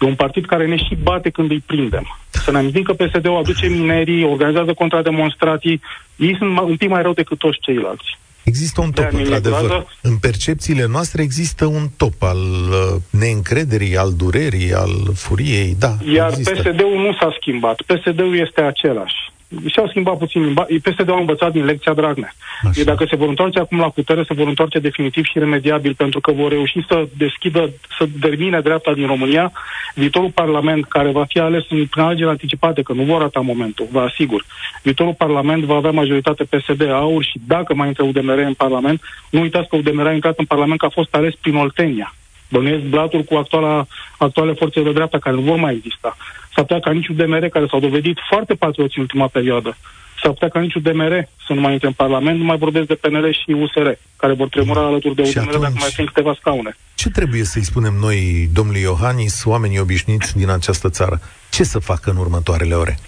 E 0.00 0.06
un 0.06 0.14
partid 0.14 0.44
care 0.44 0.66
ne 0.66 0.76
și 0.76 0.94
bate 1.02 1.30
când 1.30 1.50
îi 1.50 1.62
prindem. 1.66 2.16
Să 2.30 2.50
ne 2.50 2.58
amintim 2.58 2.82
că 2.82 2.92
PSD-ul 2.92 3.36
aduce 3.36 3.66
minerii, 3.66 4.24
organizează 4.24 4.72
contrademonstrații. 4.74 5.80
Ei 6.16 6.36
sunt 6.38 6.58
un 6.58 6.76
pic 6.76 6.88
mai 6.88 7.02
rău 7.02 7.12
decât 7.12 7.38
toți 7.38 7.58
ceilalți. 7.60 8.18
Există 8.50 8.80
un 8.80 8.90
top, 8.90 9.08
într-adevăr. 9.12 9.86
În 10.02 10.16
percepțiile 10.16 10.86
noastre 10.86 11.22
există 11.22 11.64
un 11.64 11.88
top 11.96 12.22
al 12.22 12.36
uh, 12.36 12.96
neîncrederii, 13.10 13.96
al 13.96 14.12
durerii, 14.12 14.74
al 14.74 14.94
furiei, 15.14 15.76
da. 15.78 15.96
Iar 16.14 16.28
există. 16.28 16.52
PSD-ul 16.52 17.00
nu 17.06 17.12
s-a 17.20 17.36
schimbat. 17.40 17.82
PSD-ul 17.82 18.38
este 18.38 18.60
același 18.60 19.34
și-au 19.66 19.88
schimbat 19.88 20.18
puțin 20.18 20.42
limba. 20.44 20.66
PSD 20.82 21.08
au 21.10 21.18
învățat 21.18 21.52
din 21.52 21.64
lecția 21.64 21.92
Dragnea. 21.92 22.34
Așa. 22.68 22.84
dacă 22.84 23.04
se 23.08 23.16
vor 23.16 23.28
întoarce 23.28 23.58
acum 23.58 23.78
la 23.78 23.88
putere, 23.88 24.24
se 24.26 24.34
vor 24.34 24.46
întoarce 24.46 24.78
definitiv 24.78 25.24
și 25.24 25.38
remediabil, 25.38 25.94
pentru 25.94 26.20
că 26.20 26.32
vor 26.32 26.50
reuși 26.50 26.84
să 26.88 27.08
deschidă, 27.16 27.70
să 27.98 28.08
termine 28.20 28.60
dreapta 28.60 28.92
din 28.92 29.06
România. 29.06 29.52
Viitorul 29.94 30.30
Parlament, 30.30 30.84
care 30.84 31.10
va 31.10 31.24
fi 31.24 31.38
ales 31.38 31.64
în 31.70 32.02
alegeri 32.02 32.30
anticipate, 32.30 32.82
că 32.82 32.92
nu 32.92 33.02
vor 33.02 33.20
rata 33.20 33.40
momentul, 33.40 33.86
vă 33.90 34.00
asigur. 34.00 34.44
Viitorul 34.82 35.14
Parlament 35.14 35.64
va 35.64 35.74
avea 35.74 35.90
majoritate 35.90 36.44
PSD 36.44 36.90
aur 36.90 37.24
și 37.24 37.40
dacă 37.46 37.74
mai 37.74 37.86
intră 37.86 38.04
UDMR 38.04 38.38
în 38.38 38.54
Parlament, 38.54 39.00
nu 39.30 39.40
uitați 39.40 39.68
că 39.68 39.76
UDMR 39.76 40.06
a 40.06 40.12
intrat 40.12 40.38
în 40.38 40.44
Parlament 40.44 40.78
că 40.78 40.86
a 40.86 40.88
fost 40.88 41.14
ales 41.14 41.34
prin 41.34 41.54
Oltenia. 41.54 42.14
Bănuiesc 42.50 42.84
blatul 42.84 43.22
cu 43.22 43.34
actuala, 43.34 43.86
actuale 44.18 44.52
forțe 44.52 44.82
de 44.82 44.92
dreapta 44.92 45.18
care 45.18 45.34
nu 45.36 45.40
vor 45.42 45.56
mai 45.56 45.74
exista. 45.74 46.16
S-ar 46.56 46.64
putea 46.64 46.80
ca 46.80 46.92
nici 46.92 47.08
UDMR, 47.08 47.48
care 47.48 47.66
s-au 47.70 47.80
dovedit 47.80 48.18
foarte 48.28 48.54
patrioți 48.54 48.96
în 48.96 49.02
ultima 49.02 49.26
perioadă, 49.26 49.76
s-ar 50.22 50.32
putea 50.32 50.48
ca 50.48 50.60
niciun 50.60 50.82
DMR 50.82 51.28
să 51.46 51.52
nu 51.52 51.60
mai 51.60 51.72
intre 51.72 51.86
în 51.86 51.92
Parlament, 51.92 52.38
nu 52.38 52.44
mai 52.44 52.56
vorbesc 52.56 52.86
de 52.86 52.94
PNL 52.94 53.32
și 53.32 53.50
USR, 53.50 53.88
care 54.16 54.32
vor 54.32 54.48
tremura 54.48 54.80
alături 54.80 55.14
de 55.14 55.22
UDMR 55.22 55.38
atunci, 55.38 55.60
dacă 55.60 55.74
mai 55.78 55.90
sunt 55.90 56.06
câteva 56.06 56.34
scaune. 56.38 56.76
Ce 56.94 57.10
trebuie 57.10 57.44
să-i 57.44 57.64
spunem 57.64 57.94
noi, 58.00 58.48
domnului 58.52 58.80
Iohannis, 58.80 59.44
oamenii 59.44 59.78
obișnuiți 59.78 60.36
din 60.36 60.50
această 60.50 60.90
țară? 60.90 61.20
Ce 61.50 61.64
să 61.64 61.78
facă 61.78 62.10
în 62.10 62.16
următoarele 62.16 62.74
ore? 62.74 62.98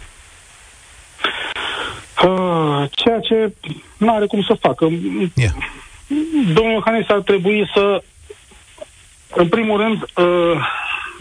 Uh, 2.24 2.84
ceea 2.90 3.20
ce 3.20 3.52
nu 3.96 4.14
are 4.14 4.26
cum 4.26 4.42
să 4.42 4.56
facă. 4.60 4.88
Yeah. 5.34 5.52
Domnul 6.52 6.72
Iohannis 6.72 7.08
ar 7.08 7.20
trebui 7.20 7.70
să, 7.74 8.02
în 9.34 9.48
primul 9.48 9.80
rând, 9.80 10.02
uh, 10.02 10.60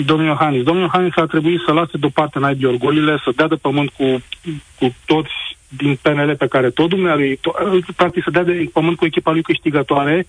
domnul 0.04 0.28
Iohannis, 0.28 0.64
domnul 0.64 0.84
Iohannis 0.84 1.16
ar 1.16 1.28
trebui 1.28 1.62
să 1.66 1.72
lase 1.72 1.98
deoparte 1.98 2.40
naibii 2.40 2.68
orgolile, 2.68 3.18
să 3.24 3.32
dea 3.36 3.48
de 3.48 3.56
pământ 3.56 3.90
cu, 3.90 4.24
cu 4.80 4.96
toți 5.06 5.34
din 5.68 6.00
PNL 6.02 6.36
pe 6.36 6.48
care 6.48 6.70
tot 6.70 6.90
dumnealui, 6.90 7.40
to- 7.40 7.96
practic 7.96 8.24
să 8.24 8.30
dea 8.30 8.44
de 8.44 8.70
pământ 8.74 8.98
cu 8.98 9.06
echipa 9.06 9.32
lui 9.32 9.42
câștigătoare 9.42 10.26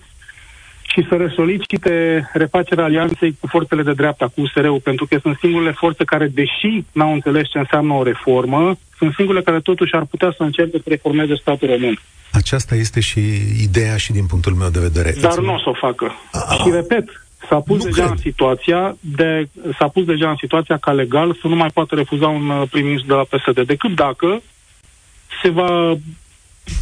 și 0.81 1.05
să 1.09 1.15
resolicite 1.15 2.23
refacerea 2.33 2.83
alianței 2.83 3.37
cu 3.39 3.47
forțele 3.47 3.83
de 3.83 3.93
dreapta, 3.93 4.25
cu 4.25 4.41
USR-ul, 4.41 4.79
pentru 4.79 5.05
că 5.05 5.17
sunt 5.21 5.37
singurele 5.39 5.71
forțe 5.71 6.03
care, 6.03 6.27
deși 6.27 6.83
n-au 6.91 7.13
înțeles 7.13 7.49
ce 7.49 7.57
înseamnă 7.57 7.93
o 7.93 8.03
reformă, 8.03 8.77
sunt 8.97 9.13
singurele 9.13 9.43
care 9.43 9.59
totuși 9.59 9.93
ar 9.93 10.05
putea 10.05 10.33
să 10.37 10.43
încerce 10.43 10.77
să 10.77 10.83
reformeze 10.85 11.35
statul 11.35 11.67
român. 11.67 11.99
Aceasta 12.31 12.75
este 12.75 12.99
și 12.99 13.19
ideea 13.63 13.97
și 13.97 14.11
din 14.11 14.25
punctul 14.25 14.53
meu 14.53 14.69
de 14.69 14.79
vedere. 14.79 15.15
Dar 15.21 15.39
nu 15.39 15.53
o 15.53 15.57
să 15.57 15.69
o 15.69 15.73
facă. 15.73 16.11
A, 16.31 16.53
și 16.53 16.69
repet, 16.71 17.05
s-a 17.47 17.59
pus 17.59 17.83
deja 17.83 18.01
cred. 18.01 18.09
în 18.09 18.17
situația 18.17 18.97
de, 18.99 19.49
s-a 19.77 19.87
pus 19.87 20.05
deja 20.05 20.29
în 20.29 20.35
situația 20.35 20.77
ca 20.77 20.91
legal 20.91 21.37
să 21.41 21.47
nu 21.47 21.55
mai 21.55 21.69
poată 21.73 21.95
refuza 21.95 22.27
un 22.27 22.49
uh, 22.49 22.67
prim-ministru 22.71 23.07
de 23.07 23.13
la 23.13 23.37
PSD, 23.37 23.65
decât 23.65 23.95
dacă 23.95 24.41
se 25.41 25.49
va 25.49 25.95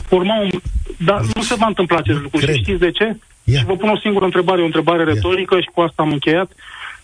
forma 0.07 0.39
un... 0.39 0.49
Dar 0.97 1.21
nu 1.35 1.41
se 1.41 1.55
va 1.55 1.65
întâmpla 1.65 1.97
acest 1.97 2.21
lucru. 2.21 2.37
Cred. 2.37 2.55
Și 2.55 2.61
știți 2.61 2.79
de 2.79 2.91
ce? 2.91 3.17
Yeah. 3.43 3.59
Și 3.59 3.65
vă 3.65 3.75
pun 3.75 3.89
o 3.89 3.97
singură 3.97 4.25
întrebare, 4.25 4.61
o 4.61 4.65
întrebare 4.65 5.01
yeah. 5.01 5.13
retorică 5.13 5.59
și 5.59 5.69
cu 5.73 5.81
asta 5.81 6.01
am 6.01 6.11
încheiat. 6.11 6.51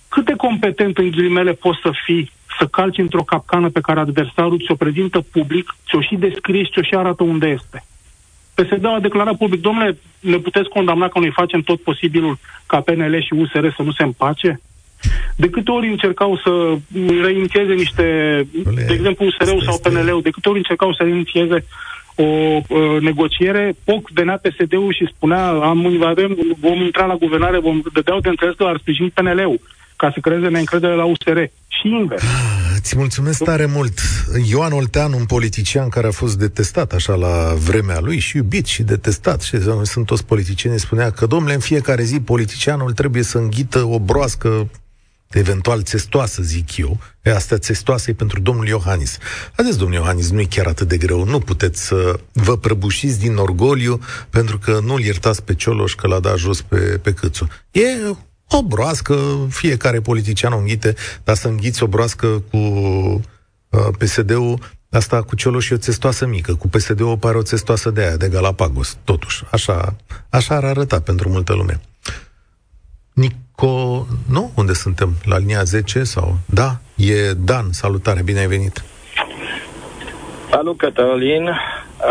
Cât 0.07 0.25
de 0.25 0.33
competent 0.33 0.97
în 0.97 1.09
ghilimele 1.09 1.51
poți 1.51 1.79
să 1.81 1.91
fii 2.05 2.31
să 2.57 2.65
calci 2.65 2.97
într-o 2.97 3.23
capcană 3.23 3.69
pe 3.69 3.81
care 3.81 3.99
adversarul 3.99 4.63
ți-o 4.65 4.75
prezintă 4.75 5.19
public, 5.31 5.75
ți-o 5.87 6.01
și 6.01 6.15
descrie 6.15 6.63
și 6.63 6.71
ți-o 6.71 6.81
și 6.81 6.95
arată 6.95 7.23
unde 7.23 7.47
este? 7.47 7.85
PSD 8.55 8.85
a 8.85 8.99
declarat 8.99 9.37
public, 9.37 9.61
domnule, 9.61 9.97
ne 10.19 10.37
puteți 10.37 10.69
condamna 10.69 11.07
că 11.07 11.19
noi 11.19 11.31
facem 11.35 11.61
tot 11.61 11.81
posibilul 11.81 12.37
ca 12.65 12.79
PNL 12.79 13.21
și 13.21 13.33
USR 13.33 13.67
să 13.75 13.81
nu 13.81 13.91
se 13.91 14.03
împace? 14.03 14.61
De 15.35 15.49
câte 15.49 15.71
ori 15.71 15.87
încercau 15.87 16.37
să 16.37 16.77
reinițieze 17.21 17.73
niște, 17.73 18.03
de 18.87 18.93
exemplu 18.93 19.25
USR-ul 19.25 19.61
sau 19.61 19.79
PNL-ul, 19.79 20.21
de 20.21 20.29
câte 20.29 20.49
ori 20.49 20.57
încercau 20.57 20.93
să 20.93 21.03
reinițieze 21.03 21.65
o 22.15 22.23
uh, 22.23 23.01
negociere, 23.01 23.75
POC 23.83 24.09
venea 24.09 24.41
PSD-ul 24.43 24.93
și 24.93 25.11
spunea 25.15 25.47
am, 25.47 26.03
avem, 26.03 26.37
vom 26.59 26.81
intra 26.81 27.05
la 27.05 27.15
guvernare, 27.15 27.59
vom 27.59 27.81
dădeau 27.93 28.19
de 28.19 28.29
înțeles 28.29 28.55
că 28.55 28.63
ar 28.63 28.77
sprijini 28.77 29.13
PNL-ul 29.13 29.59
ca 30.03 30.11
să 30.13 30.19
creeze 30.19 30.47
neîncredere 30.47 30.95
la 30.95 31.05
USR. 31.05 31.37
Și 31.67 31.87
invers. 31.87 32.21
Ah, 32.21 32.75
ți 32.79 32.97
mulțumesc 32.97 33.43
tare 33.43 33.65
mult. 33.65 33.99
Ioan 34.49 34.71
Oltean, 34.71 35.13
un 35.13 35.25
politician 35.25 35.89
care 35.89 36.07
a 36.07 36.11
fost 36.11 36.37
detestat 36.37 36.93
așa 36.93 37.13
la 37.13 37.53
vremea 37.53 37.99
lui 37.99 38.19
și 38.19 38.37
iubit 38.37 38.65
și 38.65 38.83
detestat, 38.83 39.41
și 39.41 39.57
sunt 39.83 40.05
toți 40.05 40.25
politicieni, 40.25 40.79
spunea 40.79 41.09
că, 41.11 41.25
domnule, 41.25 41.53
în 41.53 41.59
fiecare 41.59 42.03
zi 42.03 42.19
politicianul 42.19 42.91
trebuie 42.91 43.23
să 43.23 43.37
înghită 43.37 43.83
o 43.83 43.99
broască 43.99 44.69
eventual 45.29 45.83
țestoasă, 45.83 46.41
zic 46.41 46.77
eu. 46.77 46.97
E, 47.21 47.31
asta 47.35 47.57
țestoasă 47.57 48.09
e 48.09 48.13
pentru 48.13 48.39
domnul 48.39 48.67
Iohannis. 48.67 49.17
Haideți, 49.55 49.77
domnul 49.77 49.97
Iohannis, 49.97 50.31
nu 50.31 50.39
e 50.39 50.45
chiar 50.49 50.67
atât 50.67 50.87
de 50.87 50.97
greu. 50.97 51.25
Nu 51.25 51.39
puteți 51.39 51.85
să 51.85 52.19
vă 52.31 52.57
prăbușiți 52.57 53.19
din 53.19 53.35
orgoliu 53.35 53.99
pentru 54.29 54.57
că 54.57 54.79
nu-l 54.85 55.01
iertați 55.01 55.43
pe 55.43 55.53
Cioloș 55.53 55.93
că 55.95 56.07
l-a 56.07 56.19
dat 56.19 56.37
jos 56.37 56.61
pe, 56.61 56.77
pe 56.77 57.13
Câțu. 57.13 57.47
E 57.71 57.85
o 58.49 58.63
broască, 58.63 59.15
fiecare 59.49 59.99
politician 59.99 60.53
o 60.53 60.57
înghite, 60.57 60.95
dar 61.23 61.35
să 61.35 61.47
înghiți 61.47 61.83
o 61.83 61.87
broască 61.87 62.27
cu 62.27 62.57
uh, 62.57 63.87
PSD-ul, 63.97 64.59
asta 64.91 65.21
cu 65.21 65.35
Cioloș 65.35 65.69
e 65.69 65.73
o 65.73 65.77
țestoasă 65.77 66.25
mică, 66.25 66.55
cu 66.55 66.67
PSD-ul 66.67 67.17
pare 67.17 67.37
o 67.37 67.41
țestoasă 67.41 67.89
de 67.89 68.01
aia, 68.01 68.17
de 68.17 68.29
Galapagos, 68.29 68.97
totuși. 69.03 69.43
Așa, 69.51 69.95
așa 70.29 70.55
ar 70.55 70.63
arăta 70.63 70.99
pentru 70.99 71.29
multă 71.29 71.53
lume. 71.53 71.81
Nico, 73.13 74.07
nu? 74.29 74.51
Unde 74.55 74.73
suntem? 74.73 75.13
La 75.23 75.37
linia 75.37 75.63
10 75.63 76.03
sau? 76.03 76.37
Da, 76.45 76.79
e 76.95 77.33
Dan, 77.33 77.71
salutare, 77.71 78.21
bine 78.21 78.39
ai 78.39 78.47
venit. 78.47 78.83
Salut, 80.49 80.77
Cătălin. 80.77 81.49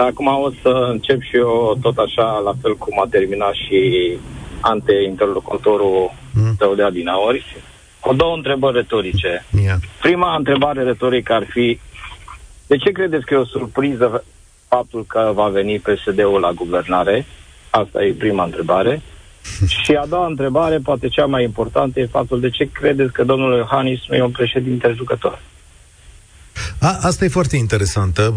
Acum 0.08 0.26
o 0.26 0.50
să 0.62 0.88
încep 0.90 1.20
și 1.20 1.36
eu 1.36 1.78
tot 1.80 1.96
așa, 1.96 2.38
la 2.44 2.54
fel 2.62 2.76
cum 2.76 3.00
a 3.00 3.06
terminat 3.10 3.52
și 3.52 3.78
ante-interlocutorul 4.62 6.12
mm. 6.34 6.54
tău 6.58 6.74
de 6.74 6.82
adinaori, 6.82 7.44
cu 8.00 8.14
două 8.14 8.34
întrebări 8.36 8.76
retorice. 8.76 9.44
Yeah. 9.62 9.76
Prima 10.00 10.36
întrebare 10.36 10.82
retorică 10.82 11.32
ar 11.32 11.44
fi 11.48 11.78
de 12.66 12.76
ce 12.76 12.90
credeți 12.90 13.24
că 13.24 13.34
e 13.34 13.36
o 13.36 13.44
surpriză 13.44 14.24
faptul 14.68 15.04
că 15.08 15.30
va 15.34 15.48
veni 15.48 15.78
PSD-ul 15.78 16.40
la 16.40 16.52
guvernare? 16.52 17.26
Asta 17.70 18.04
e 18.04 18.12
prima 18.12 18.44
întrebare. 18.44 19.02
Și 19.82 19.92
a 19.92 20.06
doua 20.06 20.26
întrebare, 20.26 20.78
poate 20.78 21.08
cea 21.08 21.26
mai 21.26 21.42
importantă, 21.42 22.00
e 22.00 22.06
faptul 22.06 22.40
de 22.40 22.50
ce 22.50 22.68
credeți 22.72 23.12
că 23.12 23.24
domnul 23.24 23.56
Iohannis 23.56 24.00
nu 24.08 24.14
e 24.14 24.22
un 24.22 24.30
președinte 24.30 24.92
jucător? 24.96 25.38
A, 26.80 26.98
asta 27.00 27.24
e 27.24 27.28
foarte 27.28 27.56
interesantă. 27.56 28.34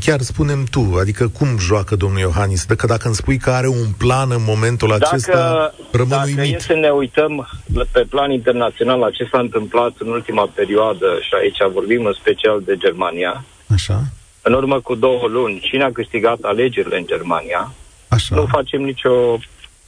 Chiar 0.00 0.20
spunem 0.20 0.64
tu, 0.70 0.96
adică 1.00 1.28
cum 1.28 1.58
joacă 1.58 1.96
domnul 1.96 2.20
Iohannis? 2.20 2.64
Dacă, 2.64 2.86
dacă 2.86 3.06
îmi 3.06 3.14
spui 3.14 3.38
că 3.38 3.50
are 3.50 3.68
un 3.68 3.92
plan 3.98 4.30
în 4.30 4.42
momentul 4.46 4.88
dacă, 4.88 5.08
acesta, 5.10 5.74
rămân 5.90 6.08
dacă 6.08 6.26
uimit. 6.26 6.54
e 6.54 6.58
să 6.58 6.74
ne 6.74 6.90
uităm 6.90 7.48
pe 7.92 8.06
plan 8.10 8.30
internațional 8.30 8.98
la 8.98 9.10
ce 9.10 9.28
s-a 9.30 9.38
întâmplat 9.38 9.92
în 9.98 10.08
ultima 10.08 10.50
perioadă, 10.54 11.06
și 11.20 11.30
aici 11.40 11.72
vorbim 11.72 12.04
în 12.04 12.12
special 12.12 12.62
de 12.64 12.76
Germania, 12.76 13.44
Așa. 13.66 14.02
în 14.42 14.52
urmă 14.52 14.80
cu 14.80 14.94
două 14.94 15.26
luni, 15.28 15.60
cine 15.60 15.84
a 15.84 15.92
câștigat 15.92 16.38
alegerile 16.42 16.96
în 16.98 17.06
Germania, 17.06 17.72
Așa. 18.08 18.34
nu 18.34 18.46
facem 18.46 18.82
nicio 18.82 19.38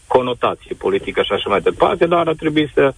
conotație 0.07 0.75
politică 0.79 1.23
și 1.23 1.33
așa 1.33 1.49
mai 1.49 1.61
departe, 1.61 2.07
dar 2.07 2.27
ar 2.27 2.35
trebui 2.35 2.71
să 2.75 2.95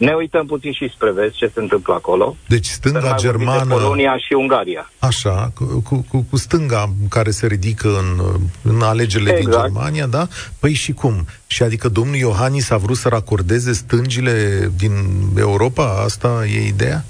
ne 0.00 0.12
uităm 0.12 0.46
puțin 0.46 0.72
și 0.72 0.90
spre 0.94 1.10
vest 1.10 1.34
ce 1.34 1.50
se 1.54 1.60
întâmplă 1.60 1.94
acolo. 1.94 2.36
Deci 2.46 2.66
stânga 2.66 3.14
germană... 3.18 3.74
Polonia 3.74 4.18
și 4.18 4.32
Ungaria. 4.32 4.90
Așa, 4.98 5.52
cu, 5.54 6.04
cu, 6.08 6.26
cu 6.30 6.36
stânga 6.36 6.92
care 7.08 7.30
se 7.30 7.46
ridică 7.46 7.88
în, 7.88 8.40
în 8.62 8.82
alegerile 8.82 9.30
exact. 9.30 9.50
din 9.50 9.60
Germania, 9.60 10.06
da? 10.06 10.26
Păi 10.58 10.72
și 10.72 10.92
cum? 10.92 11.26
Și 11.46 11.62
adică 11.62 11.88
domnul 11.88 12.16
Iohannis 12.16 12.70
a 12.70 12.76
vrut 12.76 12.96
să 12.96 13.08
racordeze 13.08 13.72
stângile 13.72 14.68
din 14.76 14.92
Europa? 15.38 16.02
Asta 16.04 16.44
e 16.54 16.66
ideea? 16.66 17.04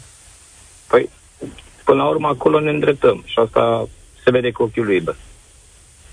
Păi, 0.86 1.08
până 1.84 2.02
la 2.02 2.08
urmă 2.08 2.28
acolo 2.28 2.60
ne 2.60 2.70
îndreptăm 2.70 3.22
și 3.26 3.38
asta 3.38 3.88
se 4.24 4.30
vede 4.30 4.50
cu 4.50 4.62
ochiul 4.62 4.86
liber. 4.86 5.16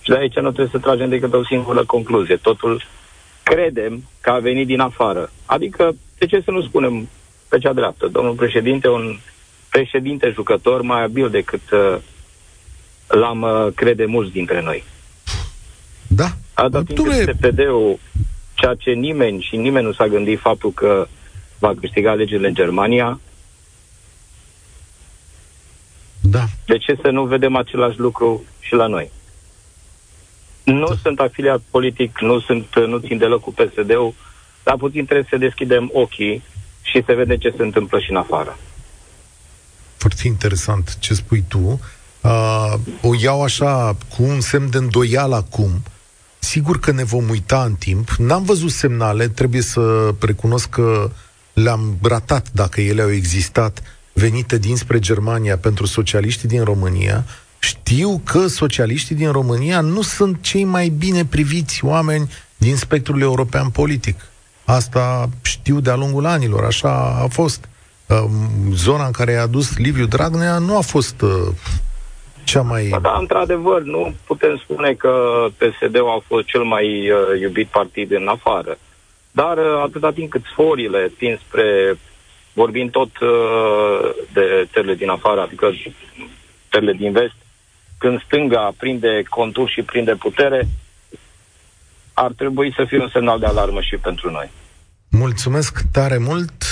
Și 0.02 0.10
de 0.10 0.18
aici 0.18 0.36
nu 0.36 0.52
trebuie 0.52 0.70
să 0.72 0.88
tragem 0.88 1.10
decât 1.10 1.34
o 1.34 1.46
singură 1.46 1.86
concluzie. 1.86 2.36
Totul 2.36 2.82
credem 3.44 4.04
că 4.22 4.30
a 4.30 4.40
venit 4.40 4.68
din 4.68 4.80
afară. 4.80 5.32
Adică, 5.46 5.96
de 6.18 6.26
ce 6.26 6.41
să 6.41 6.51
nu 6.51 6.61
spunem 6.61 7.07
pe 7.47 7.57
cea 7.57 7.74
dreaptă? 7.74 8.07
Domnul 8.07 8.34
președinte, 8.34 8.89
un 8.89 9.18
președinte 9.70 10.32
jucător 10.34 10.82
mai 10.82 11.03
abil 11.03 11.30
decât 11.30 11.72
uh, 11.72 11.97
l-am 13.07 13.41
uh, 13.41 13.74
crede 13.76 14.05
mulți 14.05 14.32
dintre 14.32 14.61
noi. 14.61 14.84
Da. 16.07 16.28
A 16.53 16.70
dat 16.70 16.84
SPD-ul 17.22 17.99
ceea 18.53 18.74
ce 18.74 18.91
nimeni 18.91 19.41
și 19.41 19.55
nimeni 19.55 19.86
nu 19.86 19.93
s-a 19.93 20.07
gândit 20.07 20.39
faptul 20.39 20.72
că 20.72 21.07
va 21.59 21.74
câștiga 21.80 22.11
alegerile 22.11 22.47
în 22.47 22.53
Germania. 22.53 23.20
Da. 26.22 26.43
De 26.65 26.78
ce 26.78 26.97
să 27.01 27.09
nu 27.09 27.24
vedem 27.24 27.55
același 27.55 27.99
lucru 27.99 28.43
și 28.59 28.74
la 28.74 28.88
noi? 28.88 29.11
Nu 30.63 30.95
sunt 31.01 31.20
afiliat 31.20 31.61
politic, 31.70 32.20
nu 32.20 32.39
sunt, 32.39 32.65
nu 32.88 32.97
țin 32.97 33.18
deloc 33.18 33.41
cu 33.41 33.53
PSD-ul, 33.53 34.13
dar 34.68 34.78
puțin 34.78 35.05
trebuie 35.05 35.28
să 35.30 35.38
deschidem 35.38 35.89
ochii 35.93 36.43
și 36.82 37.03
să 37.05 37.13
vedem 37.13 37.38
ce 37.38 37.53
se 37.57 37.63
întâmplă 37.63 37.99
și 37.99 38.09
în 38.09 38.15
afară. 38.15 38.57
Foarte 39.97 40.28
interesant 40.28 40.97
ce 40.99 41.13
spui 41.13 41.43
tu. 41.47 41.80
Uh, 42.22 42.74
o 43.01 43.11
iau 43.22 43.43
așa 43.43 43.97
cu 44.15 44.24
un 44.24 44.39
semn 44.39 44.70
de 44.70 44.78
îndoială 44.78 45.36
acum. 45.36 45.72
Sigur 46.39 46.80
că 46.80 46.91
ne 46.91 47.03
vom 47.03 47.30
uita 47.30 47.63
în 47.63 47.74
timp. 47.74 48.09
N-am 48.09 48.43
văzut 48.43 48.72
semnale, 48.72 49.28
trebuie 49.28 49.61
să 49.61 50.13
recunosc 50.20 50.70
că 50.70 51.11
le-am 51.53 51.97
ratat 52.01 52.51
dacă 52.51 52.82
ele 52.82 53.01
au 53.01 53.11
existat 53.11 53.84
venite 54.13 54.57
dinspre 54.57 54.99
Germania 54.99 55.57
pentru 55.57 55.86
socialiștii 55.86 56.47
din 56.47 56.63
România, 56.63 57.26
știu 57.59 58.22
că 58.24 58.47
socialiștii 58.47 59.15
din 59.15 59.32
România 59.32 59.82
nu 59.82 60.01
sunt 60.01 60.38
cei 60.41 60.63
mai 60.63 60.89
bine 60.89 61.26
priviți 61.26 61.86
oameni 61.86 62.30
din 62.57 62.76
spectrul 62.76 63.22
european 63.22 63.70
politic. 63.70 64.15
Asta 64.68 65.30
știu 65.43 65.80
de-a 65.80 65.95
lungul 65.95 66.26
anilor, 66.26 66.63
așa 66.63 67.20
a 67.24 67.28
fost. 67.28 67.70
Zona 68.74 69.05
în 69.05 69.11
care 69.11 69.36
a 69.36 69.41
adus 69.41 69.78
Liviu 69.78 70.05
Dragnea 70.05 70.57
nu 70.57 70.78
a 70.78 70.82
fost 70.82 71.22
uh, 71.22 71.53
cea 72.43 72.61
mai... 72.61 72.88
Da, 72.88 72.99
da, 72.99 73.18
într-adevăr, 73.20 73.82
nu 73.82 74.13
putem 74.26 74.57
spune 74.63 74.93
că 74.93 75.45
PSD-ul 75.57 76.09
a 76.09 76.24
fost 76.28 76.45
cel 76.45 76.63
mai 76.63 77.11
uh, 77.11 77.39
iubit 77.41 77.68
partid 77.68 78.11
în 78.11 78.28
afară. 78.28 78.78
Dar 79.32 79.57
uh, 79.57 79.82
atâta 79.84 80.11
timp 80.11 80.30
cât 80.30 80.43
sforile 80.51 81.11
tind 81.18 81.39
spre, 81.47 81.97
vorbim 82.53 82.89
tot 82.89 83.09
uh, 83.20 84.09
de 84.34 84.68
țările 84.74 84.95
din 84.95 85.09
afară, 85.09 85.41
adică 85.41 85.72
țările 86.72 86.93
din 86.93 87.11
vest, 87.11 87.36
când 87.97 88.22
stânga 88.24 88.74
prinde 88.78 89.24
contur 89.30 89.70
și 89.70 89.82
prinde 89.82 90.15
putere, 90.15 90.68
ar 92.20 92.32
trebui 92.32 92.74
să 92.76 92.86
fie 92.88 92.99
un 92.99 93.09
semnal 93.11 93.39
de 93.39 93.45
alarmă 93.45 93.82
și 93.82 93.95
pentru 93.95 94.32
noi. 94.32 94.51
Mulțumesc 95.09 95.82
tare 95.91 96.18
mult! 96.18 96.63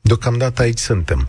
Deocamdată 0.00 0.62
aici 0.62 0.78
suntem. 0.78 1.28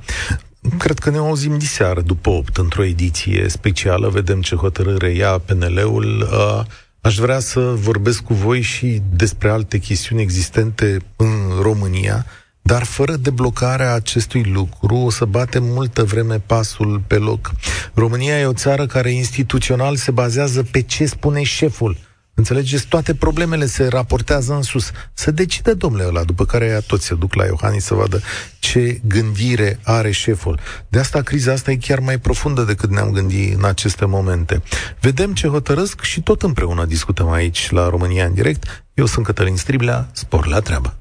Cred 0.78 1.00
că 1.00 1.10
ne 1.10 1.18
auzim 1.18 1.58
diseară, 1.58 2.02
după 2.02 2.30
8, 2.30 2.58
într-o 2.58 2.84
ediție 2.84 3.48
specială. 3.48 4.10
Vedem 4.10 4.42
ce 4.42 4.56
hotărâre 4.56 5.10
ia 5.10 5.38
PNL-ul. 5.38 6.22
Uh, 6.22 6.66
aș 7.02 7.16
vrea 7.16 7.40
să 7.40 7.60
vorbesc 7.60 8.24
cu 8.24 8.34
voi 8.34 8.62
și 8.62 9.02
despre 9.10 9.50
alte 9.50 9.78
chestiuni 9.78 10.22
existente 10.22 10.98
în 11.16 11.62
România, 11.62 12.26
dar 12.62 12.84
fără 12.84 13.16
deblocarea 13.16 13.94
acestui 13.94 14.44
lucru 14.44 14.96
o 14.96 15.10
să 15.10 15.26
batem 15.26 15.64
multă 15.64 16.04
vreme 16.04 16.40
pasul 16.40 17.02
pe 17.08 17.18
loc. 17.18 17.52
România 17.94 18.40
e 18.40 18.46
o 18.46 18.54
țară 18.54 18.86
care 18.86 19.10
instituțional 19.10 19.96
se 19.96 20.12
bazează 20.12 20.64
pe 20.64 20.82
ce 20.82 21.06
spune 21.06 21.44
șeful 21.44 22.07
Înțelegeți? 22.38 22.88
Toate 22.88 23.16
problemele 23.16 23.66
se 23.66 23.88
raportează 23.88 24.54
în 24.54 24.62
sus. 24.62 24.92
Să 25.14 25.32
decide 25.32 25.74
domnule 25.74 26.06
ăla, 26.08 26.24
după 26.24 26.46
care 26.46 26.66
ea 26.66 26.80
toți 26.80 27.06
se 27.06 27.16
duc 27.16 27.34
la 27.34 27.46
Iohannis 27.46 27.84
să 27.84 27.94
vadă 27.94 28.22
ce 28.60 29.02
gândire 29.08 29.80
are 29.84 30.12
șeful. 30.12 30.60
De 30.90 31.00
asta 31.00 31.22
criza 31.22 31.52
asta 31.52 31.72
e 31.72 31.76
chiar 31.76 32.00
mai 32.00 32.18
profundă 32.18 32.62
decât 32.62 32.90
ne-am 32.90 33.12
gândit 33.12 33.58
în 33.58 33.66
aceste 33.66 34.06
momente. 34.06 34.62
Vedem 35.00 35.34
ce 35.34 35.48
hotărăsc 35.48 36.02
și 36.02 36.22
tot 36.22 36.42
împreună 36.42 36.86
discutăm 36.86 37.30
aici 37.30 37.70
la 37.72 37.90
România 37.90 38.26
în 38.26 38.34
direct. 38.34 38.84
Eu 38.94 39.06
sunt 39.06 39.26
Cătălin 39.26 39.58
Striblea, 39.58 40.10
spor 40.12 40.48
la 40.48 40.60
treabă. 40.60 40.96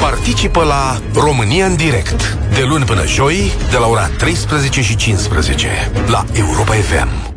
Participă 0.00 0.64
la 0.64 1.00
România 1.14 1.66
în 1.66 1.76
direct 1.76 2.38
de 2.54 2.64
luni 2.68 2.84
până 2.84 3.06
joi 3.06 3.52
de 3.70 3.76
la 3.76 3.86
ora 3.86 4.06
13 4.06 4.82
și 4.82 4.96
15 4.96 5.68
la 6.06 6.24
Europa 6.32 6.74
FM. 6.74 7.36